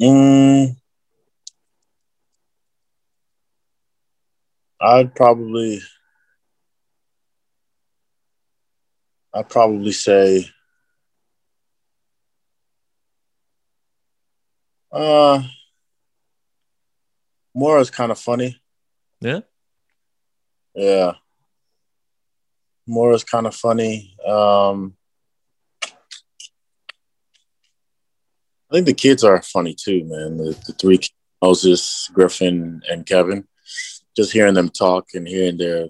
Mm, 0.00 0.76
I'd 4.80 5.14
probably, 5.14 5.80
I'd 9.34 9.48
probably 9.48 9.92
say, 9.92 10.46
uh, 14.92 15.42
Mora's 17.54 17.90
kind 17.90 18.12
of 18.12 18.18
funny. 18.18 18.60
Yeah. 19.20 19.40
Yeah. 20.74 21.12
Mora's 22.86 23.24
kind 23.24 23.46
of 23.46 23.54
funny. 23.54 24.14
Um, 24.26 24.96
I 28.70 28.74
think 28.74 28.86
the 28.86 28.94
kids 28.94 29.22
are 29.22 29.40
funny 29.42 29.74
too, 29.74 30.04
man. 30.04 30.38
The, 30.38 30.58
the 30.66 30.72
three 30.72 31.00
Moses, 31.42 32.10
Griffin, 32.12 32.82
and 32.88 33.04
Kevin. 33.06 33.46
Just 34.16 34.32
hearing 34.32 34.54
them 34.54 34.68
talk 34.68 35.08
and 35.14 35.26
hearing 35.26 35.56
their 35.58 35.88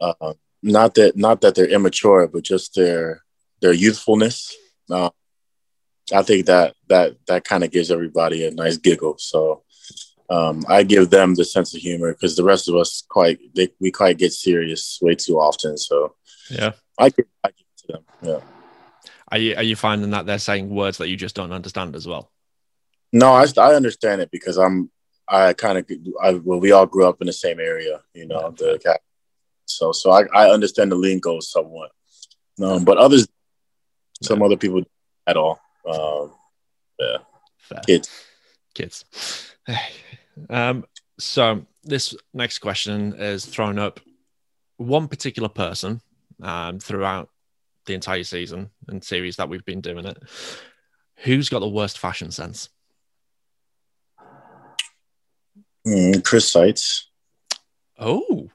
uh, 0.00 0.34
not 0.64 0.94
that 0.94 1.16
not 1.16 1.42
that 1.42 1.54
they're 1.54 1.68
immature, 1.68 2.26
but 2.26 2.42
just 2.42 2.74
their 2.74 3.22
their 3.60 3.72
youthfulness. 3.72 4.54
Uh, 4.90 5.10
I 6.12 6.22
think 6.22 6.46
that 6.46 6.74
that 6.88 7.16
that 7.28 7.44
kind 7.44 7.62
of 7.62 7.70
gives 7.70 7.90
everybody 7.90 8.46
a 8.46 8.50
nice 8.50 8.78
giggle. 8.78 9.16
So 9.18 9.62
um, 10.30 10.64
I 10.68 10.82
give 10.82 11.10
them 11.10 11.34
the 11.34 11.44
sense 11.44 11.74
of 11.74 11.80
humor 11.80 12.12
because 12.12 12.34
the 12.34 12.44
rest 12.44 12.68
of 12.68 12.76
us 12.76 13.02
quite 13.08 13.38
they, 13.54 13.68
we 13.78 13.90
quite 13.90 14.18
get 14.18 14.32
serious 14.32 14.98
way 15.02 15.14
too 15.14 15.38
often. 15.38 15.76
So 15.76 16.14
yeah, 16.50 16.72
I 16.98 17.10
give, 17.10 17.26
I 17.44 17.48
give 17.48 17.66
it 17.66 17.86
to 17.86 17.92
them. 17.92 18.04
Yeah. 18.22 18.40
Are 19.30 19.38
you, 19.38 19.56
are 19.56 19.62
you 19.62 19.76
finding 19.76 20.10
that 20.10 20.26
they're 20.26 20.38
saying 20.38 20.70
words 20.70 20.98
that 20.98 21.08
you 21.08 21.16
just 21.16 21.34
don't 21.34 21.52
understand 21.52 21.96
as 21.96 22.06
well? 22.06 22.30
No, 23.12 23.32
I, 23.32 23.46
I 23.58 23.74
understand 23.74 24.20
it 24.20 24.30
because 24.30 24.56
I'm 24.56 24.90
I 25.28 25.52
kind 25.52 25.78
of 25.78 25.90
I, 26.22 26.34
well 26.34 26.60
we 26.60 26.72
all 26.72 26.86
grew 26.86 27.06
up 27.06 27.20
in 27.20 27.26
the 27.26 27.32
same 27.32 27.60
area, 27.60 28.00
you 28.14 28.26
know 28.26 28.50
the 28.50 28.78
so 29.76 29.92
so 29.92 30.10
I, 30.10 30.24
I 30.34 30.50
understand 30.50 30.92
the 30.92 30.96
lingo 30.96 31.40
somewhat, 31.40 31.90
um, 32.62 32.84
but 32.84 32.98
others 32.98 33.26
some 34.22 34.42
other 34.42 34.56
people 34.56 34.82
at 35.26 35.36
all. 35.36 35.60
Um, 35.88 36.32
yeah, 36.98 37.18
Fair. 37.58 37.80
kids, 37.86 38.10
kids. 38.74 39.04
Um, 40.50 40.84
so 41.20 41.64
this 41.84 42.12
next 42.32 42.58
question 42.58 43.14
is 43.14 43.46
thrown 43.46 43.78
up 43.78 44.00
one 44.78 45.06
particular 45.06 45.48
person 45.48 46.00
um, 46.42 46.80
throughout 46.80 47.30
the 47.86 47.94
entire 47.94 48.24
season 48.24 48.70
and 48.88 49.04
series 49.04 49.36
that 49.36 49.48
we've 49.48 49.64
been 49.64 49.80
doing 49.80 50.06
it. 50.06 50.18
Who's 51.18 51.48
got 51.48 51.60
the 51.60 51.68
worst 51.68 51.98
fashion 51.98 52.30
sense? 52.30 52.68
Mm, 55.86 56.24
Chris 56.24 56.50
Seitz. 56.50 57.08
Oh, 57.98 58.50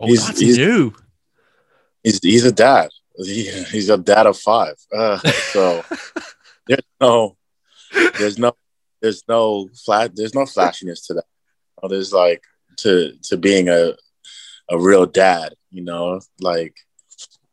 oh, 0.00 0.06
he's, 0.06 0.26
that's 0.26 0.40
he's, 0.40 0.58
new. 0.58 0.92
He's 2.02 2.20
he's 2.22 2.44
a 2.44 2.52
dad. 2.52 2.90
He, 3.16 3.50
he's 3.64 3.90
a 3.90 3.98
dad 3.98 4.26
of 4.26 4.38
five. 4.38 4.74
Uh, 4.94 5.18
so 5.18 5.84
there's 6.66 6.80
no, 7.00 7.36
there's 8.18 8.38
no, 8.38 8.56
there's 9.02 9.24
no 9.28 9.68
flat, 9.84 10.12
there's 10.14 10.34
no 10.34 10.46
flashiness 10.46 11.06
to 11.06 11.14
that. 11.14 11.24
There's 11.88 12.12
like 12.12 12.42
to 12.78 13.12
to 13.24 13.36
being 13.36 13.68
a 13.68 13.94
a 14.68 14.78
real 14.78 15.06
dad. 15.06 15.54
You 15.70 15.82
know, 15.82 16.20
like 16.40 16.74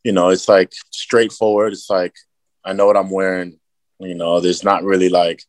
you 0.03 0.11
know, 0.11 0.29
it's 0.29 0.47
like 0.47 0.71
straightforward. 0.91 1.73
It's 1.73 1.89
like 1.89 2.15
I 2.63 2.73
know 2.73 2.85
what 2.85 2.97
I'm 2.97 3.09
wearing. 3.09 3.59
You 3.99 4.15
know, 4.15 4.39
there's 4.39 4.63
not 4.63 4.83
really 4.83 5.09
like 5.09 5.43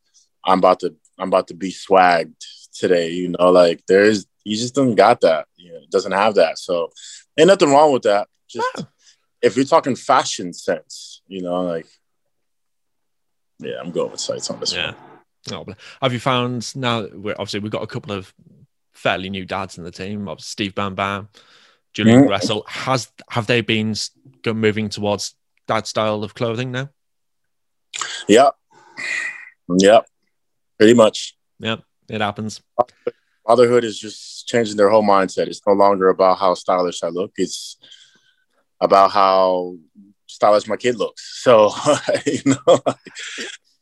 I'm 0.45 0.59
about 0.59 0.81
to 0.81 0.95
I'm 1.17 1.27
about 1.27 1.47
to 1.47 1.53
be 1.53 1.71
swagged 1.71 2.35
today. 2.73 3.09
You 3.11 3.29
know, 3.29 3.51
like 3.51 3.83
there's 3.87 4.25
he 4.49 4.55
just 4.55 4.75
doesn't 4.75 4.95
got 4.95 5.21
that. 5.21 5.47
You 5.55 5.73
know, 5.73 5.79
doesn't 5.89 6.11
have 6.11 6.35
that. 6.35 6.57
So 6.57 6.91
ain't 7.37 7.47
nothing 7.47 7.69
wrong 7.69 7.93
with 7.93 8.03
that. 8.03 8.27
Just 8.47 8.85
if 9.41 9.55
you're 9.55 9.65
talking 9.65 9.95
fashion 9.95 10.53
sense, 10.53 11.21
you 11.27 11.41
know, 11.41 11.63
like 11.63 11.87
yeah, 13.59 13.79
I'm 13.79 13.91
going 13.91 14.11
with 14.11 14.19
Seitz 14.19 14.49
on 14.49 14.59
this 14.59 14.73
yeah. 14.73 14.93
one. 15.51 15.65
Oh, 15.69 15.73
have 16.01 16.13
you 16.13 16.19
found 16.19 16.75
now? 16.75 17.07
We're, 17.13 17.33
obviously, 17.33 17.59
we've 17.59 17.71
got 17.71 17.83
a 17.83 17.87
couple 17.87 18.11
of 18.11 18.33
fairly 18.93 19.29
new 19.29 19.45
dads 19.45 19.77
in 19.77 19.83
the 19.83 19.91
team. 19.91 20.27
Of 20.27 20.41
Steve 20.41 20.75
Bam 20.75 20.95
Bam, 20.95 21.29
Julian 21.93 22.21
mm-hmm. 22.21 22.31
Gressel. 22.31 22.67
Has 22.67 23.11
have 23.29 23.47
they 23.47 23.61
been 23.61 23.95
moving 24.45 24.89
towards 24.89 25.35
that 25.67 25.87
style 25.87 26.23
of 26.23 26.33
clothing 26.33 26.71
now? 26.71 26.89
Yeah, 28.27 28.49
yeah, 29.77 30.01
pretty 30.77 30.93
much. 30.93 31.35
Yeah, 31.59 31.77
it 32.09 32.21
happens. 32.21 32.61
Motherhood 33.49 33.83
is 33.83 33.97
just 33.97 34.47
changing 34.47 34.77
their 34.77 34.89
whole 34.89 35.03
mindset. 35.03 35.47
It's 35.47 35.65
no 35.65 35.73
longer 35.73 36.09
about 36.09 36.37
how 36.37 36.53
stylish 36.53 37.01
I 37.01 37.07
look. 37.07 37.31
It's 37.35 37.77
about 38.79 39.09
how 39.09 39.75
stylish 40.27 40.67
my 40.67 40.77
kid 40.77 40.97
looks. 40.97 41.25
So, 41.49 41.73
you 42.27 42.41
know, 42.45 42.79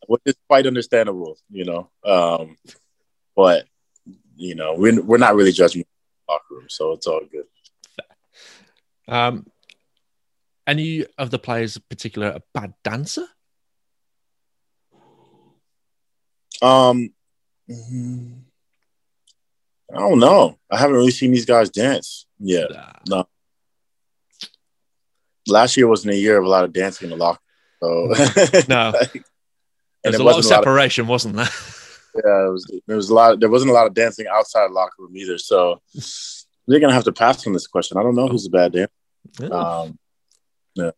which 0.07 0.21
is 0.25 0.35
quite 0.47 0.67
understandable, 0.67 1.37
you 1.49 1.65
know. 1.65 1.89
Um, 2.05 2.55
but 3.35 3.65
you 4.37 4.55
know, 4.55 4.75
we're 4.75 5.01
we're 5.01 5.17
not 5.17 5.35
really 5.35 5.51
judging 5.51 5.83
locker 6.29 6.45
room, 6.51 6.67
so 6.69 6.93
it's 6.93 7.07
all 7.07 7.21
good. 7.29 7.45
Um, 9.07 9.47
any 10.65 11.05
of 11.17 11.29
the 11.29 11.39
players, 11.39 11.75
in 11.75 11.83
particular, 11.89 12.27
a 12.27 12.41
bad 12.53 12.73
dancer? 12.83 13.25
Um, 16.61 17.13
mm-hmm. 17.69 18.46
I 19.93 19.99
don't 19.99 20.19
know. 20.19 20.57
I 20.71 20.77
haven't 20.77 20.95
really 20.95 21.11
seen 21.11 21.31
these 21.31 21.45
guys 21.45 21.69
dance 21.69 22.25
yet. 22.39 22.71
Nah. 22.71 22.91
No. 23.07 23.27
Last 25.47 25.77
year 25.77 25.87
wasn't 25.87 26.13
a 26.13 26.17
year 26.17 26.37
of 26.37 26.45
a 26.45 26.49
lot 26.49 26.65
of 26.65 26.73
dancing 26.73 27.09
in 27.09 27.17
the 27.17 27.23
locker. 27.23 27.39
So 27.81 28.13
no, 28.67 28.91
like, 28.99 29.15
and 29.15 29.23
there 30.03 30.11
was 30.11 30.19
a 30.19 30.23
lot 30.23 30.39
of 30.39 30.45
separation, 30.45 31.03
of, 31.03 31.09
wasn't 31.09 31.35
there? 31.35 31.49
yeah, 32.15 32.47
it 32.47 32.51
was. 32.51 32.81
There 32.87 32.95
was 32.95 33.09
a 33.09 33.13
lot. 33.13 33.39
There 33.39 33.49
wasn't 33.49 33.71
a 33.71 33.73
lot 33.73 33.87
of 33.87 33.93
dancing 33.93 34.25
outside 34.27 34.69
the 34.69 34.73
locker 34.73 34.95
room 34.99 35.15
either. 35.15 35.37
So 35.37 35.81
they're 36.67 36.79
gonna 36.79 36.93
have 36.93 37.03
to 37.05 37.13
pass 37.13 37.45
on 37.45 37.53
this 37.53 37.67
question. 37.67 37.97
I 37.97 38.03
don't 38.03 38.15
know 38.15 38.27
who's 38.27 38.47
a 38.47 38.49
bad 38.49 38.73
dancer. 38.73 38.91
Yeah. 39.39 39.47
Um, 39.47 39.99
yeah. 40.75 40.91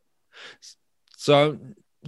So 1.18 1.58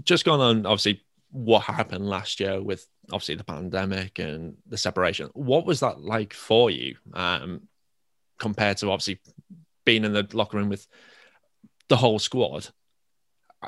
just 0.04 0.26
going 0.26 0.42
on, 0.42 0.66
obviously, 0.66 1.02
what 1.32 1.64
happened 1.64 2.08
last 2.08 2.40
year 2.40 2.62
with 2.62 2.88
obviously 3.12 3.36
the 3.36 3.44
pandemic 3.44 4.20
and 4.20 4.58
the 4.68 4.78
separation. 4.78 5.30
What 5.34 5.66
was 5.66 5.82
that 5.82 6.02
like 6.02 6.34
for 6.34 6.70
you 6.70 6.96
um, 7.14 7.68
compared 8.40 8.78
to 8.78 8.92
obviously 8.92 9.20
being 9.86 10.04
in 10.04 10.14
the 10.14 10.28
locker 10.34 10.58
room 10.58 10.70
with 10.70 10.88
the 11.90 11.98
whole 11.98 12.20
squad? 12.20 12.68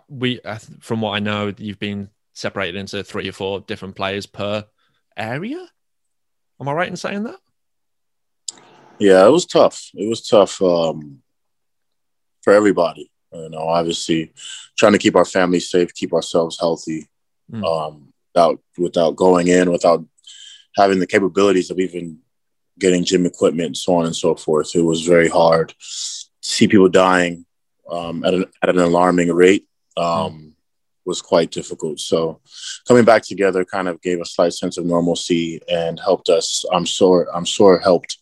We, 0.07 0.41
uh, 0.41 0.57
from 0.79 1.01
what 1.01 1.11
I 1.11 1.19
know, 1.19 1.53
you've 1.57 1.79
been 1.79 2.09
separated 2.33 2.77
into 2.77 3.03
three 3.03 3.29
or 3.29 3.33
four 3.33 3.59
different 3.61 3.95
players 3.95 4.25
per 4.25 4.65
area. 5.15 5.67
Am 6.59 6.67
I 6.67 6.73
right 6.73 6.89
in 6.89 6.97
saying 6.97 7.23
that? 7.23 7.39
Yeah, 8.99 9.25
it 9.25 9.31
was 9.31 9.45
tough. 9.45 9.89
It 9.93 10.07
was 10.07 10.27
tough 10.27 10.61
um, 10.61 11.21
for 12.41 12.53
everybody. 12.53 13.11
You 13.33 13.49
know, 13.49 13.67
obviously, 13.67 14.31
trying 14.77 14.93
to 14.93 14.99
keep 14.99 15.15
our 15.15 15.25
families 15.25 15.69
safe, 15.69 15.93
keep 15.93 16.13
ourselves 16.13 16.59
healthy, 16.59 17.09
mm. 17.51 17.63
um, 17.65 18.12
without 18.33 18.59
without 18.77 19.15
going 19.15 19.47
in, 19.47 19.71
without 19.71 20.05
having 20.75 20.99
the 20.99 21.07
capabilities 21.07 21.69
of 21.69 21.79
even 21.79 22.19
getting 22.79 23.05
gym 23.05 23.25
equipment, 23.25 23.77
so 23.77 23.95
on 23.95 24.05
and 24.05 24.15
so 24.15 24.35
forth. 24.35 24.75
It 24.75 24.81
was 24.81 25.05
very 25.05 25.29
hard. 25.29 25.69
To 25.69 25.75
See 26.49 26.67
people 26.67 26.89
dying 26.89 27.45
um, 27.89 28.25
at 28.25 28.33
an 28.33 28.45
at 28.61 28.69
an 28.69 28.79
alarming 28.79 29.31
rate. 29.31 29.65
Um, 29.95 30.55
was 31.05 31.21
quite 31.21 31.51
difficult. 31.51 31.99
So 31.99 32.39
coming 32.87 33.03
back 33.03 33.23
together 33.23 33.65
kind 33.65 33.87
of 33.87 34.01
gave 34.01 34.21
a 34.21 34.25
slight 34.25 34.53
sense 34.53 34.77
of 34.77 34.85
normalcy 34.85 35.61
and 35.69 35.99
helped 35.99 36.29
us. 36.29 36.65
I'm 36.71 36.85
sure 36.85 37.27
I'm 37.33 37.45
sure 37.45 37.79
helped 37.79 38.17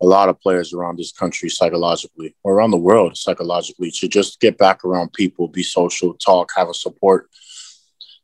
a 0.00 0.06
lot 0.06 0.28
of 0.28 0.40
players 0.40 0.72
around 0.72 0.98
this 0.98 1.12
country 1.12 1.48
psychologically 1.50 2.34
or 2.42 2.54
around 2.54 2.70
the 2.70 2.76
world 2.76 3.16
psychologically 3.16 3.90
to 3.90 4.08
just 4.08 4.40
get 4.40 4.56
back 4.56 4.84
around 4.84 5.12
people, 5.12 5.48
be 5.48 5.62
social, 5.62 6.14
talk, 6.14 6.50
have 6.56 6.68
a 6.68 6.74
support, 6.74 7.28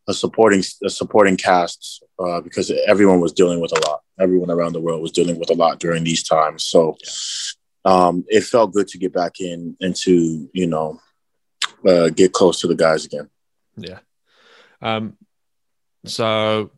a 0.09 0.15
supporting 0.15 0.63
a 0.85 0.91
supporting 0.91 1.37
cast 1.37 2.05
uh, 2.19 2.41
because 2.41 2.71
everyone 2.87 3.21
was 3.21 3.33
dealing 3.33 3.61
with 3.61 3.73
a 3.73 3.89
lot. 3.89 4.03
Everyone 4.19 4.51
around 4.51 4.73
the 4.73 4.81
world 4.81 5.03
was 5.03 5.13
dealing 5.13 5.39
with 5.39 5.51
a 5.51 5.55
lot 5.55 5.79
during 5.79 6.05
these 6.05 6.23
times. 6.23 6.65
So 6.65 6.97
um, 7.85 8.25
it 8.29 8.43
felt 8.45 8.73
good 8.73 8.89
to 8.89 8.99
get 8.99 9.13
back 9.13 9.41
in 9.41 9.77
and 9.81 9.95
to 9.97 10.49
you 10.53 10.67
know 10.67 11.01
uh, 11.87 12.11
get 12.11 12.33
close 12.33 12.61
to 12.61 12.67
the 12.67 12.75
guys 12.75 13.05
again. 13.05 13.29
Yeah. 13.77 13.99
Um, 14.81 15.17
so, 16.05 16.71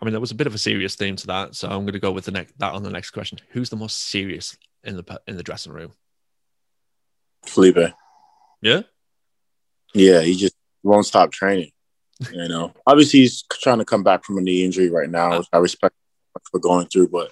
I 0.00 0.04
mean, 0.04 0.12
there 0.12 0.20
was 0.20 0.30
a 0.30 0.36
bit 0.36 0.46
of 0.46 0.54
a 0.54 0.58
serious 0.58 0.94
theme 0.94 1.16
to 1.16 1.26
that. 1.28 1.54
So 1.54 1.68
I'm 1.68 1.82
going 1.82 1.92
to 1.92 1.98
go 1.98 2.12
with 2.12 2.24
the 2.24 2.30
next 2.30 2.58
that 2.58 2.72
on 2.72 2.82
the 2.82 2.90
next 2.90 3.10
question. 3.10 3.38
Who's 3.50 3.70
the 3.70 3.76
most 3.76 3.98
serious 3.98 4.56
in 4.84 4.96
the 4.96 5.20
in 5.26 5.36
the 5.36 5.42
dressing 5.42 5.72
room? 5.72 5.92
Felipe. 7.44 7.92
Yeah. 8.62 8.82
Yeah, 9.94 10.20
he 10.20 10.36
just 10.36 10.54
won't 10.82 11.06
stop 11.06 11.32
training. 11.32 11.72
You 12.32 12.48
know, 12.48 12.72
obviously 12.86 13.20
he's 13.20 13.42
trying 13.42 13.78
to 13.78 13.84
come 13.84 14.02
back 14.02 14.24
from 14.24 14.38
a 14.38 14.40
knee 14.40 14.64
injury 14.64 14.90
right 14.90 15.08
now, 15.08 15.38
which 15.38 15.48
I 15.52 15.58
respect 15.58 15.94
for 16.50 16.58
going 16.58 16.86
through, 16.86 17.08
but 17.08 17.30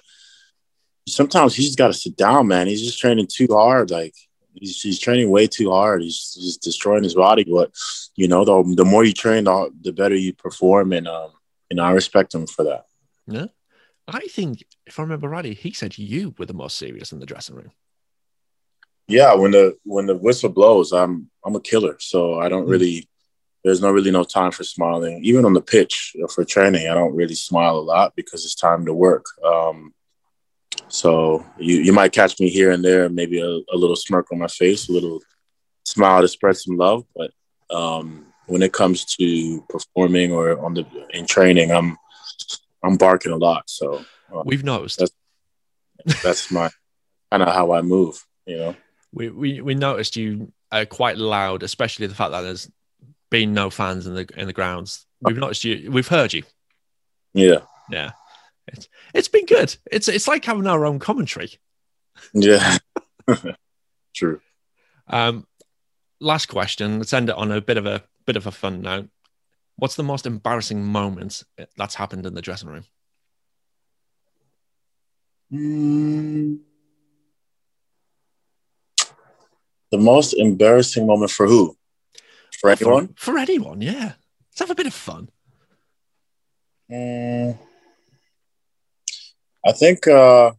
sometimes 1.07 1.55
he's 1.55 1.67
just 1.67 1.77
got 1.77 1.87
to 1.87 1.93
sit 1.93 2.15
down, 2.15 2.47
man. 2.47 2.67
He's 2.67 2.83
just 2.83 2.99
training 2.99 3.27
too 3.27 3.47
hard. 3.51 3.91
Like 3.91 4.13
he's, 4.53 4.81
he's 4.81 4.99
training 4.99 5.29
way 5.29 5.47
too 5.47 5.71
hard. 5.71 6.01
He's 6.01 6.33
just 6.33 6.61
destroying 6.61 7.03
his 7.03 7.15
body. 7.15 7.43
But 7.43 7.71
you 8.15 8.27
know, 8.27 8.45
the, 8.45 8.75
the 8.75 8.85
more 8.85 9.03
you 9.03 9.13
train, 9.13 9.45
the, 9.45 9.71
the 9.81 9.91
better 9.91 10.15
you 10.15 10.33
perform, 10.33 10.93
and 10.93 11.07
um, 11.07 11.31
and 11.69 11.81
I 11.81 11.91
respect 11.91 12.33
him 12.33 12.47
for 12.47 12.63
that. 12.65 12.85
Yeah, 13.27 13.47
I 14.07 14.27
think 14.27 14.63
if 14.85 14.99
I 14.99 15.03
remember 15.03 15.27
rightly, 15.27 15.53
he 15.53 15.71
said 15.73 15.97
you 15.97 16.33
were 16.37 16.45
the 16.45 16.53
most 16.53 16.77
serious 16.77 17.11
in 17.11 17.19
the 17.19 17.25
dressing 17.25 17.55
room. 17.55 17.71
Yeah, 19.07 19.33
when 19.35 19.51
the 19.51 19.77
when 19.83 20.05
the 20.05 20.15
whistle 20.15 20.49
blows, 20.49 20.91
I'm 20.91 21.29
I'm 21.45 21.55
a 21.55 21.61
killer. 21.61 21.97
So 21.99 22.39
I 22.39 22.49
don't 22.49 22.67
mm. 22.67 22.71
really. 22.71 23.09
There's 23.67 23.81
no 23.81 23.91
really 23.91 24.11
no 24.11 24.23
time 24.23 24.51
for 24.51 24.63
smiling. 24.63 25.19
Even 25.25 25.43
on 25.43 25.51
the 25.51 25.61
pitch 25.61 26.15
for 26.33 26.45
training, 26.45 26.87
I 26.87 26.93
don't 26.93 27.13
really 27.13 27.35
smile 27.35 27.75
a 27.75 27.83
lot 27.83 28.15
because 28.15 28.45
it's 28.45 28.55
time 28.55 28.85
to 28.85 28.93
work. 28.93 29.25
Um, 29.43 29.93
so 30.87 31.45
you, 31.57 31.75
you 31.81 31.91
might 31.91 32.13
catch 32.13 32.39
me 32.39 32.47
here 32.47 32.71
and 32.71 32.81
there, 32.81 33.09
maybe 33.09 33.41
a, 33.41 33.45
a 33.45 33.75
little 33.75 33.97
smirk 33.97 34.31
on 34.31 34.39
my 34.39 34.47
face, 34.47 34.87
a 34.87 34.93
little 34.93 35.19
smile 35.83 36.21
to 36.21 36.29
spread 36.29 36.55
some 36.55 36.77
love. 36.77 37.03
But 37.13 37.31
um, 37.69 38.27
when 38.45 38.61
it 38.61 38.71
comes 38.71 39.03
to 39.15 39.65
performing 39.67 40.31
or 40.31 40.63
on 40.63 40.73
the 40.73 40.85
in 41.09 41.25
training, 41.25 41.71
I'm 41.71 41.97
I'm 42.83 42.95
barking 42.95 43.33
a 43.33 43.37
lot. 43.37 43.69
So 43.69 44.01
uh, 44.33 44.43
we've 44.45 44.63
noticed 44.63 44.99
that's, 44.99 46.23
that's 46.23 46.51
my 46.51 46.69
kind 47.31 47.43
of 47.43 47.49
how 47.49 47.73
I 47.73 47.81
move. 47.81 48.25
You 48.45 48.57
know, 48.57 48.75
we 49.11 49.27
we 49.27 49.59
we 49.59 49.75
noticed 49.75 50.15
you 50.15 50.53
are 50.71 50.85
quite 50.85 51.17
loud, 51.17 51.63
especially 51.63 52.07
the 52.07 52.15
fact 52.15 52.31
that 52.31 52.43
there's 52.43 52.71
been 53.29 53.53
no 53.53 53.69
fans 53.69 54.07
in 54.07 54.15
the 54.15 54.27
in 54.35 54.47
the 54.47 54.53
grounds. 54.53 55.05
We've 55.21 55.37
noticed 55.37 55.63
you. 55.63 55.91
We've 55.91 56.07
heard 56.07 56.33
you. 56.33 56.43
Yeah. 57.33 57.59
Yeah. 57.89 58.11
It's, 58.67 58.87
it's 59.13 59.27
been 59.27 59.45
good. 59.45 59.75
It's 59.91 60.07
it's 60.07 60.27
like 60.27 60.45
having 60.45 60.67
our 60.67 60.85
own 60.85 60.99
commentary. 60.99 61.51
Yeah, 62.33 62.77
true. 64.15 64.41
Um, 65.07 65.47
last 66.19 66.47
question. 66.47 66.99
Let's 66.99 67.13
end 67.13 67.29
it 67.29 67.35
on 67.35 67.51
a 67.51 67.61
bit 67.61 67.77
of 67.77 67.85
a 67.85 68.03
bit 68.25 68.35
of 68.35 68.47
a 68.47 68.51
fun 68.51 68.81
note. 68.81 69.09
What's 69.77 69.95
the 69.95 70.03
most 70.03 70.25
embarrassing 70.25 70.83
moment 70.83 71.43
that's 71.77 71.95
happened 71.95 72.25
in 72.25 72.33
the 72.33 72.41
dressing 72.41 72.69
room? 72.69 72.85
Mm. 75.53 76.59
The 79.91 79.97
most 79.97 80.33
embarrassing 80.33 81.07
moment 81.07 81.31
for 81.31 81.47
who? 81.47 81.76
For 82.59 82.69
anyone? 82.71 83.09
For, 83.09 83.33
for 83.33 83.37
anyone, 83.37 83.81
yeah. 83.81 84.13
Let's 84.49 84.59
have 84.59 84.71
a 84.71 84.75
bit 84.75 84.87
of 84.87 84.93
fun. 84.93 85.29
Mm. 86.91 87.57
I 89.65 89.71
think 89.73 90.07
uh, 90.07 90.51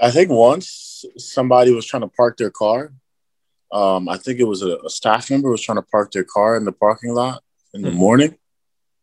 I 0.00 0.10
think 0.10 0.30
once 0.30 1.04
somebody 1.16 1.72
was 1.72 1.86
trying 1.86 2.02
to 2.02 2.08
park 2.08 2.36
their 2.36 2.50
car. 2.50 2.92
Um, 3.72 4.08
I 4.08 4.18
think 4.18 4.38
it 4.38 4.44
was 4.44 4.62
a, 4.62 4.76
a, 4.84 4.90
staff 4.90 5.30
member 5.30 5.50
was 5.50 5.60
trying 5.60 5.78
to 5.78 5.82
park 5.82 6.12
their 6.12 6.22
car 6.22 6.56
in 6.56 6.64
the 6.64 6.70
parking 6.70 7.12
lot 7.12 7.42
in 7.72 7.82
the 7.82 7.88
mm-hmm. 7.88 7.98
morning, 7.98 8.38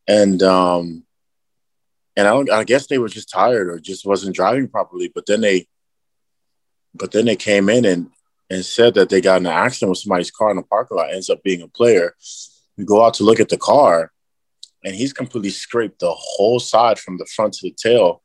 and 0.08 0.42
um, 0.44 1.04
and 2.16 2.28
I, 2.28 2.32
don't, 2.32 2.52
I 2.52 2.64
guess 2.64 2.88
they 2.88 2.98
were 2.98 3.10
just 3.10 3.30
tired 3.30 3.68
or 3.68 3.80
just 3.80 4.06
wasn't 4.06 4.36
driving 4.36 4.70
properly. 4.70 5.12
But 5.14 5.26
then 5.26 5.42
they, 5.42 5.68
but 6.94 7.12
then 7.12 7.26
they 7.26 7.36
came 7.36 7.68
in 7.68 7.84
and 7.84 8.12
and 8.52 8.66
said 8.66 8.94
that 8.96 9.08
they 9.08 9.22
got 9.22 9.40
in 9.40 9.46
an 9.46 9.54
accident 9.54 9.92
with 9.92 10.00
somebody's 10.00 10.30
car 10.30 10.52
in 10.52 10.58
the 10.58 10.64
parking 10.64 10.98
lot. 10.98 11.14
ends 11.14 11.30
up 11.30 11.42
being 11.42 11.62
a 11.62 11.70
player. 11.70 12.14
We 12.78 12.84
go 12.84 13.04
out 13.04 13.14
to 13.16 13.24
look 13.24 13.40
at 13.40 13.48
the 13.48 13.58
car, 13.58 14.12
and 14.84 14.94
he's 14.94 15.14
completely 15.14 15.52
scraped 15.52 16.00
the 16.00 16.14
whole 16.14 16.60
side 16.60 17.00
from 17.00 17.18
the 17.18 17.26
front 17.26 17.54
to 17.54 17.60
the 17.64 17.76
tail 17.82 18.22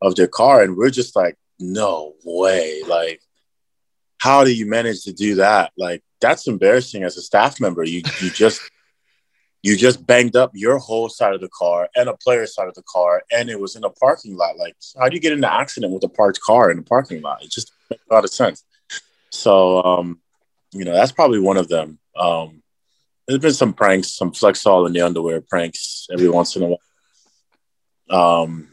of 0.00 0.14
their 0.14 0.28
car. 0.28 0.62
And 0.62 0.76
we're 0.76 0.88
just 0.88 1.14
like, 1.14 1.36
no 1.60 2.14
way. 2.24 2.80
Like, 2.88 3.20
how 4.18 4.44
do 4.44 4.54
you 4.54 4.64
manage 4.64 5.04
to 5.04 5.12
do 5.12 5.34
that? 5.34 5.72
Like, 5.76 6.02
that's 6.22 6.48
embarrassing 6.48 7.02
as 7.02 7.18
a 7.18 7.22
staff 7.22 7.60
member. 7.60 7.84
You 7.84 8.00
you 8.22 8.30
just 8.30 8.62
you 9.62 9.76
just 9.76 10.06
banged 10.06 10.36
up 10.36 10.52
your 10.54 10.78
whole 10.78 11.10
side 11.10 11.34
of 11.34 11.42
the 11.42 11.50
car 11.50 11.90
and 11.94 12.08
a 12.08 12.16
player's 12.16 12.54
side 12.54 12.68
of 12.68 12.74
the 12.74 12.84
car, 12.90 13.24
and 13.30 13.50
it 13.50 13.60
was 13.60 13.76
in 13.76 13.84
a 13.84 13.90
parking 13.90 14.36
lot. 14.38 14.56
Like, 14.56 14.74
how 14.98 15.10
do 15.10 15.16
you 15.16 15.20
get 15.20 15.32
in 15.32 15.40
an 15.40 15.44
accident 15.44 15.92
with 15.92 16.04
a 16.04 16.08
parked 16.08 16.40
car 16.40 16.70
in 16.70 16.78
a 16.78 16.82
parking 16.82 17.20
lot? 17.20 17.42
It 17.42 17.50
just 17.50 17.72
makes 17.90 18.02
a 18.10 18.14
lot 18.14 18.24
of 18.24 18.30
sense. 18.30 18.64
So, 19.30 19.82
um, 19.82 20.20
you 20.72 20.84
know, 20.84 20.92
that's 20.92 21.12
probably 21.12 21.40
one 21.40 21.56
of 21.56 21.68
them. 21.68 21.98
Um, 22.16 22.62
there's 23.26 23.40
been 23.40 23.52
some 23.52 23.72
pranks, 23.72 24.12
some 24.12 24.32
Flexall 24.32 24.86
in 24.86 24.92
the 24.92 25.00
underwear 25.00 25.40
pranks 25.40 26.06
every 26.12 26.28
once 26.28 26.56
in 26.56 26.62
a 26.62 26.66
while. 26.68 28.42
Um, 28.42 28.68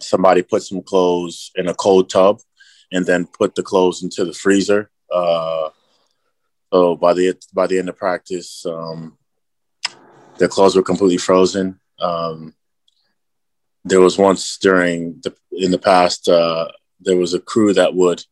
somebody 0.00 0.42
put 0.42 0.62
some 0.62 0.82
clothes 0.82 1.50
in 1.54 1.68
a 1.68 1.74
cold 1.74 2.10
tub 2.10 2.40
and 2.90 3.06
then 3.06 3.26
put 3.26 3.54
the 3.54 3.62
clothes 3.62 4.02
into 4.02 4.24
the 4.24 4.32
freezer. 4.32 4.90
Uh, 5.12 5.70
so 6.72 6.96
by 6.96 7.12
the 7.12 7.34
by 7.52 7.66
the 7.66 7.78
end 7.78 7.88
of 7.88 7.96
practice, 7.96 8.64
um, 8.66 9.16
their 10.38 10.48
clothes 10.48 10.74
were 10.74 10.82
completely 10.82 11.18
frozen. 11.18 11.78
Um, 12.00 12.54
there 13.84 14.00
was 14.00 14.18
once 14.18 14.58
during 14.58 15.20
the 15.22 15.34
in 15.52 15.70
the 15.70 15.78
past 15.78 16.28
uh, 16.28 16.68
there 17.00 17.16
was 17.16 17.34
a 17.34 17.40
crew 17.40 17.72
that 17.74 17.94
would 17.94 18.24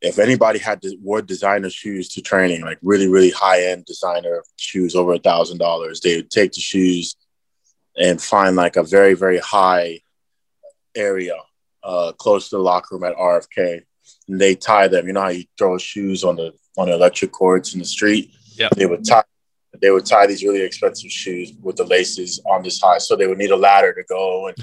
if 0.00 0.18
anybody 0.18 0.58
had 0.58 0.80
the 0.80 0.96
wore 1.02 1.22
designer 1.22 1.70
shoes 1.70 2.08
to 2.08 2.22
training 2.22 2.62
like 2.62 2.78
really 2.82 3.08
really 3.08 3.30
high 3.30 3.64
end 3.64 3.84
designer 3.84 4.42
shoes 4.56 4.94
over 4.94 5.14
a 5.14 5.18
thousand 5.18 5.58
dollars 5.58 6.00
they 6.00 6.16
would 6.16 6.30
take 6.30 6.52
the 6.52 6.60
shoes 6.60 7.16
and 7.96 8.22
find 8.22 8.56
like 8.56 8.76
a 8.76 8.82
very 8.82 9.14
very 9.14 9.38
high 9.38 10.00
area 10.94 11.34
uh, 11.84 12.12
close 12.12 12.48
to 12.48 12.56
the 12.56 12.62
locker 12.62 12.96
room 12.96 13.04
at 13.04 13.16
rfk 13.16 13.82
and 14.28 14.40
they 14.40 14.54
tie 14.54 14.88
them 14.88 15.06
you 15.06 15.12
know 15.12 15.22
how 15.22 15.28
you 15.28 15.44
throw 15.56 15.78
shoes 15.78 16.24
on 16.24 16.36
the 16.36 16.52
on 16.76 16.88
the 16.88 16.94
electric 16.94 17.32
cords 17.32 17.72
in 17.74 17.80
the 17.80 17.84
street 17.84 18.32
yeah 18.56 18.68
they 18.76 18.86
would 18.86 19.04
tie 19.04 19.22
they 19.80 19.90
would 19.90 20.06
tie 20.06 20.26
these 20.26 20.42
really 20.42 20.62
expensive 20.62 21.10
shoes 21.10 21.52
with 21.62 21.76
the 21.76 21.84
laces 21.84 22.40
on 22.46 22.62
this 22.62 22.80
high. 22.80 22.98
So 22.98 23.16
they 23.16 23.26
would 23.26 23.38
need 23.38 23.50
a 23.50 23.56
ladder 23.56 23.92
to 23.92 24.02
go 24.08 24.48
and 24.48 24.56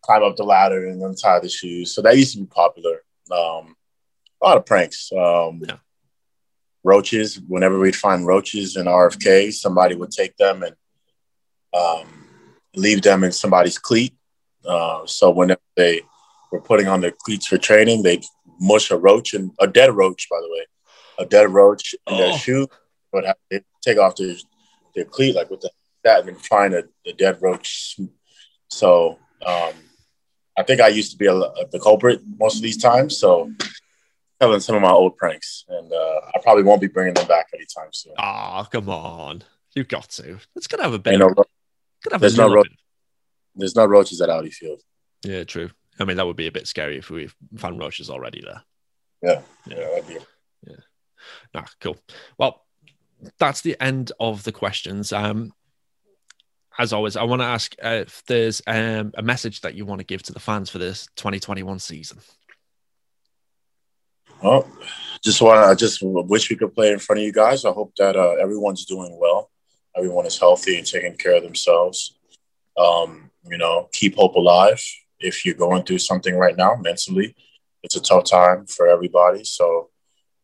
climb 0.00 0.22
up 0.22 0.36
the 0.36 0.44
ladder 0.44 0.86
and 0.86 1.02
untie 1.02 1.40
the 1.40 1.48
shoes. 1.48 1.94
So 1.94 2.02
that 2.02 2.16
used 2.16 2.34
to 2.34 2.40
be 2.40 2.46
popular. 2.46 3.02
Um, 3.30 3.76
a 4.42 4.46
lot 4.46 4.56
of 4.56 4.66
pranks. 4.66 5.10
Um, 5.12 5.62
yeah. 5.66 5.76
Roaches, 6.84 7.40
whenever 7.46 7.78
we'd 7.78 7.94
find 7.94 8.26
roaches 8.26 8.76
in 8.76 8.86
RFK, 8.86 9.52
somebody 9.52 9.94
would 9.94 10.10
take 10.10 10.36
them 10.36 10.64
and 10.64 10.74
um, 11.72 12.08
leave 12.74 13.02
them 13.02 13.22
in 13.22 13.30
somebody's 13.30 13.78
cleat. 13.78 14.14
Uh, 14.66 15.06
so 15.06 15.30
whenever 15.30 15.60
they 15.76 16.02
were 16.50 16.60
putting 16.60 16.88
on 16.88 17.00
their 17.00 17.12
cleats 17.12 17.46
for 17.46 17.56
training, 17.56 18.02
they'd 18.02 18.24
mush 18.60 18.90
a 18.90 18.96
roach 18.96 19.32
and 19.32 19.52
a 19.60 19.66
dead 19.66 19.94
roach, 19.94 20.28
by 20.28 20.40
the 20.40 20.48
way, 20.50 20.66
a 21.18 21.26
dead 21.26 21.50
roach 21.50 21.94
in 21.94 22.14
oh. 22.14 22.18
their 22.18 22.38
shoe 22.38 22.66
would 23.12 23.24
have 23.24 23.36
to 23.50 23.62
take 23.82 23.98
off 23.98 24.16
their 24.16 24.34
their 24.94 25.04
cleat 25.04 25.34
like 25.34 25.50
with 25.50 25.60
the, 25.60 25.70
that 26.04 26.20
and 26.20 26.28
then 26.28 26.36
find 26.36 26.74
a, 26.74 26.84
a 27.06 27.12
dead 27.12 27.38
roach. 27.40 27.98
So 28.68 29.18
um, 29.46 29.72
I 30.56 30.62
think 30.62 30.80
I 30.80 30.88
used 30.88 31.12
to 31.12 31.18
be 31.18 31.26
a, 31.26 31.34
a, 31.34 31.68
the 31.70 31.80
culprit 31.80 32.20
most 32.38 32.56
of 32.56 32.62
these 32.62 32.76
times. 32.76 33.18
So 33.18 33.52
telling 34.42 34.60
some 34.60 34.74
of 34.74 34.82
my 34.82 34.90
old 34.90 35.16
pranks, 35.16 35.64
and 35.68 35.92
uh, 35.92 36.20
I 36.34 36.40
probably 36.42 36.64
won't 36.64 36.80
be 36.80 36.88
bringing 36.88 37.14
them 37.14 37.28
back 37.28 37.50
anytime 37.54 37.92
soon. 37.92 38.14
Ah, 38.18 38.60
oh, 38.60 38.68
come 38.68 38.88
on, 38.88 39.44
you've 39.74 39.86
got 39.86 40.08
to. 40.10 40.38
It's 40.56 40.66
gonna 40.66 40.82
have 40.82 40.94
a 40.94 40.98
bit. 40.98 41.16
No, 41.16 41.32
have 42.10 42.20
there's 42.20 42.36
no 42.36 42.52
ro- 42.52 42.64
there's 43.54 43.76
no 43.76 43.86
roaches 43.86 44.20
at 44.20 44.30
Audi 44.30 44.50
Field. 44.50 44.82
Yeah, 45.24 45.44
true. 45.44 45.70
I 46.00 46.04
mean, 46.04 46.16
that 46.16 46.26
would 46.26 46.36
be 46.36 46.48
a 46.48 46.52
bit 46.52 46.66
scary 46.66 46.98
if 46.98 47.08
we 47.08 47.30
found 47.56 47.78
roaches 47.78 48.10
already 48.10 48.42
there. 48.44 48.62
Yeah, 49.22 49.42
yeah, 49.68 49.88
yeah 49.94 50.00
be. 50.00 50.18
Yeah. 50.66 50.76
Nah, 51.54 51.66
cool. 51.80 51.96
Well, 52.36 52.64
that's 53.38 53.60
the 53.60 53.80
end 53.80 54.10
of 54.18 54.42
the 54.42 54.50
questions. 54.50 55.12
Um, 55.12 55.52
as 56.78 56.92
always, 56.92 57.16
I 57.16 57.22
want 57.22 57.42
to 57.42 57.46
ask 57.46 57.76
uh, 57.84 58.00
if 58.06 58.24
there's 58.26 58.60
um, 58.66 59.12
a 59.14 59.22
message 59.22 59.60
that 59.60 59.74
you 59.74 59.84
want 59.84 60.00
to 60.00 60.06
give 60.06 60.24
to 60.24 60.32
the 60.32 60.40
fans 60.40 60.68
for 60.68 60.78
this 60.78 61.06
2021 61.14 61.78
season. 61.78 62.18
Well, 64.42 64.66
just 65.22 65.40
want 65.40 65.60
I 65.60 65.74
just 65.74 66.00
wish 66.02 66.50
we 66.50 66.56
could 66.56 66.74
play 66.74 66.90
in 66.90 66.98
front 66.98 67.20
of 67.20 67.24
you 67.24 67.32
guys. 67.32 67.64
I 67.64 67.70
hope 67.70 67.94
that 67.96 68.16
uh, 68.16 68.32
everyone's 68.40 68.84
doing 68.84 69.16
well, 69.20 69.50
everyone 69.96 70.26
is 70.26 70.38
healthy 70.38 70.78
and 70.78 70.86
taking 70.86 71.16
care 71.16 71.36
of 71.36 71.44
themselves. 71.44 72.18
Um, 72.76 73.30
you 73.48 73.58
know, 73.58 73.88
keep 73.92 74.16
hope 74.16 74.34
alive. 74.34 74.82
If 75.20 75.44
you're 75.44 75.54
going 75.54 75.84
through 75.84 75.98
something 75.98 76.34
right 76.34 76.56
now 76.56 76.74
mentally, 76.74 77.36
it's 77.84 77.94
a 77.94 78.00
tough 78.00 78.24
time 78.24 78.66
for 78.66 78.88
everybody. 78.88 79.44
So, 79.44 79.90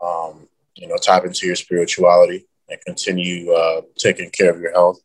um, 0.00 0.48
you 0.76 0.86
know, 0.86 0.96
tap 0.96 1.24
into 1.24 1.46
your 1.46 1.56
spirituality 1.56 2.46
and 2.68 2.80
continue 2.86 3.50
uh, 3.50 3.82
taking 3.96 4.30
care 4.30 4.52
of 4.52 4.60
your 4.60 4.72
health. 4.72 5.00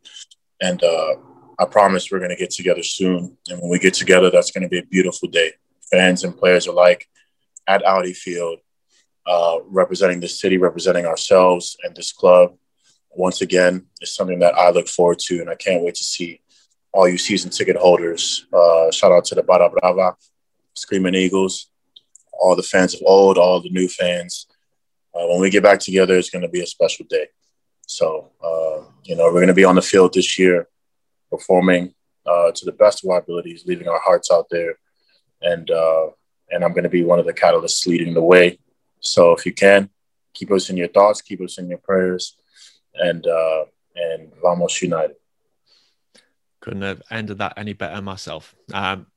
And 0.61 0.83
uh, 0.83 1.15
I 1.57 1.65
promise 1.65 2.11
we're 2.11 2.19
going 2.19 2.29
to 2.29 2.35
get 2.35 2.51
together 2.51 2.83
soon. 2.83 3.37
And 3.49 3.59
when 3.59 3.71
we 3.71 3.79
get 3.79 3.95
together, 3.95 4.29
that's 4.29 4.51
going 4.51 4.63
to 4.63 4.69
be 4.69 4.79
a 4.79 4.85
beautiful 4.85 5.29
day. 5.29 5.53
Fans 5.89 6.23
and 6.23 6.37
players 6.37 6.67
alike 6.67 7.07
at 7.67 7.85
Audi 7.85 8.13
Field, 8.13 8.59
uh, 9.25 9.59
representing 9.65 10.19
the 10.19 10.27
city, 10.27 10.57
representing 10.57 11.05
ourselves 11.05 11.77
and 11.83 11.95
this 11.95 12.11
club. 12.11 12.55
Once 13.15 13.41
again, 13.41 13.85
is 14.01 14.15
something 14.15 14.39
that 14.39 14.55
I 14.55 14.71
look 14.71 14.87
forward 14.87 15.19
to, 15.27 15.39
and 15.39 15.49
I 15.49 15.55
can't 15.55 15.83
wait 15.83 15.95
to 15.95 16.03
see 16.03 16.41
all 16.91 17.07
you 17.07 17.17
season 17.17 17.51
ticket 17.51 17.75
holders. 17.75 18.45
Uh, 18.51 18.91
shout 18.91 19.11
out 19.11 19.25
to 19.25 19.35
the 19.35 19.43
Barra 19.43 19.69
Brava, 19.69 20.15
Screaming 20.73 21.15
Eagles, 21.15 21.67
all 22.31 22.55
the 22.55 22.63
fans 22.63 22.95
of 22.95 23.01
old, 23.05 23.37
all 23.37 23.61
the 23.61 23.69
new 23.69 23.87
fans. 23.87 24.47
Uh, 25.13 25.27
when 25.27 25.41
we 25.41 25.49
get 25.49 25.63
back 25.63 25.79
together, 25.79 26.17
it's 26.17 26.29
going 26.29 26.41
to 26.41 26.47
be 26.47 26.61
a 26.61 26.67
special 26.67 27.05
day. 27.07 27.27
So, 27.87 28.31
uh, 28.43 28.85
you 29.03 29.15
know, 29.15 29.25
we're 29.25 29.33
going 29.33 29.47
to 29.47 29.53
be 29.53 29.65
on 29.65 29.75
the 29.75 29.81
field 29.81 30.13
this 30.13 30.39
year 30.39 30.67
performing 31.29 31.93
uh, 32.25 32.51
to 32.51 32.65
the 32.65 32.71
best 32.71 33.03
of 33.03 33.09
our 33.09 33.19
abilities, 33.19 33.65
leaving 33.65 33.87
our 33.87 33.99
hearts 33.99 34.31
out 34.31 34.47
there. 34.49 34.77
And, 35.41 35.69
uh, 35.69 36.07
and 36.49 36.63
I'm 36.63 36.71
going 36.71 36.83
to 36.83 36.89
be 36.89 37.03
one 37.03 37.19
of 37.19 37.25
the 37.25 37.33
catalysts 37.33 37.85
leading 37.85 38.13
the 38.13 38.23
way. 38.23 38.59
So 39.03 39.33
if 39.33 39.45
you 39.45 39.53
can, 39.53 39.89
keep 40.33 40.51
us 40.51 40.69
in 40.69 40.77
your 40.77 40.87
thoughts, 40.87 41.21
keep 41.21 41.41
us 41.41 41.57
in 41.57 41.69
your 41.69 41.77
prayers, 41.77 42.35
and, 42.95 43.25
uh, 43.27 43.65
and 43.95 44.31
vamos 44.41 44.81
united. 44.81 45.17
Couldn't 46.61 46.81
have 46.81 47.01
ended 47.11 47.39
that 47.39 47.53
any 47.57 47.73
better 47.73 48.01
myself. 48.01 48.55
Um, 48.73 49.07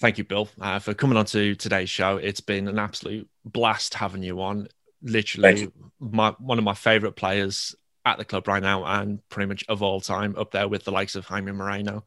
thank 0.00 0.18
you, 0.18 0.24
Bill, 0.24 0.48
uh, 0.60 0.80
for 0.80 0.94
coming 0.94 1.16
on 1.16 1.26
to 1.26 1.54
today's 1.54 1.88
show. 1.88 2.16
It's 2.16 2.40
been 2.40 2.66
an 2.68 2.78
absolute 2.78 3.28
blast 3.44 3.94
having 3.94 4.22
you 4.22 4.40
on 4.42 4.68
literally 5.02 5.70
my 5.98 6.30
one 6.38 6.58
of 6.58 6.64
my 6.64 6.74
favorite 6.74 7.12
players 7.12 7.74
at 8.04 8.18
the 8.18 8.24
club 8.24 8.48
right 8.48 8.62
now 8.62 8.84
and 8.84 9.26
pretty 9.28 9.46
much 9.46 9.64
of 9.68 9.82
all 9.82 10.00
time 10.00 10.34
up 10.36 10.50
there 10.50 10.68
with 10.68 10.84
the 10.84 10.90
likes 10.90 11.14
of 11.14 11.24
Jaime 11.26 11.52
Moreno, 11.52 12.04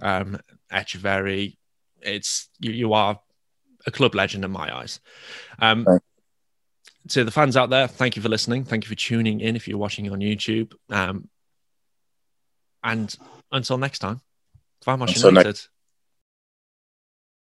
um, 0.00 0.38
Etcheverry. 0.72 1.56
It's 2.00 2.48
you, 2.58 2.72
you 2.72 2.92
are 2.94 3.20
a 3.86 3.90
club 3.90 4.14
legend 4.14 4.44
in 4.44 4.50
my 4.50 4.74
eyes. 4.74 5.00
Um, 5.58 5.86
to 7.08 7.24
the 7.24 7.30
fans 7.30 7.56
out 7.56 7.70
there, 7.70 7.86
thank 7.86 8.16
you 8.16 8.22
for 8.22 8.28
listening. 8.28 8.64
Thank 8.64 8.84
you 8.84 8.88
for 8.88 8.94
tuning 8.94 9.40
in 9.40 9.56
if 9.56 9.68
you're 9.68 9.78
watching 9.78 10.10
on 10.10 10.20
YouTube. 10.20 10.74
Um, 10.90 11.28
and 12.82 13.14
until 13.52 13.78
next 13.78 14.00
time, 14.00 14.20
Vamos 14.84 15.22
United. 15.22 15.60